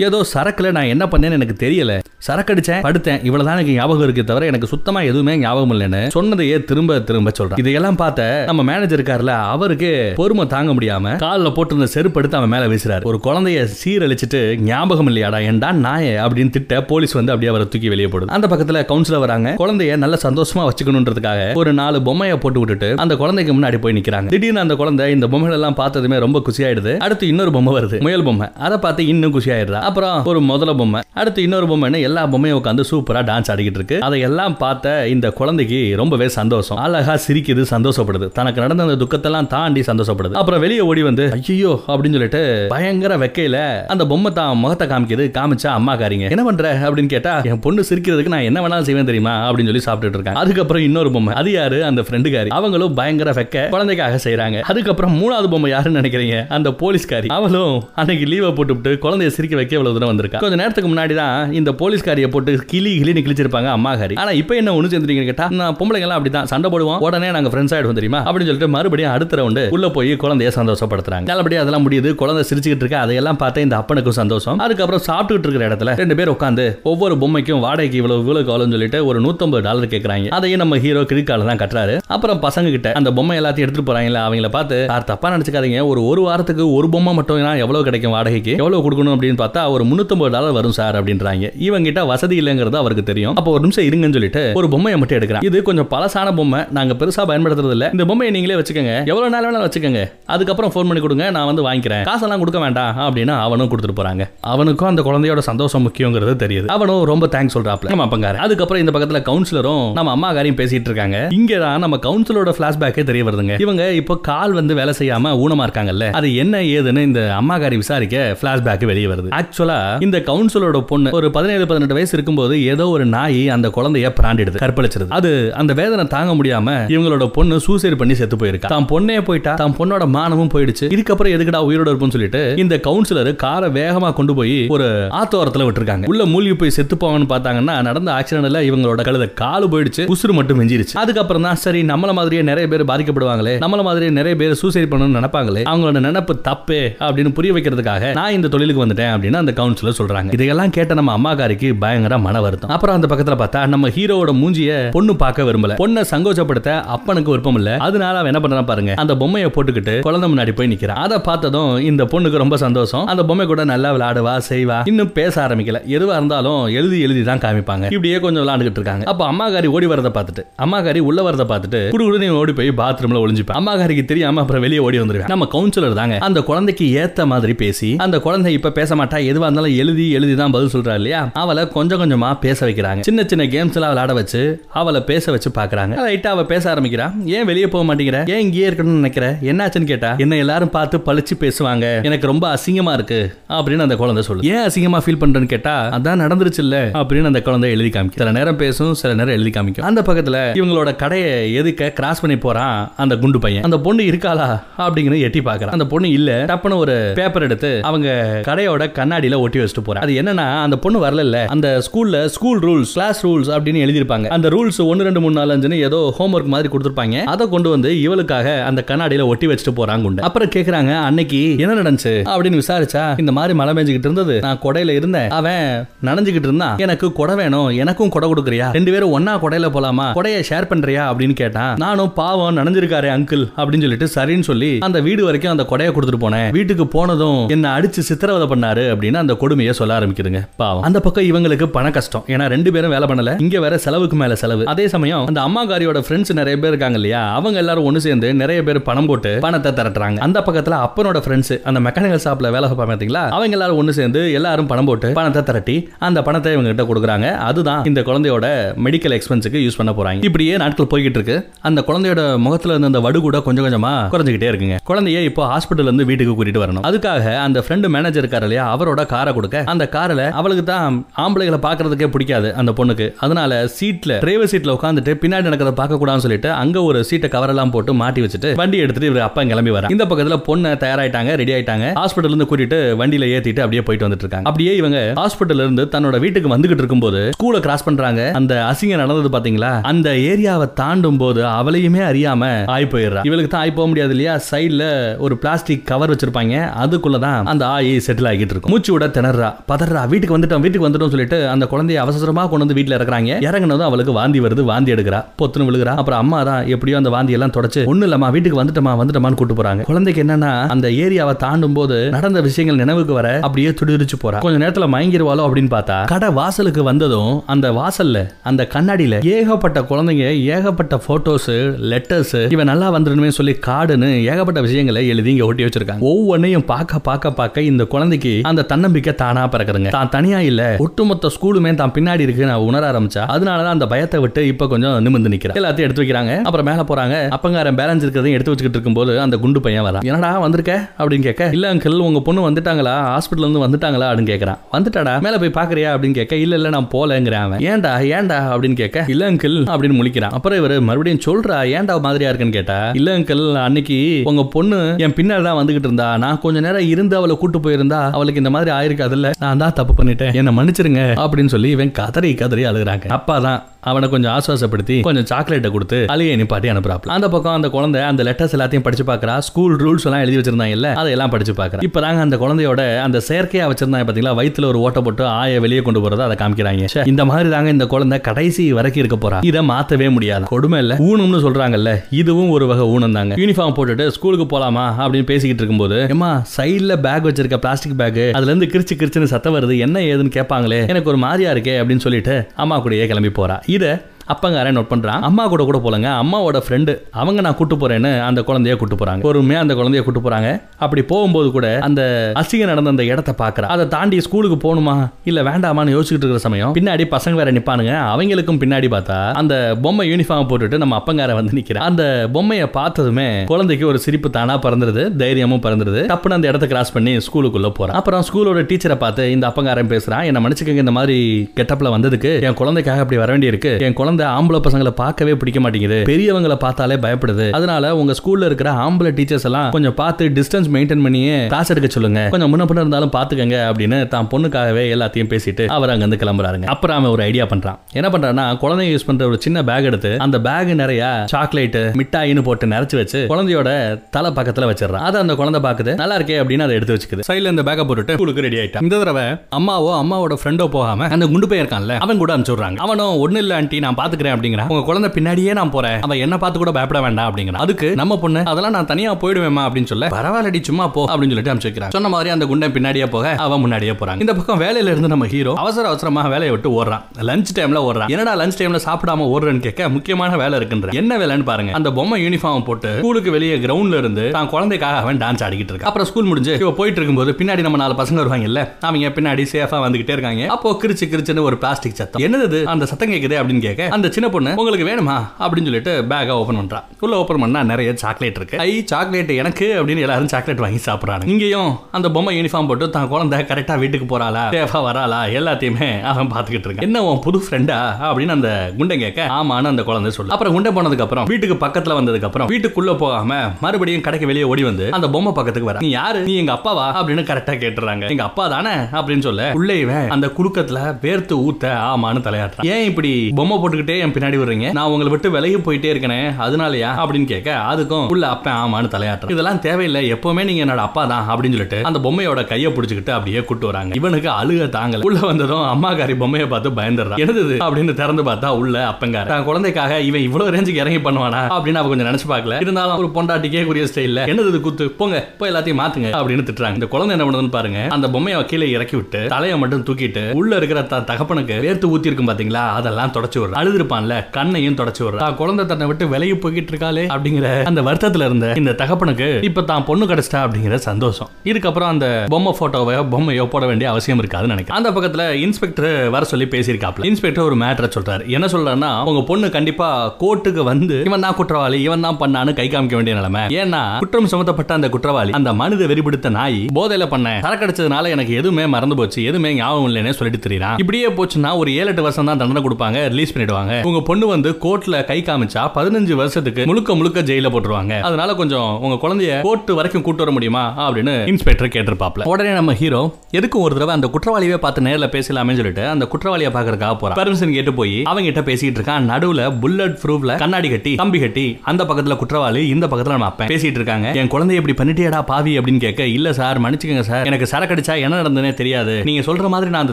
ஏதோ 0.07 0.19
சரக்குல 0.33 0.69
நான் 0.77 0.91
என்ன 0.95 1.05
பண்ணேன்னு 1.07 1.37
எனக்கு 1.39 1.55
தெரியல. 1.63 1.93
சரக்கு 2.27 2.53
அடிச்சேன் 2.55 2.83
படுத்தேன். 2.87 3.21
இவ்வளவுதான் 3.25 3.57
எனக்கு 3.57 3.73
ஞாபகம் 3.73 4.05
இருக்கே 4.07 4.25
தவிர 4.25 4.47
எனக்கு 4.51 4.69
சுத்தமா 4.73 5.01
எதுவுமே 5.11 5.33
ஞாபகம் 5.37 5.73
இல்லைன்னு 5.75 6.01
சொன்னதையே 6.17 6.57
திரும்ப 6.65 6.99
திரும்ப 7.09 7.31
சொல்றேன். 7.39 7.61
இதையெல்லாம் 7.63 7.99
பார்த்த 8.03 8.27
நம்ம 8.47 8.63
மேனேஜர் 8.63 8.99
இருக்காருல 8.99 9.33
அவருக்கு 9.55 9.91
பொறுமை 10.17 10.47
தாங்க 10.47 10.73
முடியாம 10.75 11.15
காலில் 11.17 11.53
போட்டு 11.53 11.75
இருந்த 11.75 11.91
செருப்பு 11.95 12.21
எடுத்து 12.21 12.37
அவன் 12.37 12.53
மேல 12.55 12.67
வீசுறாரு. 12.67 13.03
ஒரு 13.03 13.21
குழந்தைய 13.27 13.65
சீரழிச்சிட்டு 13.81 14.41
ஞாபகம் 14.71 15.11
இல்லையாடா 15.11 15.41
ஏண்டா 15.51 15.71
நாய 15.87 16.13
அப்படின்னு 16.27 16.51
திட்ட 16.51 16.81
போலீஸ் 16.93 17.17
வந்து 17.19 17.33
அப்படியே 17.33 17.53
அவரை 17.55 17.69
தூக்கி 17.69 17.89
வெளியே 17.95 18.11
போடுது. 18.15 18.31
அந்த 18.39 18.47
பக்கத்துல 18.53 18.85
கவுன்சிலர் 18.93 19.25
வராங்க. 19.27 19.55
குழந்தைய 19.63 19.97
நல்ல 20.05 20.19
சந்தோஷமா 20.27 20.65
வச்சுக்கணுன்றதுக்காக 20.69 21.55
ஒரு 21.63 21.73
நாலு 21.73 22.03
பொம்மையை 22.03 22.39
போட்டு 22.39 22.59
விட்டுட்டு 22.59 22.91
அந்த 23.07 23.17
குழந்தைக்கு 23.17 23.55
முன்னாடி 23.59 23.81
போய் 23.81 23.97
நிக்கிறாங்க. 24.01 24.27
திடீர்னு 24.27 24.61
அந்த 24.61 24.77
குழந்தை 24.83 25.11
இந்த 25.17 25.29
பொம்மைகள் 25.35 25.59
எல்லாம் 25.59 25.79
பார்த்ததுமே 25.83 26.19
ரொம்ப 26.27 26.43
குசியாயிடுது 26.49 26.95
அடுத்து 26.99 27.27
இன்னொரு 27.33 27.53
பொம்மை 27.59 27.75
வருது. 27.79 28.01
முயல் 28.09 28.27
பொம்மை. 28.31 28.49
அதை 28.67 28.79
பார்த்து 28.79 29.07
இன்னும் 29.15 29.35
குசியாயிடுறா 29.39 29.83
அப்புறம் 29.89 30.25
ஒரு 30.33 30.41
முதல 30.51 30.75
பொம்மை 30.81 31.01
அடுத்து 31.21 31.41
இன்னொரு 31.47 31.67
பொம்மைன்னு 31.71 32.01
எல்லா 32.09 32.23
பொம்மையும் 32.33 32.59
உட்காந்து 32.61 32.85
சூப்பரா 32.91 33.21
டான்ஸ் 33.31 33.51
ஆடிக்கிட்டு 33.53 33.81
இருக்கு. 33.81 33.97
அதையெல்லாம் 34.09 34.57
பார்த்த 34.63 35.07
இந்த 35.15 35.27
குழந்தைக்கு 35.39 35.79
ரொம்பவே 36.01 36.27
சந்தோஷம். 36.39 36.79
அழகா 36.85 37.15
சிரிக்குது 37.27 37.65
சந்தோஷப்படுது. 37.75 38.27
தனக்கு 38.39 38.63
நடந்த 38.65 38.87
அந்த 38.87 38.97
துக்கத்தெல்லாம் 39.03 39.49
தாண்டி 39.55 39.81
சந்தோஷப்படுது. 39.91 40.37
அப்புறம் 40.43 40.63
வெளியே 40.65 40.83
ஓடி 40.91 41.03
வந்து 41.09 41.25
ஐயோ 41.37 41.73
அப்படின்னு 41.87 42.17
சொல்லிட்டு 42.19 42.43
பயங்கர 42.75 43.17
வெக்கையில 43.25 43.59
அந்த 43.95 44.07
பொம்மை 44.13 44.33
தான் 44.33 44.61
முகத்தை 44.63 44.87
காமிக்குது 44.89 45.27
காமிச்சா 45.39 45.71
அம்மா 45.79 45.95
காரிங்க 46.03 46.27
என்ன 46.35 46.45
பண்ற? 46.49 46.73
அப்படின்னு 46.87 47.13
கேட்டா 47.15 47.35
என் 47.51 47.63
பொண்ணு 47.67 47.85
சிரிக்கிறதுக்கு 47.91 48.35
நான் 48.35 48.47
என்ன 48.51 48.59
வேணாலும் 48.65 48.89
செய்வேன் 48.89 49.09
தெரியுமா? 49.11 49.35
அப்படின்னு 49.49 49.71
சொல்லி 49.71 49.85
சாப்பிட்டுட்டு 49.87 50.19
இருக்காங்க. 50.19 50.41
அதுக்கப்புறம் 50.45 50.87
இன்னொரு 50.89 51.13
பொம்மை 51.17 51.35
அது 51.43 51.53
யாரு? 51.53 51.79
அந்த 51.91 52.03
ஃப்ரெண்டுக்காரி 52.07 52.53
அவங்களும் 52.59 52.95
பயங்கர 53.01 53.33
வெக்க 53.41 53.67
குழந்தைக்காக 53.75 54.21
செய்யறாங்க 54.27 54.61
அதுக்கப்புறம் 54.73 55.17
மூணாவது 55.21 55.51
பொம்மை 55.55 55.71
யாருன்னு 55.71 56.01
நினைக்கிறீங்க? 56.01 56.39
அந்த 56.59 56.69
போலீஸ்காரி. 56.83 57.31
அவளும் 57.39 57.75
அன்னைக்கு 57.95 58.27
லீவை 58.33 58.53
போட்டுவிட்டு 58.55 58.93
குழந்தைய 59.05 59.33
சிரிக்க 59.37 59.57
வைக்க 59.57 59.78
இவ்வளவு 59.79 59.97
தூரம் 59.99 60.13
வந்திருக்கா? 60.13 60.43
கொஞ்ச 60.45 60.59
நேரத்துக்கு 60.63 60.93
முன்னாடி 60.93 61.15
தான் 61.23 61.53
இந்த 61.61 61.71
போலீஸ்காரியை 61.83 62.31
போட்டு 62.35 62.53
கிளி 62.73 62.93
கிளின்னு 63.01 63.25
கிழிச்சிருப்பாங்க 63.27 63.71
அம்மாகாரி 63.77 64.15
ஆனா 64.23 64.31
இப்போ 64.43 64.55
என்ன 64.61 64.75
ஒண்ணு 64.79 64.91
சேர்ந்துருக்கீங்கன்னு 64.93 65.33
கேட்டா 65.33 65.49
நான் 65.61 65.77
பொம்பளைங்க 65.81 66.07
எல்லாம் 66.09 66.21
அப்படிதான் 66.21 66.49
சண்டை 66.53 66.69
போடுவோம் 66.75 67.01
உடனே 67.07 67.31
நாங்க 67.37 67.51
ஃப்ரெண்ட்ஸ் 67.53 67.75
ஆயிடுவோம் 67.77 67.99
தெரியுமா? 67.99 68.21
அப்படின்னு 68.29 68.49
சொல்லிட்டு 68.51 68.71
மறுபடியும் 68.77 69.13
அடுத்த 69.15 69.37
ரவுண்டு 69.41 69.63
உள்ள 69.77 69.87
போய் 69.97 70.13
குழந்தைய 70.23 70.51
சந்தோஷப்படுத்துறாங்க. 70.59 71.27
நல்லபடியா 71.33 71.63
அதெல்லாம் 71.65 71.85
முடியுது. 71.87 72.11
குழந்தை 72.23 72.43
சிரிச்சுக்கிட்டு 72.51 72.85
இருக்க 72.85 72.99
அதையெல்லாம் 73.05 73.41
பார்த்து 73.43 73.65
இந்த 73.67 73.77
அப்பனுக்கும் 73.83 74.19
சந்தோஷம். 74.21 74.59
அதுக்கப்புறம் 74.65 75.05
சாப்பிட்டுட்டு 75.09 75.47
இருக்கிற 75.49 75.67
இடத்துல 75.71 75.95
ரெண்டு 76.03 76.17
பேர் 76.21 76.33
உட்காந்து 76.35 76.65
ஒவ்வொரு 76.93 77.17
பொம்மைக்கும் 77.23 77.63
வாடகைக்கு 77.67 78.01
இவ்வளவு 78.01 78.23
இவ்வளவு 78.25 78.49
காலம்னு 78.51 78.77
சொல்லிட்டு 78.77 79.01
ஒரு 79.11 79.19
நூத்தம்பது 79.27 79.65
டாலர் 79.69 79.93
கேட்கறாங்க 79.95 80.35
அதையும் 80.39 80.63
நம்ம 80.63 80.79
ஹீரோ 80.85 81.03
கிரிக்கால 81.13 81.47
தான் 81.51 81.61
கட்டுறாரு. 81.63 81.95
அப்புறம் 82.17 82.43
பசங்க 82.47 82.71
கிட்ட 82.77 82.89
அந்த 83.01 83.13
பொம்மை 83.19 83.37
எல்லாத்தையும் 83.41 83.67
எடுத்துட்டு 83.67 83.89
போறாங்களா 83.91 84.23
அவங்கள 84.29 84.51
பார்த்து 84.57 84.79
சார் 84.93 85.09
தப்பா 85.13 85.33
நினைச்சுக்காதீங்க. 85.35 85.81
ஒரு 85.93 86.01
ஒரு 86.11 86.23
வாரத்துக்கு 86.29 86.67
ஒரு 86.79 86.89
பொம்மை 86.95 87.15
மட்டும் 87.19 87.37
எவ்வளவு 87.65 87.87
கிடைக்கும் 87.89 88.15
வாடகைக்கு? 88.17 88.53
எவ்வளவு 88.63 88.85
கொடுக்கணும் 88.87 89.15
அப்படின்னு 89.15 89.39
பார்த்தா 89.43 89.58
ஒரு 89.67 89.85
முன்னூத்தம்பது 89.85 90.29
டாலர் 90.29 90.53
வரும் 90.53 90.73
சார் 90.73 91.05
அப்படின்றாங்க. 91.05 91.51
இவங்கிட்ட 91.61 92.07
வசதி 92.07 92.41
இல்லைங்கிறது 92.41 92.75
அவருக்கு 92.75 93.03
தெரியும். 93.03 93.35
அப்போ 93.35 93.51
ஒரு 93.51 93.61
நிமிஷம் 93.61 93.85
இருங்கன்னு 93.85 94.13
சொல்லிட்டு 94.13 94.53
ஒரு 94.55 94.69
பொம்மையை 94.69 94.99
மட்டும் 94.99 95.19
எடுக்கிறான். 95.19 95.45
இது 95.45 95.63
கொஞ்சம் 95.63 95.89
பழசான 95.91 96.35
பொம்மை. 96.37 96.61
நாங்க 96.71 96.95
பெருசா 96.95 97.27
பயன்படுத்துறது 97.27 97.71
இல்ல. 97.71 97.89
இந்த 97.93 98.05
பொம்மையை 98.05 98.41
நீங்களே 98.41 98.61
வச்சுக்கோங்க. 98.61 99.07
எவ்வளவு 99.07 99.31
நாள் 99.31 99.47
வேணாலும் 99.47 99.71
வச்சுக்கோங்க. 99.71 100.11
அதுக்கப்புறம் 100.25 100.71
ஃபோன் 100.71 100.87
பண்ணி 100.87 101.01
கொடுங்க. 101.01 101.31
நான் 101.31 101.47
வந்து 101.47 101.73
வாங்கிக்கிறேன். 101.73 102.03
காசெல்லாம் 102.03 102.39
கொடுக்க 102.39 102.61
வேண்டாம் 102.61 102.99
அப்படின்னு 102.99 103.31
அவனும் 103.31 103.71
கொடுத்துட்டு 103.71 103.99
போறாங்க. 103.99 104.31
அவனுக்கும் 104.41 104.89
அந்த 104.89 105.03
குழந்தையோட 105.03 105.39
சந்தோஷம் 105.39 105.91
முக்கியங்கிறது 105.91 106.35
தெரியுது. 106.45 106.67
அவனும் 106.67 107.05
ரொம்ப 107.05 107.27
தேங்க்ஸ் 107.27 107.57
சொல்றாப்ல. 107.59 107.89
நம்ம 107.89 108.05
அப்பங்கார 108.05 108.35
அதுக்கப்புறம் 108.35 108.87
இந்த 108.87 108.99
பக்கத்துல 108.99 109.19
கவுன்சிலரும் 109.19 109.93
நம்ம 109.93 110.11
அம்மா 110.11 110.33
காரியம் 110.33 110.57
பேசிட்டு 110.57 110.89
இருக்காங்க. 110.91 111.29
இங்க 111.31 111.59
தான் 111.59 111.79
நம்ம 111.79 111.97
கவுன்சிலரோட 111.97 112.53
பிளாஷ்பேக்கே 112.59 113.03
தெரிய 113.03 113.25
வருதுங்க. 113.25 113.61
இவங்க 113.61 113.93
இப்போ 113.93 114.19
கால் 114.19 114.53
வந்து 114.53 114.75
வேலை 114.75 114.95
செய்யாம 114.99 115.29
ஊனமா 115.29 115.67
இருக்காங்கல்ல. 115.69 116.11
அது 116.11 116.35
என்ன 116.35 116.59
ஏதுன்னு 116.59 116.99
இந்த 116.99 117.35
அம்மா 117.35 117.59
காரி 117.59 117.77
விசாரிக்க 117.77 118.37
பிளாஷ்பேக் 118.43 118.85
வெளியே 118.85 119.07
வருது. 119.07 119.29
ஆக்சுவலா 119.49 119.77
இந்த 120.07 120.17
கவுன்சிலரோட 120.29 120.79
பொண்ணு 120.91 121.13
ஒரு 121.19 121.27
பதினேழு 121.37 121.65
பதினெட்டு 121.69 121.97
வயசு 121.97 122.13
இருக்கும்போது 122.17 122.55
ஏதோ 122.73 122.85
ஒரு 122.95 123.05
நாய் 123.15 123.43
அந்த 123.55 123.67
குழந்தைய 123.77 124.09
பிராண்டிடுது 124.19 124.61
கற்பழிச்சிருது. 124.63 125.11
அது 125.19 125.31
அந்த 125.61 125.73
வேதனை 125.81 126.05
தாங்க 126.15 126.33
முடியாம 126.39 126.75
இவங்களோட 126.95 127.27
பொண்ணு 127.37 127.57
சூசைட் 127.67 127.97
பண்ணி 128.01 128.15
செத்து 128.21 128.37
போயிருக்கா. 128.43 128.71
தான் 128.75 128.89
பொண்ணே 128.93 129.17
போயிட்டா 129.29 129.53
தான் 129.63 129.77
பொண்ணோட 129.79 130.07
மானமும் 130.17 130.53
போயிடுச்சு. 130.55 130.87
இதுக்கப்புறம் 130.95 131.35
எதுக்குடா 131.37 131.63
உயிரோட 131.69 131.89
இருப்புன்னு 131.93 132.17
சொல்லிட்டு 132.17 132.43
இந்த 132.65 132.77
கவுன்சிலர் 132.89 133.31
காரை 133.45 133.71
வேகமா 133.79 134.11
கொண்டு 134.19 134.35
போய் 134.39 134.59
ஒரு 134.77 134.89
ஆத்தோரத்துல 135.21 135.67
விட்டுருக்காங்க. 135.69 136.11
உள்ள 136.13 136.27
மூழ்கி 136.33 136.55
போய் 136.63 136.75
செத்து 136.79 136.99
போவான்னு 137.05 137.31
பார்த்தாங்கன்னா 137.35 137.77
நடந்த 137.89 138.13
ஆக்சிடென்ட்ல 138.19 138.63
இவங்களோட 138.69 139.07
கழுத 139.09 139.29
காலு 139.43 139.69
போயிடுச்சு 139.75 140.05
உசுறு 140.17 140.37
மட்டும் 140.41 140.61
மிஞ்சிருச்சு. 140.63 140.97
அதுக்கப்புறம் 141.05 141.49
தான் 141.49 141.63
சரி 141.65 141.83
நம்மள 141.93 142.13
மாதிரியே 142.21 142.45
நிறைய 142.51 142.67
பேர் 142.75 142.89
பாதிக்கப்படுவாங்களே 142.93 143.57
நம்மள 143.67 143.83
மாதிரியே 143.89 144.13
நிறைய 144.21 144.37
பேர் 144.43 144.59
சூசைட் 144.63 144.91
பண்ணணும்னு 144.93 145.21
நினைப்பாங்களே 145.21 145.65
அவங்களோட 145.73 146.05
நினைப்பு 146.09 146.37
தப்பே 146.51 146.83
அப்படின்னு 147.07 147.37
புரிய 147.39 147.53
வைக்கிறதுக்காக 147.57 148.13
நான் 148.21 148.37
இந்த 148.37 148.49
தொழிலுக்கு 148.55 148.85
வந்துட்டேன் 148.85 149.13
அப்படின்னு 149.15 149.38
அந்த 149.43 149.53
கவுன்சிலர் 149.61 149.99
சொல்றாங்க. 149.99 150.33
இதையெல்லாம் 150.37 150.73
கேட்ட 150.77 150.95
நம்ம 150.99 151.13
அம்மாக்காரிக்கு 151.19 151.69
பயங்கர 151.85 152.19
மன 152.27 152.41
வருத்தம். 152.47 152.71
அப்புறம் 152.77 152.97
அந்த 152.99 153.09
பக்கத்துல 153.13 153.37
பார்த்தா 153.43 153.61
நம்ம 153.75 153.89
ஹீரோவோட 153.97 154.33
மூஞ்சிய 154.41 154.73
பொண்ணு 154.97 155.17
பார்க்க 155.23 155.47
விரும்பல. 155.49 155.75
பொண்ணை 155.83 156.05
சங்கோச்சப்படுத்த 156.13 156.71
அப்பனுக்கு 156.97 157.31
விருப்பம் 157.31 157.59
இல்ல. 157.61 157.71
அதனால 157.87 158.15
அவன் 158.19 158.31
என்ன 158.33 158.43
பண்றான் 158.45 158.69
பாருங்க 158.71 158.95
அந்த 159.05 159.17
பொம்மையை 159.23 159.51
போட்டுக்கிட்டு 159.57 159.95
குழந்தை 160.07 160.29
முன்னாடி 160.33 160.55
போய் 160.59 160.71
நிக்கிறான் 160.73 161.03
அதை 161.05 161.19
பார்த்ததும் 161.29 161.73
இந்த 161.91 162.05
பொண்ணுக்கு 162.13 162.43
ரொம்ப 162.45 162.57
சந்தோஷம். 162.65 163.07
அந்த 163.07 163.25
பொம்மை 163.31 163.47
கூட 163.47 163.65
நல்லா 163.73 163.93
விளையாடுவா 163.97 164.35
செய்வா. 164.51 164.79
இன்னும் 164.93 165.13
பேச 165.19 165.35
ஆரம்பிக்கல. 165.47 165.81
எதுவா 165.97 166.15
இருந்தாலும் 166.21 166.63
எழுதி 166.79 167.01
எழுதி 167.09 167.23
தான் 167.31 167.43
காமிப்பாங்க. 167.47 167.85
இப்படியே 167.97 168.19
கொஞ்சம் 168.27 168.43
விளையாண்டுகிட்டு 168.45 168.81
இருக்காங்க. 168.81 169.05
அப்ப 169.15 169.27
அம்மாக்காரி 169.33 169.71
ஓடி 169.77 169.87
வரதை 169.87 170.13
பார்த்துட்டு 170.19 170.45
அம்மாக்காரி 170.65 171.01
உள்ள 171.09 171.21
வரதை 171.31 171.47
பார்த்துட்டு 171.53 171.83
குடு 171.95 172.19
நீ 172.19 172.29
ஓடி 172.41 172.53
போய் 172.53 172.71
பாத்ரூம்ல 172.81 173.19
ஒளிஞ்சுப்பேன் 173.25 173.59
அம்மாக்காரிக்கு 173.61 174.05
தெரியாம 174.13 174.41
அப்புறம் 174.41 174.63
வெளியே 174.67 174.81
ஓடி 174.87 174.99
வந்துருவேன் 175.01 175.33
நம்ம 175.33 175.47
கவுன்சிலர் 175.53 175.99
தாங்க. 175.99 176.17
அந்த 176.27 176.41
குழந்தைக்கு 176.49 176.85
ஏத்த 177.03 177.27
மாதிரி 177.33 177.55
பேசி 177.63 177.91
அந்த 178.05 178.17
குழந்தை 178.27 178.53
இப்ப 178.59 178.73
பேச 178.79 178.97
மாட்டா 179.01 179.19
எதுவா 179.29 179.47
இருந்தாலும் 179.47 179.77
எழுதி 179.77 180.11
எழுதி 180.11 180.35
தான் 180.35 180.51
பதில் 180.51 180.81
சொல்றா 180.81 180.95
இல்லையா 180.95 181.31
அவளை 181.33 181.69
கொஞ்சம் 181.69 182.01
கொஞ்சமா 182.01 182.39
பேச 182.39 182.67
வைக்கிறாங்க. 182.67 183.01
சின்ன 183.01 183.23
சின்ன 183.27 183.45
கேம்ஸ் 183.45 183.51
எல்லாம் 183.51 183.73
விளையாட 183.73 184.13
வச்சு 184.13 184.65
அவளை 184.73 185.01
பேச 185.01 185.31
வச்சு 185.31 185.51
பாக்குறாங்க. 185.51 185.95
லைட்டா 186.09 186.27
அவ 186.27 186.45
பேச 186.45 186.75
ஆரம்பிக்கிறா. 186.75 187.25
ஏன் 187.25 187.45
வெளியே 187.45 187.69
போக 187.69 187.95
மாட்டேங்கிற? 187.95 188.31
ஏன் 188.31 188.41
இங்கேயே 188.41 188.69
இருக்கணும்னு 188.69 188.99
நினைக்கிற? 189.01 189.37
என்னாச்சுன்னு 189.43 189.85
கேட்டா 189.85 190.15
என்ன 190.17 190.37
எல்லாரும் 190.37 190.71
பார்த்து 190.71 190.99
பழிச்சு 190.99 191.37
பேசுவாங்க. 191.41 192.05
எனக்கு 192.05 192.27
ரொம்ப 192.27 192.55
அசிங்கமா 192.55 192.93
இருக்கு. 192.93 193.35
அப்படின்னு 193.49 193.79
அந்த 193.79 193.97
குழந்தை 193.97 194.23
சொல்லு 194.23 194.43
ஏன் 194.43 194.67
அசிங்கமா 194.67 194.99
ஃபீல் 194.99 195.21
பண்றேன்னு 195.21 195.47
கேட்டா 195.47 195.99
அதான் 195.99 196.21
நடந்துருச்சு 196.21 196.59
இல்ல 196.59 196.91
அப்படின்னு 196.93 197.25
அந்த 197.25 197.43
குழந்தை 197.43 197.71
எழுதி 197.71 197.89
காமிக்கும். 197.89 198.17
சில 198.17 198.33
நேரம் 198.33 198.57
பேசும் 198.57 198.95
சில 198.95 199.15
நேரம் 199.15 199.41
எழுதி 199.41 199.61
காமிக்கும். 199.61 199.81
அந்த 199.81 200.01
பக்கத்துல 200.01 200.37
இவங்களோட 200.55 200.97
கடையை 200.97 201.61
எதுக்க 201.61 201.93
கிராஸ் 201.93 202.21
பண்ணி 202.21 202.39
போறான் 202.39 202.93
அந்த 202.97 203.17
குண்டு 203.17 203.39
பையன். 203.39 203.63
அந்த 203.63 203.79
பொண்ணு 203.79 204.03
இருக்காளா? 204.03 204.63
அப்படிங்கறது 204.79 205.21
எட்டி 205.21 205.41
பாக்குறான். 205.41 205.67
அந்த 205.67 205.87
பொண்ணு 205.87 206.11
இல்ல. 206.11 206.45
டப்புன்னு 206.45 206.77
ஒரு 206.77 207.13
பேப்பர் 207.15 207.43
எடுத்து 207.43 207.81
அவங்க 207.83 208.41
கடையோட 208.47 208.93
கண்ணாடியில 209.19 209.39
ஒட்டி 209.39 209.59
வச்சுட்டு 209.59 209.85
போறான் 209.85 210.03
அது 210.03 210.13
என்னன்னா 210.23 210.63
அந்த 210.63 210.77
பொண்ணு 210.77 211.07
வரல 211.07 211.45
அந்த 211.47 211.83
ஸ்கூல்ல 211.87 212.27
ஸ்கூல் 212.27 212.61
ரூல்ஸ் 212.61 212.93
கிளாஸ் 212.93 213.27
ரூல்ஸ் 213.27 213.51
அப்படின்னு 213.57 213.83
எழுதியிருப்பாங்க. 213.87 214.27
அந்த 214.27 214.49
ரூல்ஸ் 214.49 214.87
ஒன்னு 214.87 215.05
ரெண்டு 215.05 215.21
மூணு 215.21 215.35
நாலு 215.35 215.57
அஞ்சுன்னு 215.57 215.73
ஏதோ 215.73 216.15
ஹோம்ஒர்க் 216.19 216.53
மாதிரி 216.55 216.69
கொடுத்துருப்பாங்க. 216.69 217.25
அதை 217.25 217.49
கொண்டு 217.49 217.71
வந்து 217.71 218.01
இவளுக்காக 218.01 218.63
அந்த 218.63 218.85
கண்ணாடியில 218.87 219.27
ஒட்டி 219.27 219.47
வச்சுட்டு 219.47 219.75
போறாங்க 219.77 220.03
உண்டு 220.03 220.23
அப்புறம் 220.23 220.49
கேக்குறாங்க 220.49 220.93
அன்னைக்கு 221.03 221.59
என்ன 221.59 221.75
நடந்துச்சு? 221.75 222.15
அப்படின்னு 222.35 222.61
விசாரிச்சா 222.63 223.19
இந்த 223.19 223.33
மாதிரி 223.33 223.55
மழை 223.55 223.75
பெஞ்சுக்கிட்டு 223.75 224.07
இருந்தது. 224.09 224.41
நான் 224.41 224.61
கொடையில 224.63 224.89
இருந்தேன். 224.89 225.31
அவன் 225.31 225.89
நனைஞ்சுக்கிட்டு 226.05 226.49
இருந்தான். 226.49 226.79
எனக்கு 226.79 227.13
கொடை 227.13 227.35
வேணும். 227.35 227.69
எனக்கும் 227.69 228.09
கொடை 228.09 228.33
கொடுக்குறியா? 228.33 228.73
ரெண்டு 228.73 228.93
பேரும் 228.93 229.15
ஒன்னா 229.19 229.31
கொடையில 229.31 229.69
போலாமா? 229.77 230.07
கொடையை 230.19 230.43
ஷேர் 230.51 230.71
பண்றியா? 230.73 231.05
அப்படின்னு 231.11 231.33
கேட்டான். 231.33 231.75
நானும் 231.77 232.13
பாவம் 232.13 232.57
நனைஞ்சிருக்காரு 232.57 233.09
அங்கிள் 233.17 233.45
அப்படின்னு 233.57 233.85
சொல்லிட்டு 233.87 234.09
சரின்னு 234.17 234.49
சொல்லி 234.51 234.79
அந்த 234.79 235.01
வீடு 235.01 235.25
வரைக்கும் 235.25 235.53
அந்த 235.53 235.67
கொடையை 235.71 235.91
கொடுத்துட்டு 235.91 236.23
போனேன். 236.25 236.51
வீட்டுக்கு 236.51 236.87
போனதும் 236.87 237.49
என்ன 237.49 237.67
அடிச்சு 237.79 238.05
சித்திரவதை 238.09 238.47
பண்ணாரு 238.49 238.85
அப்படின்னு 238.95 239.08
அந்த 239.15 239.35
கொடுமையை 239.35 239.75
சொல்ல 239.75 239.99
ஆரம்பிக்குதுங்க. 239.99 240.49
பாவம். 240.57 240.83
அந்த 240.83 241.01
பக்கம் 241.01 241.25
இவங்களுக்கு 241.25 241.67
பண 241.67 241.91
கஷ்டம். 241.91 242.25
ஏன்னா 242.27 242.47
ரெண்டு 242.47 242.73
பேரும் 242.73 242.91
வேலை 242.91 243.09
பண்ணல. 243.09 243.41
இங்க 243.41 243.61
வேற 243.61 243.79
செலவுக்கு 243.79 244.17
மேல 244.17 244.35
செலவு. 244.35 244.67
அதே 244.67 244.89
சமயம் 244.89 245.27
அந்த 245.27 245.41
அம்மாக்காரியோட 245.41 246.03
ஃப்ரெண்ட்ஸ் 246.09 246.33
நிறைய 246.33 246.59
பேர் 246.59 246.69
இருக்காங்க 246.69 246.95
இல்லையா? 246.95 247.35
அவங்க 247.35 247.59
எல்லாரும் 247.59 247.95
ஒண்ணு 247.95 247.97
சேர்ந்து 247.97 248.35
நிறைய 248.35 248.63
பேர் 248.63 248.83
பணம் 248.83 249.07
போட்டு 249.07 249.39
பணத்தை 249.41 249.73
திரட்டுறாங்க. 249.73 250.17
அந்த 250.17 250.41
பக்கத்துல 250.41 250.77
அப்பனோட 250.87 251.21
ஃப்ரெண்ட்ஸ் 251.27 251.63
அந்த 251.63 251.81
மெக்கானிக்கல் 251.81 252.21
ஷாப்ல 252.25 252.51
வேலை 252.51 252.71
பார்ப்பாங்க 252.71 252.87
பார்த்தீங்களா 252.89 253.29
அவங்க 253.29 253.51
எல்லாரும் 253.51 253.87
ஒண்ணு 253.87 253.91
சேர்ந்து 253.91 254.33
எல்லாரும் 254.33 254.67
பணம் 254.67 254.85
போட்டு 254.85 255.13
பணத்தை 255.13 255.43
திரட்டி 255.43 255.89
அந்த 255.99 256.23
பணத்தை 256.23 256.53
இவங்க 256.53 256.73
கிட்ட 256.73 256.85
கொடுக்குறாங்க. 256.93 257.37
அதுதான் 257.37 257.85
இந்த 257.85 258.01
குழந்தையோட 258.01 258.47
மெடிக்கல் 258.85 259.15
எக்ஸ்பென்ஸுக்கு 259.19 259.69
யூஸ் 259.69 259.77
பண்ண 259.77 259.93
போறாங்க. 259.93 260.25
இப்படியே 260.25 260.57
நாட்கள் 260.57 260.87
போய்கிட்டு 260.87 261.19
இருக்கு. 261.19 261.51
அந்த 261.61 261.85
குழந்தையோட 261.87 262.39
முகத்துல 262.39 262.75
இருந்த 262.75 262.87
அந்த 262.87 263.01
வடு 263.01 263.21
கூட 263.21 263.41
கொஞ்சம் 263.41 263.65
கொஞ்சமா 263.65 263.87
குறைஞ்சிக்கிட்டே 263.87 264.49
இருக்குங்க. 264.53 264.77
குழந்தைய 264.89 265.25
இப்போ 265.25 265.57
ஹாஸ்பிட்டல் 265.57 265.83
இருந்து 265.83 266.05
வீட்டுக்கு 266.05 266.45
கூட்டிட்டு 266.45 266.63
வரணும். 266.65 266.87
அதுக்காக 266.89 267.37
அந்த 267.37 267.65
ஃப்ரெண்டு 267.69 267.89
மேனேஜர் 267.89 268.25
இருக்காரு 268.25 268.41
இல்லையா? 268.41 268.77
அவரோட 268.77 268.98
காரை 269.13 269.33
கொடுக்க 269.39 269.63
அந்த 269.75 269.85
காரில் 269.97 270.25
அவளுக்கு 270.41 270.65
தான் 270.65 270.97
ஆம்பளைகளை 271.25 271.61
பார்க்கறதுக்கே 271.67 272.11
பிடிக்காது 272.15 272.49
அந்த 272.61 272.73
பொண்ணுக்கு. 272.79 273.09
அதனால 273.25 273.61
சீட்ல 273.79 274.19
டிரைவர் 274.25 274.51
சீட்ல 274.53 274.77
உட்காந்துட்டு 274.79 275.15
பின்னாடி 275.23 275.47
நடக்கிறத 275.49 275.75
பார்க்க 275.81 276.01
கூடாதுன்னு 276.01 276.27
சொல்லிட்டு 276.27 276.51
அங்க 276.63 276.83
ஒரு 276.83 277.01
சீட்டை 277.05 277.31
கவர் 277.35 277.53
எல்லாம் 277.55 277.73
போட்டு 277.75 277.95
மாட்டி 278.03 278.21
வச்சுட்டு 278.25 278.51
வண்டி 278.63 278.79
எடுத்துட்டு 278.85 279.11
இவர் 279.11 279.27
அப்பா 279.29 279.45
கிளம்பி 279.53 279.75
வர 279.77 279.93
இந்த 279.95 280.05
பக்கத்துல 280.05 280.37
பொண்ணு 280.49 280.71
தயாராயிட்டாங்க 280.85 281.35
ரெடி 281.41 281.53
ஆயிட்டாங்க. 281.53 281.87
ஹாஸ்பிட்டல் 282.01 282.33
இருந்து 282.33 282.49
கூட்டிட்டு 282.51 282.79
வண்டியில 283.01 283.29
ஏத்திட்டு 283.35 283.63
அப்படியே 283.65 283.83
போயிட்டு 283.83 284.07
வந்துட்டு 284.07 284.25
இருக்காங்க. 284.27 284.49
அப்படியே 284.51 284.77
இவங்க 284.77 284.99
ஹாஸ்பிட்டல் 285.21 285.63
இருந்து 285.65 285.85
தன்னோட 285.93 286.19
வீட்டுக்கு 286.25 286.55
வந்துகிட்டு 286.55 286.83
இருக்கும்போது 286.85 287.21
ஸ்கூலை 287.37 287.61
கிராஸ் 287.61 287.85
பண்றாங்க. 287.85 288.31
அந்த 288.41 288.55
அசிங்கம் 288.71 289.03
நடந்தது 289.03 289.31
பாத்தீங்களா? 289.37 289.73
அந்த 289.93 290.11
ஏரியாவை 290.11 290.67
தாண்டும் 290.81 291.21
போது 291.23 291.43
அவளையுமே 291.45 292.03
அறியாம 292.11 292.51
ஆய் 292.75 292.89
போயிடுறா. 292.93 293.23
இவளுக்கு 293.29 293.51
தான் 293.53 293.61
ஆய் 293.61 293.75
போக 293.79 293.89
முடியாது 293.89 294.15
இல்லையா? 294.17 294.35
சைடுல 294.51 294.85
ஒரு 295.19 295.37
பிளாஸ்டிக் 295.39 295.87
கவர் 295.87 296.13
வச்சிருப்பாங்க. 296.15 296.57
அதுக்குள்ளதான் 296.85 297.45
அந்த 297.53 297.67
ஆயி 297.67 297.93
செட்டில் 298.07 298.31
ஆகிட்டு 298.31 298.55
இருக்கும். 298.55 298.73
மூச்சு 298.75 298.88
விட 298.95 299.07
திணறா 299.17 299.49
பதறா 299.71 300.03
வீட்டுக்கு 300.13 300.37
வந்துட்டோம் 300.37 300.63
வீட்டுக்கு 300.65 300.87
வந்துட்டோம் 300.89 301.13
சொல்லிட்டு 301.15 301.39
அந்த 301.55 301.65
குழந்தைய 301.73 301.99
அவசரமா 302.05 302.43
கொண்டு 302.51 302.65
வந்து 302.65 302.77
வீட்டுல 302.79 302.97
இறக்குறாங்க. 302.99 303.35
இறங்குனதும் 303.49 303.89
அவளுக்கு 303.89 304.13
வாந்தி 304.19 304.41
வருது 304.45 304.63
வாந்தி 304.71 304.93
எடுக்கிறா 304.95 305.21
பொத்துன்னு 305.41 305.67
விழுகிறா. 305.69 305.95
அப்புறம் 306.01 306.21
அம்மா 306.23 306.39
தான் 306.49 306.67
எப்படியோ 306.75 306.97
அந்த 307.01 307.11
வாந்தி 307.15 307.37
எல்லாம் 307.37 307.55
தொடச்சு 307.57 307.83
ஒண்ணு 307.93 308.07
இல்லம்மா 308.09 308.29
வீட்டுக்கு 308.37 308.61
வந்துட்டோமா 308.61 308.93
வந்துட்டோமான்னு 309.01 309.39
கூட்டு 309.41 309.57
போறாங்க. 309.61 309.83
குழந்தைக்கு 309.91 310.23
என்னன்னா 310.25 310.53
அந்த 310.75 310.89
ஏரியாவை 311.05 311.35
தாண்டும் 311.45 311.77
போது 311.79 311.99
நடந்த 312.17 312.41
விஷயங்கள் 312.49 312.81
நினைவுக்கு 312.83 313.15
வர 313.19 313.29
அப்படியே 313.47 313.73
துடிதுடிச்சு 313.81 314.19
போறா. 314.25 314.41
கொஞ்ச 314.45 314.59
நேரத்துல 314.65 314.89
மயங்கிருவாளோ 314.95 315.45
அப்படின்னு 315.49 315.73
பார்த்தா 315.77 315.99
கடை 316.13 316.31
வாசலுக்கு 316.41 316.85
வந்ததும் 316.91 317.33
அந்த 317.55 317.67
வாசல்ல 317.81 318.25
அந்த 318.51 318.63
கண்ணாடியில 318.75 319.21
ஏகப்பட்ட 319.37 319.81
குழந்தைங்க 319.91 320.27
ஏகப்பட்ட 320.57 321.01
போட்டோஸ் 321.07 321.51
லெட்டர்ஸ் 321.93 322.37
இவன் 322.55 322.71
நல்லா 322.73 322.89
வந்துடணுமே 322.97 323.31
சொல்லி 323.39 323.57
கார்டுன்னு 323.69 324.11
ஏகப்பட்ட 324.33 324.61
விஷயங்களை 324.67 325.03
எழுதி 325.15 325.31
இங்க 325.35 325.47
ஒட்டி 325.51 325.65
வச்சிருக்காங்க. 325.67 326.03
ஒவ்வொன்னையும் 326.13 326.67
பார்க்க 326.73 327.07
பார்க்க 327.09 327.37
பார்க்க 327.41 327.67
இந்த 327.71 327.83
குழந்தைக்கு 327.95 328.33
அந்த 328.51 328.65
தன்னம்பிக்கை 328.69 329.13
தானா 329.17 329.43
பிறக்குதுங்க. 329.53 329.91
தான் 329.95 330.13
தனியா 330.15 330.39
இல்ல 330.49 330.63
ஒட்டுமொத்த 330.85 331.31
ஸ்கூலுமே 331.35 331.73
தான் 331.77 331.95
பின்னாடி 331.97 332.25
இருக்கு 332.27 332.51
நான் 332.51 332.65
உணர 332.69 332.83
ஆரம்பிச்சா 332.91 333.23
அதனாலதான் 333.35 333.77
அந்த 333.77 333.87
பயத்தை 333.89 334.19
விட்டு 334.25 334.41
இப்ப 334.49 334.69
கொஞ்சம் 334.69 334.97
நிமிந்து 335.05 335.33
நிக்கிறேன் 335.33 335.59
எல்லாத்தையும் 335.61 335.89
எடுத்து 335.89 336.03
வைக்கிறாங்க 336.03 336.33
அப்புறம் 336.47 336.69
மேல 336.69 336.83
போறாங்க 336.89 337.15
அப்பங்காரன் 337.37 337.79
பேலன்ஸ் 337.79 338.05
இருக்கிறதையும் 338.05 338.37
எடுத்து 338.37 338.53
வச்சுக்கிட்டு 338.53 338.79
இருக்கும்போது 338.79 338.97
அந்த 339.23 339.39
குண்டு 339.43 339.61
பையன் 339.61 339.87
வரா 339.87 340.01
என்னடா 340.09 340.31
வந்திருக்க? 340.45 340.73
அப்படின்னு 340.99 341.27
கேட்க 341.27 341.45
இல்ல 341.57 341.67
அங்கிள் 341.73 341.97
உங்க 342.07 342.21
பொண்ணு 342.23 342.41
வந்துட்டாங்களா? 342.47 342.95
ஹாஸ்பிட்டல் 343.09 343.47
இருந்து 343.47 343.65
வந்துட்டாங்களா? 343.65 344.09
அப்படின்னு 344.09 344.33
கேட்கறான் 344.33 344.61
வந்துட்டாடா 344.75 345.15
மேல 345.27 345.39
போய் 345.39 345.57
பாக்குறியா? 345.57 345.91
அப்படின்னு 345.95 346.19
கேட்க 346.19 346.35
இல்ல 346.39 346.55
இல்ல 346.59 346.69
நான் 346.71 346.89
போலங்கிறேன் 346.95 347.45
அவன். 347.45 347.61
ஏன்டா 347.69 347.93
ஏன்டா? 348.13 348.39
அப்படின்னு 348.53 348.79
கேட்க 348.81 348.99
இல்ல 349.13 349.31
அங்கிள் 349.31 349.57
அப்படின்னு 349.67 349.99
முழிக்கிறான். 349.99 350.35
அப்புறம் 350.37 350.59
இவர் 350.61 350.75
மறுபடியும் 350.89 351.23
சொல்றா 351.27 351.59
ஏன்டா 351.75 351.95
மாதிரியா 352.05 352.31
இருக்குன்னு 352.31 352.57
கேட்டா 352.57 352.79
இல்ல 352.99 353.17
அங்கிள் 353.17 353.35
அன்னைக்கு 353.65 353.99
உங்க 354.31 354.43
பொண்ணு 354.55 354.79
என் 355.05 355.17
பின்னாடி 355.19 355.43
தான் 355.43 355.59
வந்துகிட்டு 355.59 355.89
இருந்தா 355.89 356.09
நான் 356.19 356.41
கொஞ்ச 356.41 356.59
நேரம் 356.61 356.89
இருந்து 356.89 357.15
அவளை 357.17 357.37
கூட்டு 357.39 357.59
போயிருந்தா 357.61 358.01
அவளுக்கு 358.17 358.43
இந்த 358.43 358.51
மாதிரி 358.51 358.58
ஆயிருக்காதுல்ல 358.67 359.33
நான் 359.39 359.59
தான் 359.59 359.73
தப்பு 359.73 360.05
பண்ணிட்டேன். 360.05 360.35
என்ன 360.35 360.51
மன்னிச்சிருங்க 360.51 361.03
அப்படின்னு 361.15 361.47
சொல்லி 361.47 361.71
இவன் 361.71 361.93
கதறி 361.93 362.35
கதறி 362.35 362.65
அழுகுறாங்க. 362.65 363.07
அப்பா 363.07 363.39
தான் 363.39 363.67
அவனை 363.81 364.09
கொஞ்சம் 364.09 364.39
ஆசுவாசப்படுத்தி 364.39 365.01
கொஞ்சம் 365.01 365.25
சாக்லேட்டை 365.25 365.71
கொடுத்து 365.71 366.07
அழுகையை 366.09 366.43
நிப்பாட்டி 366.43 366.69
அனுப்புறாப்ல 366.73 367.07
அந்த 367.07 367.29
பக்கம் 367.29 367.53
அந்த 367.53 367.69
குழந்தை 367.69 368.03
அந்த 368.03 368.23
லெட்டர்ஸ் 368.23 368.55
எல்லாத்தையும் 368.57 368.83
படிச்சு 368.83 369.05
பார்க்கறா. 369.05 369.39
ஸ்கூல் 369.39 369.77
ரூல்ஸ் 369.77 370.05
எல்லாம் 370.05 370.21
எழுதி 370.21 370.37
வச்சிருந்தாங்க 370.37 370.67
இல்ல. 370.67 370.93
அதையெல்லாம் 370.93 371.31
படிச்சு 371.31 371.53
பார்க்கறா. 371.53 371.79
இப்பதாங்க 371.81 372.21
அந்த 372.21 372.37
குழந்தையோட 372.37 372.99
அந்த 372.99 373.23
செயற்கையா 373.29 373.67
வச்சிருந்தாங்க 373.71 374.07
பாத்தீங்களா? 374.09 374.35
வயித்துல 374.39 374.65
ஒரு 374.65 374.81
ஓட்ட 374.81 375.01
போட்டு 375.01 375.27
ஆய 375.27 375.61
வெளியே 375.61 375.83
கொண்டு 375.83 376.01
போறதை 376.01 376.19
அதை 376.19 376.37
காமிக்கிறாங்க. 376.37 377.07
இந்த 377.07 377.25
மாதிரி 377.25 377.49
தாங்க 377.49 377.69
இந்த 377.71 377.87
குழந்தை 377.87 378.21
கடைசி 378.21 378.73
வரைக்கும் 378.73 379.05
இருக்க 379.05 379.29
போறா. 379.29 379.45
இதை 379.45 379.69
மாத்தவே 379.69 380.11
முடியாது. 380.11 380.45
கொடுமை 380.45 380.79
இல்ல. 380.79 380.95
ஊனம்னு 380.95 381.41
சொல்றாங்கல்ல. 381.47 382.03
இதுவும் 382.11 382.51
ஒரு 382.51 382.67
வகை 382.67 382.85
ஊனம் 382.85 383.13
தாங்க. 383.13 383.35
யூனிஃபார்ம் 383.35 383.77
போட்டுட்டு 383.77 384.09
ஸ்கூலுக்கு 384.09 384.59
போலாமா 384.59 384.93
அப்படின்னு 384.99 385.25
பேசிக்கிட்டு 385.25 385.63
இருக்கும்போது 385.63 386.07
ஏமா 386.15 386.43
சைடுல 386.57 387.01
பேக் 387.01 387.25
வச்சிருக்க 387.25 387.57
பிளாஸ்டிக் 387.57 387.97
பேக் 387.97 388.33
அதுல 388.35 388.48
அதுலேருந்து 388.49 388.69
கிரிச்சு 388.73 388.95
கிரிச்சுன்னு 388.97 389.33
சத்தம் 389.33 389.55
வருது 389.55 389.79
என்ன 389.79 390.01
ஏதுன்னு 390.01 390.33
கேட்பாங்களே 390.35 390.89
எனக்கு 390.89 391.09
ஒரு 391.09 391.19
மாதிரியா 391.19 391.53
இருக்கே 391.53 391.75
அப்படின்னு 391.81 392.05
சொல்லிட்டு 392.07 392.35
அம்மா 392.57 392.85
கூடயே 392.85 393.07
கிளம்பி 393.07 393.29
போறா. 393.29 393.57
இதை 393.67 393.91
அப்பங்காரன் 394.35 394.77
நோட் 394.79 394.93
பண்றான். 394.95 395.25
அம்மா 395.29 395.47
கூட 395.47 395.65
கூட 395.65 395.79
போலங்க. 395.85 396.09
அம்மாவோட 396.23 396.61
ஃப்ரெண்டு 396.69 396.93
அவங்க 397.11 397.41
நான் 397.41 397.55
கூட்டு 397.55 397.77
போறேன்னு 397.77 398.13
அந்த 398.23 398.41
குழந்தைய 398.41 398.77
கூட்டு 398.77 398.97
போறாங்க. 399.01 399.23
பொறுமையா 399.29 399.59
அந்த 399.65 399.75
குழந்தைய 399.75 400.03
கூட்டு 400.03 400.21
போறாங்க. 400.21 400.49
அப்படி 400.79 401.03
போகும்போது 401.03 401.51
கூட 401.51 401.79
அந்த 401.81 402.03
அசிங்கம் 402.35 402.73
நடந்த 402.73 402.91
அந்த 402.91 403.05
இடத்த 403.05 403.35
பாக்குறா 403.39 403.69
அதை 403.75 403.89
தாண்டி 403.89 404.21
ஸ்கூலுக்கு 404.21 404.59
போகணுமா? 404.65 404.97
இல்ல 405.25 405.43
வேண்டாமான்னு 405.43 405.95
யோசிச்சுட்டு 405.97 406.25
இருக்கிற 406.25 406.39
சமயம் 406.39 406.75
பின்னாடி 406.75 407.07
பசங்க 407.15 407.33
வேற 407.33 407.53
நிப்பானுங்க. 407.53 407.93
அவங்களுக்கும் 408.13 408.61
பின்னாடி 408.63 408.89
பார்த்தா 408.95 409.33
அந்த 409.33 409.55
பொம்மை 409.83 410.05
யூனிஃபார்ம் 410.13 410.49
போட்டுட்டு 410.51 410.77
நம்ம 410.77 410.97
அப்பங்கார 410.97 411.35
வந்து 411.35 411.57
நிக்கிறா 411.59 411.87
அந்த 411.89 412.29
பொம்மையை 412.33 412.67
பார்த்ததுமே 412.67 413.45
குழந்தைக்கு 413.45 413.87
ஒரு 413.87 413.99
சிரிப்பு 413.99 414.31
தானா 414.31 414.59
பறந்துருது. 414.59 415.17
தைரியமும் 415.17 415.63
பறந்துருது. 415.63 416.03
தப்புன்னு 416.15 416.37
அந்த 416.39 416.49
இடத்த 416.49 416.67
கிராஸ் 416.67 416.93
பண்ணி 416.93 417.17
ஸ்கூலுக்குள்ள 417.17 417.71
போறான். 417.71 417.97
அப்புறம் 417.97 418.25
ஸ்கூலோட 418.29 418.63
டீச்சரை 418.71 418.97
பார்த்து 418.97 419.31
இந்த 419.31 419.47
அப்பங்காரன் 419.49 419.93
பேசுறான். 419.95 420.25
என்ன 420.25 420.41
மன்னிச்சுக்கங்க 420.41 420.85
இந்த 420.85 420.91
மாதிரி 420.91 421.19
கெட்டப்ல 421.57 421.93
வந்ததுக்கு 421.97 422.33
என் 422.43 422.55
குழந்தைக்காக 422.55 423.01
அப்படி 423.01 423.21
வர 423.21 423.37
வேண்டியிருக்கு. 423.37 423.73
என் 423.81 423.93
குழந்தை 423.93 424.18
ஆம்பளை 424.25 424.61
பசங்களை 424.67 424.93
பார்க்கவே 425.03 425.35
பிடிக்க 425.35 425.61
மாட்டேங்குது. 425.61 425.99
பெரியவங்களை 426.13 426.57
பார்த்தாலே 426.57 426.95
பயப்படுது. 426.95 427.51
அதனால 427.51 427.97
உங்க 427.97 428.15
ஸ்கூல்ல 428.21 428.45
இருக்கிற 428.45 428.71
ஆம்பளை 428.73 429.13
டீச்சர்ஸ் 429.19 429.45
எல்லாம் 429.45 429.71
கொஞ்சம் 429.71 429.95
பார்த்து 429.95 430.29
டிஸ்டன்ஸ் 430.29 430.69
மெயின்டைன் 430.75 431.03
பண்ணியே 431.03 431.47
கிளாஸ் 431.47 431.71
எடுக்க 431.71 431.89
சொல்லுங்க. 431.89 432.29
கொஞ்சம் 432.29 432.51
முன்ன 432.53 432.67
பின்ன 432.71 432.85
இருந்தாலும் 432.85 433.13
பாத்துக்கங்க 433.17 433.59
அப்படின்னு 433.71 434.09
தான் 434.09 434.29
பொண்ணுக்காகவே 434.33 434.85
எல்லாத்தையும் 434.97 435.31
பேசிட்டு 435.33 435.67
அவர் 435.67 435.91
அங்க 435.91 436.05
இருந்து 436.05 436.21
கிளம்புறாருங்க. 436.25 436.65
அப்புறம் 436.65 436.97
அவன் 436.97 437.11
ஒரு 437.11 437.23
ஐடியா 437.23 437.45
பண்றான். 437.45 437.79
என்ன 437.93 438.09
பண்றான்னா 438.15 438.45
குழந்தைய 438.65 438.91
யூஸ் 438.95 439.07
பண்ற 439.07 439.27
ஒரு 439.27 439.41
சின்ன 439.41 439.65
பேக் 439.65 439.85
எடுத்து 439.85 440.19
அந்த 440.19 440.41
பேக் 440.41 440.73
நிறைய 440.83 441.25
சாக்லேட் 441.27 441.77
மிட்டாயின்னு 442.01 442.43
போட்டு 442.43 442.67
நிறைச்சு 442.67 442.97
வச்சு 442.97 443.27
குழந்தையோட 443.29 443.71
தலை 444.11 444.31
பக்கத்துல 444.31 444.69
வச்சிடறான். 444.71 445.07
அதை 445.09 445.21
அந்த 445.21 445.35
குழந்தை 445.35 445.61
பாக்குது. 445.67 445.95
நல்லா 445.95 446.17
இருக்கே 446.19 446.39
அப்படின்னு 446.43 446.67
அதை 446.67 446.77
எடுத்து 446.77 446.97
வச்சுக்குது. 446.97 447.25
சைடுல 447.31 447.53
இந்த 447.55 447.63
பேக்கை 447.63 447.85
போட்டுட்டு 447.89 448.15
ஸ்கூலுக்கு 448.15 448.45
ரெடி 448.47 448.57
ஆயிட்டான். 448.57 448.83
இந்த 448.83 448.99
தடவை 448.99 449.25
அம்மாவோ 449.59 449.93
அம்மாவோட 450.03 450.37
ஃப்ரெண்டோ 450.43 450.67
போகாம 450.77 451.09
அந்த 451.17 451.27
குண்டு 451.27 451.49
பையன் 451.49 451.67
இருக்கான்ல 451.67 451.97
அவன் 451.99 452.21
கூட 452.23 452.37
அனுப்பிச்சுடுறாங்க 452.37 452.77
அவனும் 452.87 453.15
ஒண்ணு 453.25 453.37
இல்ல 453.37 453.55
ஆண்டி 453.55 453.79
நான் 453.85 453.99
பாத்துக்கிறேன் 454.09 454.37
அப்படிங்கிற. 454.37 454.65
உங்க 454.73 454.83
குழந்தை 454.89 455.11
பின்னாடியே 455.17 455.53
நான் 455.59 455.73
போறேன். 455.77 455.99
அவன் 456.07 456.21
என்ன 456.25 456.35
பார்த்து 456.43 456.59
கூட 456.65 456.71
பயப்பட 456.77 457.01
வேண்டாம் 457.07 457.29
அப்படிங்கிற. 457.31 457.57
அதுக்கு 457.65 457.89
நம்ம 458.01 458.19
பொண்ணு 458.25 458.41
அதெல்லாம் 458.51 458.75
நான் 458.77 458.91
தனியா 458.91 459.11
போயிடுவேமா 459.23 459.63
அப்படின்னு 459.69 459.91
சொல்ல 459.93 460.09
பரவாயில்லடி 460.17 460.61
சும்மா 460.69 460.85
போ 460.97 461.03
அப்படின்னு 461.13 461.33
சொல்லிட்டு 461.33 461.53
அனுப்பிச்சு 461.53 461.71
வைக்கிறான் 461.71 461.95
சொன்ன 461.97 462.09
மாதிரி 462.15 462.31
அந்த 462.35 462.47
குண்டை 462.51 462.69
பின்னாடியே 462.77 463.07
போக 463.15 463.35
அவன் 463.47 463.63
முன்னாடியே 463.65 463.95
போறாங்க. 464.01 464.25
இந்த 464.25 464.35
பக்கம் 464.39 464.61
வேலையில 464.65 464.93
இருந்து 464.93 465.11
நம்ம 465.13 465.27
ஹீரோ 465.33 465.53
அவசர 465.63 465.89
அவசரமா 465.93 466.23
வேலையை 466.35 466.53
விட்டு 466.55 466.71
ஓடுறான். 466.79 467.03
லஞ்ச் 467.31 467.53
டைம்ல 467.59 467.81
ஓடுறான். 467.89 468.13
என்னடா 468.15 468.35
லஞ்ச் 468.41 468.59
டைம்ல 468.61 468.81
சாப்பிடாம 468.87 469.27
ஓடுறேன்னு 469.35 469.63
கேட்க 469.67 469.89
முக்கியமான 469.97 470.37
வேலை 470.43 470.55
இருக்குன்ற. 470.61 470.95
என்ன 471.03 471.19
வேலைன்னு 471.23 471.47
பாருங்க. 471.51 471.73
அந்த 471.79 471.93
பொம்மை 471.99 472.19
யூனிஃபார்ம் 472.27 472.67
போட்டு 472.69 472.93
ஸ்கூலுக்கு 472.99 473.31
வெளியே 473.37 473.57
கிரவுண்ட்ல 473.65 474.01
இருந்து 474.03 474.25
தான் 474.39 474.51
குழந்தைக்காக 474.55 475.03
அவன் 475.05 475.21
டான்ஸ் 475.25 475.45
ஆடிக்கிட்டு 475.49 475.73
இருக்கான். 475.73 475.91
அப்புறம் 475.93 476.09
ஸ்கூல் 476.11 476.31
முடிஞ்சு 476.31 476.55
இவ 476.65 476.73
போயிட்டு 476.81 477.01
இருக்கும்போது 477.01 477.33
பின்னாடி 477.41 477.65
நம்ம 477.67 477.81
நாலு 477.85 477.97
பசங்க 478.03 478.21
வருவாங்க 478.23 478.49
இல்ல 478.53 478.61
அவங்க 478.89 479.13
பின்னாடி 479.19 479.45
சேஃபா 479.55 479.79
வந்துகிட்டே 479.87 480.15
இருக்காங்க. 480.17 480.47
அப்போ 480.57 480.77
கிரிச்சு 480.83 481.07
கிரிச்சுன்னு 481.13 481.47
ஒரு 481.49 481.59
பிளாஸ்டிக் 481.63 481.99
சத்தம். 482.01 482.23
என்னது 482.27 482.61
அந்த 482.75 482.87
சத்தம் 482.93 483.13
கேக்குது 483.13 483.37
அப்படின்னு 483.41 483.65
கேட்க 483.67 483.88
அந்த 483.91 484.11
சின்ன 484.11 484.29
பொண்ணு 484.31 484.51
உங்களுக்கு 484.57 484.87
வேணுமா? 484.87 485.17
அப்படின்னு 485.41 485.69
சொல்லிட்டு 485.69 485.93
பேக்கை 486.11 486.31
ஓப்பன் 486.31 486.57
பண்றா. 486.57 486.81
உள்ள 487.01 487.17
ஓப்பன் 487.17 487.41
பண்ணா 487.41 487.63
நிறைய 487.63 487.91
சாக்லேட் 487.97 488.37
இருக்கு. 488.37 488.59
ஐ 488.59 488.83
சாக்லேட் 488.85 489.31
எனக்கு 489.31 489.67
அப்படின்னு 489.79 490.05
எல்லாரும் 490.07 490.29
சாக்லேட் 490.29 490.63
வாங்கி 490.65 490.81
சாப்பிடுறாங்க. 490.87 491.27
இங்கேயும் 491.27 491.71
அந்த 491.91 492.11
பொம்மை 492.11 492.33
யூனிஃபார்ம் 492.41 492.69
போட்டு 492.69 492.91
தான் 492.91 493.09
குழந்தை 493.09 493.39
கரெக்டா 493.39 493.79
வீட்டுக்கு 493.79 494.07
போறாளா 494.13 494.43
சேஃபா 494.55 494.83
வராளா 494.83 495.21
எல்லாத்தையுமே 495.39 496.03
அவன் 496.03 496.31
பாத்துக்கிட்டு 496.35 496.69
இருக்கு 496.69 496.87
என்ன 496.89 497.03
உன் 497.05 497.19
புது 497.19 497.39
ஃப்ரெண்டா 497.39 497.79
அப்படின்னு 498.09 498.29
அந்த 498.29 498.73
குண்டை 498.77 498.99
கேட்க 498.99 499.27
ஆமான்னு 499.31 499.73
அந்த 499.73 499.83
குழந்தை 499.83 500.11
சொல்லு. 500.11 500.33
அப்புறம் 500.33 500.53
குண்டை 500.53 500.73
போனதுக்கு 500.73 501.01
அப்புறம் 501.01 501.25
வீட்டுக்கு 501.25 501.67
பக்கத்துல 501.67 501.97
வந்ததுக்கு 502.01 502.25
அப்புறம் 502.25 502.49
வீட்டுக்குள்ள 502.49 502.99
போகாம 502.99 503.41
மறுபடியும் 503.61 504.01
கடைக்கு 504.01 504.27
வெளியே 504.27 504.45
ஓடி 504.45 504.65
வந்து 504.65 504.91
அந்த 504.91 505.11
பொம்மை 505.11 505.33
பக்கத்துக்கு 505.33 505.71
வர 505.71 505.79
நீ 505.79 505.91
யாரு? 505.91 506.21
நீ 506.21 506.37
எங்க 506.37 506.53
அப்பாவா? 506.53 506.87
அப்படின்னு 506.99 507.25
கரெக்டா 507.31 507.55
கேட்டுறாங்க. 507.65 508.09
எங்க 508.09 508.23
அப்பா 508.23 508.49
தானே? 508.49 508.75
அப்படின்னு 509.01 509.21
சொல்ல 509.21 509.51
உள்ளே 509.55 509.77
அந்த 510.09 510.27
குலுக்கத்துல 510.27 510.79
வேர்த்து 511.05 511.35
ஊத்த 511.49 511.65
ஆமான்னு 511.91 512.23
தலையாட்டுறான். 512.27 512.67
ஏன் 512.67 512.85
இப்படி 512.85 513.33
பொம்மை 513.35 513.59
போட்டு 513.59 513.78
போட்டுக்கிட்டே 513.79 514.03
என் 514.05 514.15
பின்னாடி 514.15 514.37
வர்றீங்க 514.43 514.67
நான் 514.77 514.91
உங்களை 514.93 515.11
விட்டு 515.13 515.29
விலகி 515.35 515.59
போயிட்டே 515.67 515.91
இருக்கனே 515.93 516.21
அதனாலயா 516.45 516.91
அப்படின்னு 517.03 517.29
கேட்க 517.33 517.51
அதுக்கும் 517.73 518.07
உள்ள 518.15 518.25
அப்ப 518.35 518.47
ஆமான்னு 518.63 518.93
தலையாட்டுறான். 518.95 519.33
இதெல்லாம் 519.35 519.61
தேவையில்லை 519.67 520.03
எப்பவுமே 520.15 520.43
நீங்க 520.49 520.63
என்னோட 520.65 520.83
அப்பா 520.89 521.03
தான் 521.13 521.27
அப்படின்னு 521.33 521.57
சொல்லிட்டு 521.57 521.81
அந்த 521.91 521.99
பொம்மையோட 522.07 522.43
கையை 522.53 522.71
பிடிச்சிக்கிட்டு 522.77 523.13
அப்படியே 523.17 523.41
கூட்டு 523.51 523.67
வராங்க. 523.71 523.99
இவனுக்கு 524.01 524.31
அழுக 524.41 524.67
தாங்கல. 524.79 525.07
உள்ள 525.09 525.21
வந்ததும் 525.31 525.65
அம்மாக்காரி 525.75 526.17
பொம்மையை 526.23 526.47
பார்த்து 526.55 526.75
பயந்துடுறான். 526.81 527.23
என்னது 527.25 527.57
அப்படின்னு 527.67 527.95
திறந்து 528.01 528.25
பார்த்தா 528.31 528.51
உள்ள 528.63 528.77
அப்பங்கார. 528.93 529.27
தான் 529.35 529.47
குழந்தைக்காக 529.51 530.01
இவன் 530.09 530.27
இவ்வளவு 530.29 530.55
ரேஞ்சுக்கு 530.57 530.83
இறங்கி 530.85 531.01
பண்ணுவானா? 531.09 531.43
அப்படின்னு 531.57 531.83
அவ 531.83 531.89
கொஞ்சம் 531.93 532.11
நினைச்சு 532.11 532.29
பார்க்கல. 532.33 532.59
இருந்தாலும் 532.65 533.03
ஒரு 533.05 533.11
பொண்டாட்டிக்கே 533.19 533.65
கூடிய 533.71 533.85
ஸ்டைல்ல 533.93 534.27
என்னது 534.35 534.63
குத்து? 534.69 534.87
போங்க 535.01 535.17
போய் 535.41 535.53
எல்லாத்தையும் 535.53 535.81
மாத்துங்க 535.83 536.11
அப்படின்னு 536.21 536.47
திட்டுறாங்க. 536.51 536.81
இந்த 536.81 536.91
குழந்தை 536.95 537.15
என்ன 537.17 537.27
பண்ணுதுன்னு 537.29 537.55
பாருங்க 537.59 537.81
அந்த 537.99 538.07
பொம்மையை 538.17 538.41
கீழே 538.53 538.69
இறக்கி 538.77 538.97
விட்டு 539.01 539.23
தலையை 539.35 539.57
மட்டும் 539.63 539.87
தூக்கிட்டு 539.89 540.25
உள்ள 540.43 540.53
இருக்கிற 540.61 540.81
தகப்பனுக்கு 541.11 541.55
வேர்த்து 541.67 541.93
ஊத்தி 541.95 542.09
இருக்கும் 542.11 542.31
பாத்தீங்களா? 542.31 542.63
அதெல்லாம் 542.79 543.13
தொடச்சு 543.17 543.39
விடுறான். 543.41 543.59
அழுதுருப்பான்ல 543.69 544.15
கண்ணையும் 544.37 544.77
தொடச்சு 544.81 545.03
விடுற. 545.05 545.19
தான் 545.25 545.39
குழந்தை 545.41 545.65
தன்னை 545.71 545.87
விட்டு 545.89 546.05
விலகி 546.13 546.35
போய்கிட்டு 546.43 546.73
இருக்காளே 546.73 547.05
அப்படிங்கிற 547.15 547.49
அந்த 547.71 547.81
வருத்தத்துல 547.89 548.27
இருந்த 548.29 548.47
இந்த 548.61 548.73
தகப்பனுக்கு 548.83 549.29
இப்ப 549.49 549.63
தான் 549.71 549.85
பொண்ணு 549.89 550.05
கிடைச்சிட்டா 550.11 550.41
அப்படிங்கிற 550.45 550.77
சந்தோஷம். 550.91 551.29
இதுக்கப்புறம் 551.51 551.91
அந்த 551.95 552.07
பொம்மை 552.35 552.53
போட்டோவையோ 552.61 553.03
பொம்மையோ 553.13 553.45
போட 553.55 553.65
வேண்டிய 553.71 553.87
அவசியம் 553.93 554.21
இருக்காதுன்னு 554.23 554.55
நினைக்கிறேன். 554.55 554.79
அந்த 554.81 554.91
பக்கத்துல 554.97 555.25
இன்ஸ்பெக்டர் 555.45 555.89
வர 556.15 556.25
சொல்லி 556.33 556.47
பேசியிருக்காப்ல 556.55 557.07
இன்ஸ்பெக்டர் 557.11 557.47
ஒரு 557.49 557.57
மேட்டரை 557.63 557.91
சொல்றாரு. 557.97 558.23
என்ன 558.37 558.49
சொல்றாருன்னா 558.55 558.93
உங்க 559.13 559.23
பொண்ணு 559.31 559.49
கண்டிப்பா 559.57 559.89
கோர்ட்டுக்கு 560.23 560.65
வந்து 560.71 560.99
இவன் 561.11 561.27
தான் 561.27 561.37
குற்றவாளி 561.41 561.81
இவன் 561.89 562.07
தான் 562.09 562.21
பண்ணான்னு 562.23 562.57
கை 562.61 562.67
காமிக்க 562.75 562.99
வேண்டிய 562.99 563.17
நிலைமை. 563.21 563.45
ஏன்னா 563.63 563.83
குற்றம் 564.05 564.31
சுமத்தப்பட்ட 564.35 564.79
அந்த 564.79 564.91
குற்றவாளி 564.97 565.37
அந்த 565.41 565.53
மனித 565.63 565.89
வெறிபிடித்த 565.93 566.35
நாய் 566.39 566.61
போதையில 566.79 567.07
பண்ண 567.15 567.35
சரக்கடிச்சதுனால 567.47 568.15
எனக்கு 568.17 568.33
எதுவுமே 568.43 568.67
மறந்து 568.77 568.99
போச்சு 569.01 569.21
எதுவுமே 569.31 569.53
ஞாபகம் 569.61 569.89
இல்லைன்னு 569.91 570.17
சொல்லிட்டு 570.21 570.45
தெரியுறான். 570.47 570.79
இப்படியே 570.85 571.11
போச்சுன்னா 571.19 571.53
ஒரு 571.63 571.71
ஏழு 571.81 571.91
எட்டு 571.93 572.07
வருஷம் 572.07 572.29
தான் 572.31 572.41
தண்டனை 572.41 572.63
கொடுப்பாங்க 572.65 572.99
ரிலீஸ் 573.13 573.33
பண்ணிடுவாங்க. 573.35 573.58
உங்க 573.83 574.01
பொண்ணு 574.01 574.27
வந்து 574.27 574.51
கோர்ட்ல 574.63 575.05
கை 575.05 575.23
காமிச்சா 575.23 575.63
பதினஞ்சு 575.75 576.13
வருஷத்துக்கு 576.13 576.67
முழுக்க 576.67 576.95
முழுக்க 576.95 577.21
ஜெயில 577.21 577.51
போட்டுருவாங்க. 577.55 578.01
அதனால 578.01 578.35
கொஞ்சம் 578.35 578.81
உங்க 578.81 579.09
குழந்தைய 579.09 579.41
கோர்ட் 579.41 579.71
வரைக்கும் 579.71 580.03
கூட்டு 580.03 580.23
வர 580.23 580.33
முடியுமா 580.33 580.91
அப்படின்னு 580.91 581.27
இன்ஸ்பெக்டர் 581.27 581.69
கேட்டிருப்பாப்ல. 581.69 582.25
உடனே 582.25 582.53
நம்ம 582.53 582.75
ஹீரோ 582.75 583.15
எதுக்கும் 583.33 583.65
ஒரு 583.67 583.75
தடவை 583.75 583.95
அந்த 583.95 584.11
குற்றவாளியே 584.15 584.57
பார்த்து 584.57 584.83
நேரில் 584.83 585.09
பேசலாமே 585.09 585.55
சொல்லிட்டு 585.55 585.89
அந்த 585.89 586.07
குற்றவாளியை 586.07 586.53
பாக்குறதுக்காக 586.53 586.97
போறான். 586.99 587.19
பெர்மிஷன் 587.19 587.53
கேட்டு 587.53 587.75
போய் 587.75 588.03
அவங்க 588.03 588.31
கிட்ட 588.31 588.53
பேசிட்டு 588.53 588.79
இருக்கான். 588.81 589.07
நடுவுல 589.13 589.59
புல்லட் 589.61 589.99
ப்ரூஃப்ல 590.03 590.37
கண்ணாடி 590.37 590.71
கட்டி 590.71 590.95
கம்பி 590.95 591.21
கட்டி 591.21 591.59
அந்த 591.63 591.85
பக்கத்துல 591.85 592.17
குற்றவாளி 592.17 592.69
இந்த 592.69 592.87
பக்கத்துல 592.87 593.09
நம்ம 593.09 593.25
அப்பன் 593.25 593.47
பேசிட்டு 593.47 593.79
இருக்காங்க. 593.81 594.13
என் 594.13 594.29
குழந்தைய 594.29 594.61
இப்படி 594.61 594.77
பண்ணிட்டேடா 594.81 595.23
பாவி? 595.23 595.59
அப்படின்னு 595.59 595.79
கேட்க 595.79 596.07
இல்ல 596.07 596.33
சார் 596.33 596.61
மன்னிச்சுக்கங்க 596.61 597.01
சார். 597.01 597.25
எனக்கு 597.25 597.49
சரக்கடிச்சா 597.51 598.01
என்ன 598.01 598.23
நடந்ததுனே 598.23 598.55
தெரியாது. 598.55 599.05
நீங்க 599.05 599.33
சொல்ற 599.33 599.49
மாதிரி 599.49 599.71
நான் 599.71 599.81
அந்த 599.81 599.93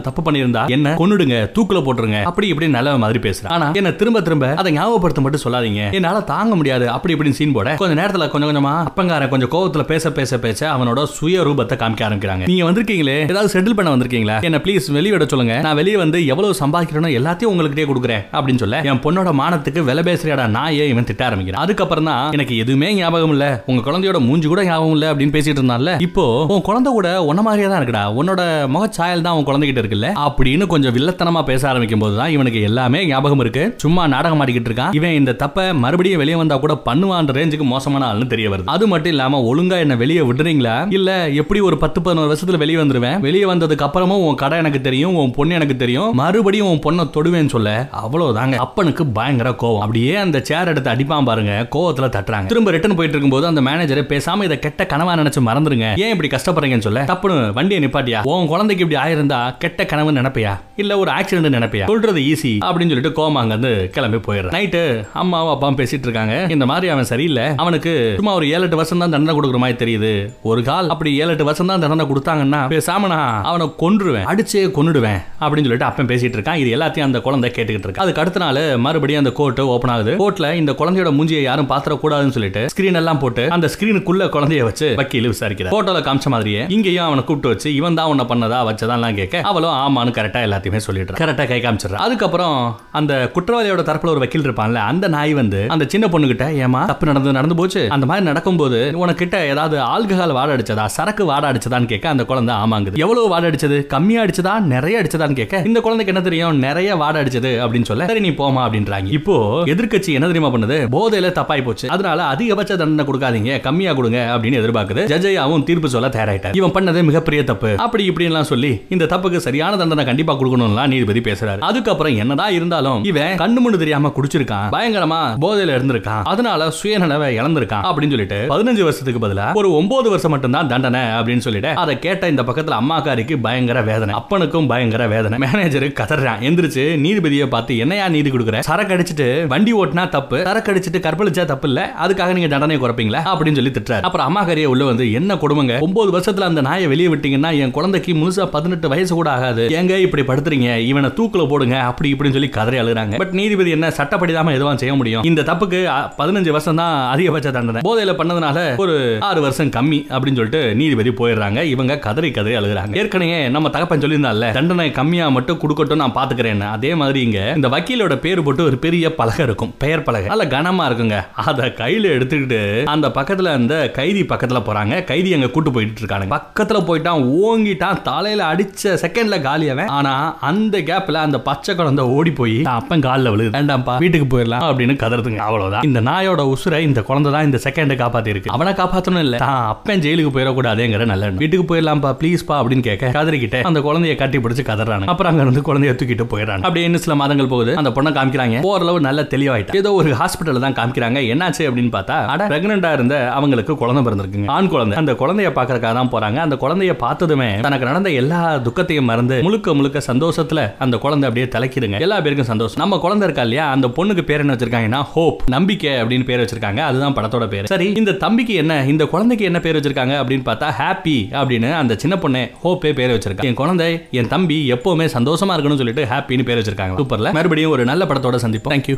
தப்பு 0.00 0.22
பண்ணியிருந்தா 0.22 0.68
என்ன? 0.68 0.94
கொன்னுடுங்க 0.98 1.36
தூக்குல 1.58 1.80
போட்டுருங்க. 1.86 2.22
அப்படி 2.22 2.48
இப்படி 2.48 2.68
நல்ல 2.68 2.96
மாதிரி 2.96 3.18
பேசுறேன். 3.28 3.52
ஆனா 3.56 3.68
என்ன 3.80 3.90
திரும்ப 4.00 4.20
திரும்ப 4.28 4.46
அதை 4.60 4.70
ஞாபகப்படுத்த 4.78 5.20
மட்டும் 5.24 5.44
சொல்லாதீங்க. 5.44 5.82
என்னால 5.98 6.20
தாங்க 6.32 6.54
முடியாது. 6.60 6.84
அப்படி 6.96 7.14
இப்படின்னு 7.16 7.38
சீன் 7.40 7.54
போட. 7.56 7.68
கொஞ்ச 7.82 7.94
நேரத்துல 8.00 8.24
கொஞ்சம் 8.32 8.50
கொஞ்சமா 8.50 8.74
அப்பங்காரன் 8.90 9.32
கொஞ்சம் 9.34 9.52
கோவத்துல 9.54 9.84
பேச 9.92 10.12
பேச 10.18 10.38
பேச 10.44 10.60
அவனோட 10.74 11.00
சுய 11.16 11.44
ரூபத்தை 11.48 11.76
காமிக்க 11.82 12.02
ஆரம்பிக்கிறாங்க. 12.08 12.44
நீங்க 12.50 12.64
வந்திருக்கீங்களே? 12.68 13.18
ஏதாவது 13.32 13.52
செட்டில் 13.54 13.76
பண்ண 13.78 13.94
வந்திருக்கீங்களா? 13.94 14.36
என்ன 14.48 14.60
ப்ளீஸ் 14.64 14.86
வெளியே 14.96 15.14
விட 15.14 15.26
சொல்லுங்க. 15.32 15.54
நான் 15.66 15.78
வெளியே 15.80 15.96
வந்து 16.02 16.18
எவ்வளவு 16.32 16.58
சம்பாதிக்கிறேனோ 16.62 17.10
எல்லாத்தையும் 17.18 17.52
உங்களுக்கிட்டே 17.54 17.86
கொடுக்குறேன் 17.90 18.22
அப்படின்னு 18.36 18.62
சொல்ல 18.64 18.80
என் 18.90 19.02
பொண்ணோட 19.06 19.32
மானத்துக்கு 19.40 19.82
விலை 19.88 20.04
பேசுறியாடா 20.08 20.46
நாயே 20.56 20.86
இவன் 20.92 21.08
திட்ட 21.10 21.24
ஆரம்பிக்கிறான். 21.28 21.62
அதுக்கப்புறம் 21.64 22.08
தான் 22.10 22.32
எனக்கு 22.38 22.56
எதுவுமே 22.64 22.88
ஞாபகம் 23.00 23.34
இல்ல. 23.36 23.46
உங்க 23.70 23.82
குழந்தையோட 23.88 24.20
மூஞ்சி 24.28 24.48
கூட 24.52 24.64
ஞாபகம் 24.70 24.96
இல்ல 24.96 25.06
அப்படின்னு 25.12 25.34
பேசிட்டு 25.36 25.60
இருந்தால 25.62 25.94
இப்போ 26.08 26.24
உன் 26.54 26.64
குழந்தை 26.68 26.90
கூட 26.98 27.08
உன்ன 27.30 27.42
மாதிரியே 27.48 27.68
தான் 27.72 27.80
இருக்குடா. 27.80 28.04
உன்னோட 28.20 28.42
முகச்சாயல் 28.74 29.24
தான் 29.26 29.36
உன் 29.38 29.48
குழந்தைகிட்ட 29.50 29.82
இருக்குல்ல? 29.82 30.10
அப்படின்னு 30.26 30.66
கொஞ்சம் 30.74 30.94
வில்லத்தனமா 30.98 31.42
பேச 31.50 31.62
ஆரம்பிக்கும் 31.72 32.04
போது 32.04 32.14
தான் 32.20 32.32
இவனுக்கு 32.36 32.60
எல்லாமே 32.70 33.00
ஞாபகம் 33.12 33.42
இருக்கு. 33.46 33.64
சும்மா 33.76 34.06
நாடகம் 34.06 34.40
ஆடிக்கிட்டு 34.44 34.70
இருக்கான். 34.70 34.94
இவன் 34.94 35.16
இந்த 35.20 35.32
தப்ப 35.32 35.72
மறுபடியும் 35.72 36.18
வெளியே 36.18 36.36
வந்தா 36.36 36.56
கூட 36.56 36.74
பண்ணுவான்ற 36.86 37.34
ரேஞ்சுக்கு 37.38 37.66
மோசமான 37.72 38.12
ஆள்னு 38.12 38.26
தெரிய 38.26 38.50
வருது. 38.50 38.62
அது 38.64 38.84
மட்டும் 38.86 39.10
இல்லாம 39.10 39.40
ஒழுங்கா 39.50 39.78
என்ன 39.78 39.96
வெளியே 39.96 40.20
விடுறீங்களா? 40.20 40.92
இல்ல 40.92 41.28
எப்படி 41.28 41.60
ஒரு 41.60 41.78
பத்து 41.78 42.02
பதினோரு 42.02 42.28
வருஷத்துல 42.32 42.56
வெளியே 42.56 42.78
வந்துருவேன்? 42.78 43.20
வெளியே 43.20 43.44
வந்ததுக்கு 43.44 43.84
அப்புறமும் 43.88 44.24
உன் 44.26 44.34
கடை 44.34 44.58
எனக்கு 44.58 44.80
தெரியும் 44.80 45.14
உன் 45.14 45.30
பொண்ணு 45.30 45.54
எனக்கு 45.54 45.76
தெரியும். 45.76 46.14
மறுபடியும் 46.14 46.68
உன் 46.68 46.82
பொண்ணை 46.86 47.04
தொடுவேன்னு 47.16 47.48
சொல்ல 47.48 47.88
அவ்வளவுதாங்க. 47.92 48.54
அப்பனுக்கு 48.54 49.06
பயங்கர 49.06 49.50
கோவம். 49.50 49.78
அப்படியே 49.78 50.14
அந்த 50.14 50.40
சேர் 50.40 50.68
எடுத்து 50.68 50.90
அடிப்பான் 50.90 51.24
பாருங்க. 51.24 51.68
கோவத்துல 51.74 52.08
தட்டுறாங்க. 52.08 52.46
திரும்ப 52.46 52.70
ரிட்டர்ன் 52.70 52.96
போயிட்டு 52.96 53.18
இருக்கும்போது 53.18 53.46
அந்த 53.46 53.60
மேனேஜர் 53.60 54.04
பேசாம 54.06 54.42
இதை 54.42 54.58
கெட்ட 54.58 54.86
கனவா 54.90 55.14
நினைச்சு 55.20 55.40
மறந்துருங்க. 55.46 55.98
ஏன் 55.98 56.10
இப்படி 56.10 56.28
கஷ்டப்படுறீங்கன்னு 56.28 56.86
சொல்ல? 56.88 57.04
தப்புன்னு 57.04 57.52
வண்டியை 57.52 57.84
நிப்பாட்டியா? 57.84 58.20
உன் 58.22 58.46
குழந்தைக்கு 58.46 58.84
இப்படி 58.84 59.00
ஆயிருந்தா 59.04 59.58
கெட்ட 59.58 59.86
கனவு 59.86 60.12
நினைப்பியா? 60.12 60.58
இல்ல 60.76 60.98
ஒரு 60.98 61.10
ஆக்சிடென்ட் 61.10 61.56
நினைப்பியா? 61.58 61.84
சொல்றது 61.84 62.20
ஈஸி 62.20 62.52
அப்படின்னு 62.64 62.92
சொல்லிட்டு 62.92 63.12
கோமா 63.16 63.35
அங்க 63.42 63.54
இருந்து 63.56 63.72
கிளம்பி 63.94 64.20
போயிடுறேன் 64.26 64.54
நைட்டு 64.56 64.82
அம்மாவும் 65.22 65.52
அப்பாவும் 65.54 65.78
பேசிட்டு 65.80 66.06
இருக்காங்க. 66.08 66.34
இந்த 66.54 66.66
மாதிரி 66.70 66.86
அவன் 66.94 67.08
சரியில்லை. 67.12 67.46
அவனுக்கு 67.62 67.92
சும்மா 68.20 68.34
ஒரு 68.38 68.46
ஏழு 68.54 68.64
எட்டு 68.66 68.80
வருஷம் 68.80 69.02
தான் 69.04 69.14
தண்டனை 69.14 69.34
கொடுக்குற 69.38 69.60
மாதிரி 69.64 69.78
தெரியுது. 69.82 70.12
ஒரு 70.50 70.62
கால் 70.68 70.90
அப்படி 70.94 71.12
ஏழு 71.22 71.32
எட்டு 71.34 71.48
வருஷம் 71.48 71.70
தான் 71.72 71.82
தண்டனை 71.84 72.06
கொடுத்தாங்கன்னா 72.12 72.62
பேசாம 72.74 73.08
நான் 73.14 73.44
அவனை 73.50 73.66
கொன்றுவேன் 73.82 74.28
அடிச்சே 74.32 74.64
கொன்னுடுவேன் 74.78 75.20
அப்படின்னு 75.42 75.68
சொல்லிட்டு 75.68 75.88
அப்பன் 75.90 76.10
பேசிட்டு 76.12 76.38
இருக்கான். 76.38 76.60
இது 76.62 76.70
எல்லாத்தையும் 76.76 77.08
அந்த 77.08 77.20
குழந்தை 77.26 77.50
கேட்டுக்கிட்டு 77.56 77.88
இருக்கு. 77.88 78.02
அதுக்கு 78.04 78.22
அடுத்த 78.24 78.44
நாள் 78.44 78.62
மறுபடியும் 78.86 79.22
அந்த 79.24 79.32
கோர்ட் 79.40 79.62
ஓப்பன் 79.76 79.94
ஆகுது. 79.94 80.14
கோர்ட்ல 80.22 80.52
இந்த 80.60 80.72
குழந்தையோட 80.80 81.12
மூஞ்சியை 81.18 81.42
யாரும் 81.48 81.70
பாத்திர 81.72 81.98
கூடாதுன்னு 82.04 82.36
சொல்லிட்டு 82.36 82.64
ஸ்கிரீன் 82.74 83.00
எல்லாம் 83.02 83.20
போட்டு 83.24 83.44
அந்த 83.56 83.70
ஸ்கிரீனுக்குள்ள 83.74 84.30
குழந்தைய 84.36 84.62
வச்சு 84.68 84.88
வக்கீல் 85.02 85.30
விசாரிக்கிறார். 85.32 85.74
போட்டோல 85.76 86.00
காமிச்ச 86.08 86.28
மாதிரியே 86.34 86.62
இங்கேயும் 86.76 87.06
அவனை 87.08 87.24
கூப்பிட்டு 87.24 87.52
வச்சு 87.52 87.68
இவன் 87.78 87.98
தான் 88.00 88.10
உன்னை 88.12 88.26
பண்ணதா 88.32 88.60
வச்சதான் 88.70 89.04
கேட்க 89.20 89.40
அவளும் 89.50 89.74
ஆமான்னு 89.84 90.14
கரெக்டா 90.16 90.40
எல்லாத்தையுமே 90.46 90.80
சொல்லிட்டு 90.86 91.20
கரெக்டா 91.22 91.44
கை 91.50 91.58
காமிச்சிடுறா. 91.64 92.00
அதுக்கப்புறம் 92.06 92.56
அந்த 92.92 93.12
குற்றவாளியோட 93.34 93.82
தரப்புல 93.88 94.12
ஒரு 94.14 94.22
வக்கீல் 94.22 94.46
இருப்பான்ல 94.46 94.80
அந்த 94.90 95.06
நாய் 95.14 95.34
வந்து 95.40 95.60
அந்த 95.74 95.84
சின்ன 95.92 96.08
பொண்ணு 96.12 96.26
கிட்ட 96.30 96.44
ஏமா 96.66 96.82
தப்பு 96.90 97.06
நடந்து 97.10 97.34
நடந்து 97.38 97.56
போச்சு. 97.60 97.82
அந்த 97.96 98.06
மாதிரி 98.10 98.26
நடக்கும்போது 98.30 98.78
உனக்கிட்ட 99.02 99.36
ஏதாவது 99.52 99.76
ஆல்கஹால் 99.94 100.34
வாட 100.38 100.50
அடிச்சதா 100.56 100.84
சரக்கு 100.96 101.24
வாட 101.30 101.44
அடிச்சதான்னு 101.50 101.90
கேட்க 101.92 102.08
அந்த 102.08 102.24
குழந்தை 102.30 102.54
ஆமாங்குது. 102.62 103.00
எவ்வளவு 103.04 103.26
வாட 103.32 103.50
அடிச்சது 103.50 103.78
கம்மியா 103.94 104.22
அடிச்சதா? 104.24 104.54
நிறைய 104.74 105.02
அடிச்சதான்னு 105.02 105.38
கேட்க 105.40 105.62
இந்த 105.70 105.80
குழந்தைக்கு 105.80 106.12
என்ன 106.14 106.24
தெரியும்? 106.28 106.58
நிறைய 106.66 106.96
வாட 107.02 107.16
அடிச்சது 107.22 107.52
அப்படின்னு 107.64 107.90
சொல்ல 107.90 108.06
சரி 108.12 108.24
நீ 108.26 108.30
போமா 108.40 108.62
அப்படின்றாங்க. 108.66 109.10
இப்போ 109.18 109.36
எதிர்க்கட்சி 109.74 110.12
என்ன 110.18 110.30
தெரியுமா 110.32 110.52
பண்ணுது? 110.54 110.78
போதையில 110.96 111.32
தப்பாய் 111.40 111.64
போச்சு. 111.68 111.86
அதனால 111.96 112.22
அதிகபட்ச 112.34 112.76
தண்டனை 112.82 113.04
கொடுக்காதீங்க 113.08 113.60
கம்மியா 113.66 113.92
கொடுங்க 114.00 114.18
அப்படின்னு 114.34 114.60
எதிர்பார்க்குது. 114.62 115.04
ஜஜையாவும் 115.12 115.64
தீர்ப்பு 115.70 115.88
சொல்ல 115.88 116.08
தயாராயிட்டார். 116.08 116.56
இவன் 116.60 116.74
பண்ணது 116.76 117.02
மிகப்பெரிய 117.10 117.44
தப்பு. 117.44 117.72
அப்படி 117.86 118.04
இப்படி 118.10 118.28
எல்லாம் 118.30 118.48
சொல்லி 118.52 118.72
இந்த 118.88 119.04
தப்புக்கு 119.04 119.36
சரியான 119.46 119.76
தண்டனை 119.76 120.04
கண்டிப்பா 120.04 120.34
கொடுக்கணும்லாம் 120.40 120.92
நீதிபதி 120.94 121.20
பேசுறாரு. 121.20 121.60
அதுக்கப்புறம் 121.70 122.16
என்னதான் 122.22 122.54
இருந்தாலும் 122.58 123.04
இவன் 123.10 123.15
கண்ணு 123.20 123.54
முன்னு 123.66 123.76
தெரியாம 123.76 124.12
குடிச்சிருக்கான். 124.16 124.72
பயங்கரமா 124.72 125.44
போதையில 125.44 125.76
இருந்திருக்கான். 125.76 126.22
அதனால 126.24 126.68
சுயநலவை 126.68 127.30
இழந்திருக்கான் 127.40 127.84
அப்படின்னு 127.84 128.08
சொல்லிட்டு 128.08 128.46
பதினஞ்சு 128.48 128.82
வருஷத்துக்கு 128.82 129.28
பதிலா 129.28 129.52
ஒரு 129.52 129.72
ஒன்பது 129.72 130.08
வருஷம் 130.08 130.30
மட்டும்தான் 130.30 130.68
தண்டனை 130.68 131.00
அப்படின்னு 131.00 131.38
சொல்லிட்டு 131.38 131.68
அதை 131.68 131.98
கேட்ட 131.98 132.28
இந்த 132.28 132.42
பக்கத்துல 132.42 132.76
அம்மாக்காரிக்கு 132.80 133.38
பயங்கர 133.42 133.82
வேதனை. 133.82 134.14
அப்பனுக்கும் 134.14 134.66
பயங்கர 134.66 135.06
வேதனை. 135.06 135.38
மேனேஜர் 135.38 135.82
கதறான். 135.82 136.24
எந்திரிச்சு 136.40 136.84
நீதிபதியை 137.06 137.46
பார்த்து 137.46 137.76
என்னையா 137.76 138.08
நீதி 138.08 138.30
கொடுக்குற? 138.30 138.58
சரக்கு 138.58 138.94
அடிச்சிட்டு 138.94 139.46
வண்டி 139.46 139.72
ஓட்டினா 139.72 140.08
தப்பு. 140.08 140.42
சரக்கு 140.42 140.72
அடிச்சிட்டு 140.72 140.98
கற்பழிச்சா 140.98 141.44
தப்பு 141.44 141.68
இல்ல. 141.68 141.94
அதுக்காக 142.02 142.32
நீங்க 142.32 142.48
தண்டனை 142.48 142.80
குறைப்பீங்களா? 142.80 143.20
அப்படின்னு 143.22 143.54
சொல்லி 143.54 143.70
திட்டுறாரு. 143.70 144.00
அப்புறம் 144.00 144.36
அம்மாக்காரியை 144.36 144.64
உள்ள 144.64 144.84
வந்து 144.84 145.12
என்ன 145.12 145.34
கொடுமைங்க? 145.34 145.80
ஒன்பது 145.80 146.18
வருஷத்துல 146.18 146.40
அந்த 146.40 146.60
நாயை 146.60 146.86
வெளியே 146.86 147.08
விட்டீங்கன்னா 147.08 147.58
என் 147.58 147.70
குழந்தைக்கு 147.70 148.12
முழுசா 148.12 148.46
பதினெட்டு 148.46 148.88
வயசு 148.88 149.14
கூட 149.14 149.30
ஆகாது. 149.30 149.68
ஏங்க 149.68 149.98
இப்படி 149.98 150.22
படுத்துறீங்க? 150.22 150.76
இவனை 150.76 151.10
தூக்குல 151.10 151.48
போடுங்க. 151.48 151.78
அப்படி 151.78 152.14
இப்படின்னு 152.14 152.32
சொல்லி 152.32 152.48
கதறி 152.48 152.78
அழுகுறாங்க 152.78 152.95
பட் 153.20 153.34
நீதிபதி 153.38 153.70
என்ன 153.76 153.88
சட்டப்படிதாம 153.98 154.52
எதுவும் 154.56 154.80
செய்ய 154.82 154.94
முடியும்? 155.00 155.24
இந்த 155.30 155.44
தப்புக்கு 155.50 155.78
பதினஞ்சு 156.20 156.50
வருஷம் 156.56 156.80
தான் 156.82 156.94
அதிகபட்ச 157.14 157.50
தண்டனை. 157.56 157.82
போதையில 157.88 158.14
பண்ணதுனால 158.20 158.58
ஒரு 158.84 158.94
ஆறு 159.28 159.40
வருஷம் 159.46 159.72
கம்மி 159.76 160.00
அப்படின்னு 160.14 160.38
சொல்லிட்டு 160.40 160.62
நீதிபதி 160.80 161.12
போயிடுறாங்க. 161.20 161.62
இவங்க 161.74 161.98
கதறி 162.06 162.30
கதறி 162.38 162.56
அழுகுறாங்க. 162.60 162.94
ஏற்கனவே 163.02 163.38
நம்ம 163.56 163.70
தகப்பன் 163.76 164.02
சொல்லியிருந்தால 164.04 164.50
தண்டனை 164.58 164.88
கம்மியா 165.00 165.28
மட்டும் 165.36 165.60
கொடுக்கட்டும் 165.62 166.02
நான் 166.02 166.16
பாத்துக்கிறேன் 166.18 166.64
அதே 166.76 166.92
மாதிரி 167.02 167.20
இங்க 167.26 167.40
இந்த 167.58 167.68
வக்கீலோட 167.74 168.14
பேர் 168.24 168.44
போட்டு 168.46 168.62
ஒரு 168.68 168.78
பெரிய 168.84 169.14
பலகை 169.20 169.42
இருக்கும். 169.48 169.72
பெயர் 169.84 170.04
பலகை. 170.08 170.28
நல்ல 170.32 170.44
கனமா 170.54 170.84
இருக்குங்க. 170.88 171.18
அதை 171.50 171.66
கையில 171.82 172.12
எடுத்துக்கிட்டு 172.16 172.60
அந்த 172.94 173.06
பக்கத்துல 173.18 173.52
அந்த 173.60 173.74
கைதி 173.98 174.22
பக்கத்துல 174.32 174.60
போறாங்க. 174.68 174.94
கைதி 175.10 175.32
அங்க 175.36 175.48
கூட்டு 175.54 175.72
போயிட்டு 175.76 176.02
இருக்காங்க 176.02 176.30
பக்கத்துல 176.36 176.80
போயிட்டான் 176.88 177.24
ஓங்கிட்டான் 177.46 178.02
தலையில 178.08 178.46
அடிச்ச 178.52 178.94
செகண்ட்ல 179.04 179.38
காலியவன் 179.46 179.92
ஆனா 179.98 180.14
அந்த 180.50 180.76
கேப்ல 180.90 181.22
அந்த 181.26 181.38
பச்சை 181.48 181.74
குழந்தை 181.80 182.04
ஓடி 182.16 182.32
போய் 182.40 182.56
தான் 182.68 182.85
அப்பன் 182.86 183.04
காலில் 183.06 183.30
விழுது 183.32 183.50
வேண்டாம்ப்பா 183.54 183.94
வீட்டுக்கு 184.02 184.26
போயிடலாம் 184.32 184.64
அப்படின்னு 184.66 184.94
கதறதுங்க. 185.02 185.38
அவ்வளவுதான். 185.46 185.84
இந்த 185.88 186.00
நாயோட 186.08 186.42
உசுரை 186.52 186.78
இந்த 186.88 187.00
குழந்தை 187.08 187.30
தான் 187.34 187.46
இந்த 187.48 187.58
செகண்டை 187.64 187.94
காப்பாத்தி 188.02 188.30
இருக்கு 188.32 188.52
அவனை 188.56 188.72
காப்பாத்தணும் 188.80 189.22
இல்ல. 189.26 189.36
தான் 189.44 189.62
அப்பன் 189.72 190.02
ஜெயிலுக்கு 190.04 190.30
போயிடக்கூடாதுங்கிற 190.36 191.06
நல்ல 191.12 191.30
வீட்டுக்கு 191.40 191.64
போயிடலாம்ப்பா 191.70 192.10
ப்ளீஸ்ப்பா 192.20 192.56
அப்படின்னு 192.60 192.84
கேட்க 192.88 193.10
கதறிக்கிட்டே 193.16 193.60
அந்த 193.70 193.80
குழந்தைய 193.86 194.14
கட்டி 194.20 194.40
பிடிச்சு 194.44 194.64
கதறாங்க 194.68 195.08
அப்புறம் 195.12 195.30
அங்க 195.32 195.46
இருந்து 195.46 195.62
குழந்தைய 195.68 195.94
தூக்கிட்டு 196.00 196.26
போயிடறாங்க 196.34 196.66
அப்படியே 196.68 196.84
இன்னும் 196.88 197.04
சில 197.06 197.16
மாதங்கள் 197.22 197.50
போகுது. 197.54 197.72
அந்த 197.82 197.92
பொண்ணை 197.96 198.12
காமிக்கிறாங்க. 198.18 198.60
ஓரளவு 198.70 199.00
நல்ல 199.08 199.24
தெளிவாயிட்டா. 199.34 199.74
ஏதோ 199.80 199.92
ஒரு 200.00 200.12
ஹாஸ்பிட்டல் 200.20 200.62
தான் 200.66 200.76
காமிக்கிறாங்க. 200.78 201.18
என்னாச்சு 201.34 201.66
அப்படின்னு 201.70 201.92
பார்த்தா 201.96 202.18
அட 202.34 202.48
பிரெக்னண்டா 202.52 202.92
இருந்த 202.98 203.16
அவங்களுக்கு 203.38 203.76
குழந்தை 203.82 204.04
பிறந்திருக்குங்க. 204.08 204.50
ஆண் 204.58 204.70
குழந்தை. 204.76 204.96
அந்த 205.02 205.14
குழந்தைய 205.24 205.50
பாக்குறதுக்காக 205.58 205.94
தான் 206.00 206.12
போறாங்க. 206.14 206.40
அந்த 206.46 206.58
குழந்தைய 206.64 206.94
பார்த்ததுமே 207.04 207.50
தனக்கு 207.68 207.90
நடந்த 207.90 208.12
எல்லா 208.22 208.40
துக்கத்தையும் 208.68 209.10
மறந்து 209.12 209.38
முழுக்க 209.48 209.76
முழுக்க 209.80 210.04
சந்தோஷத்துல 210.10 210.62
அந்த 210.86 210.96
குழந்தை 211.06 211.26
அப்படியே 211.30 211.48
தலைக்கிடுங்க 211.56 212.04
எல்லா 212.06 212.16
பேருக்கும் 212.24 212.50
சந்தோஷம். 212.52 212.75
நம்ம 212.76 212.98
குழந்தை 212.98 213.24
இருக்கா 213.24 213.42
இல்லையா? 213.42 213.70
அந்த 213.70 213.88
பொண்ணுக்கு 213.88 214.22
பேர் 214.22 214.38
என்ன 214.38 214.54
வச்சிருக்காங்கன்னா 214.54 215.02
ஹோப் 215.02 215.42
நம்பிக்கை 215.46 215.90
அப்படின்னு 215.90 216.24
பேர் 216.24 216.40
வச்சிருக்காங்க. 216.40 216.76
அதுதான் 216.76 217.14
படத்தோட 217.14 217.48
பேர். 217.48 217.64
சரி 217.64 217.92
இந்த 217.92 218.12
தம்பிக்கு 218.12 218.54
என்ன 218.54 218.84
இந்த 218.86 219.06
குழந்தைக்கு 219.06 219.44
என்ன 219.44 219.60
பேர் 219.60 219.76
வச்சிருக்காங்க 219.76 220.14
அப்படின்னு 220.14 220.44
பார்த்தா 220.44 220.72
ஹாப்பி 220.78 221.14
அப்படின்னு 221.32 221.72
அந்த 221.72 221.94
சின்ன 221.94 222.18
பொண்ணு 222.18 222.50
ஹோப்பே 222.64 222.92
பேர் 222.92 223.10
வச்சிருக்காங்க 223.10 223.42
என் 223.42 223.54
குழந்தை 223.54 224.06
என் 224.10 224.28
தம்பி 224.28 224.72
எப்பவுமே 224.72 225.06
சந்தோஷமா 225.12 225.54
இருக்கணும்னு 225.56 225.76
சொல்லிட்டு 225.76 226.04
ஹாப்பின்னு 226.04 226.44
பேர் 226.44 226.58
வச்சிருக்காங்க. 226.58 226.94
சூப்பர்ல. 226.96 227.32
மறுபடியும் 227.32 227.70
ஒரு 227.70 227.84
நல்ல 227.84 228.04
படத்தோட 228.04 228.38
சந்திப்போம். 228.42 228.70
தேங்க்யூ 228.70 228.94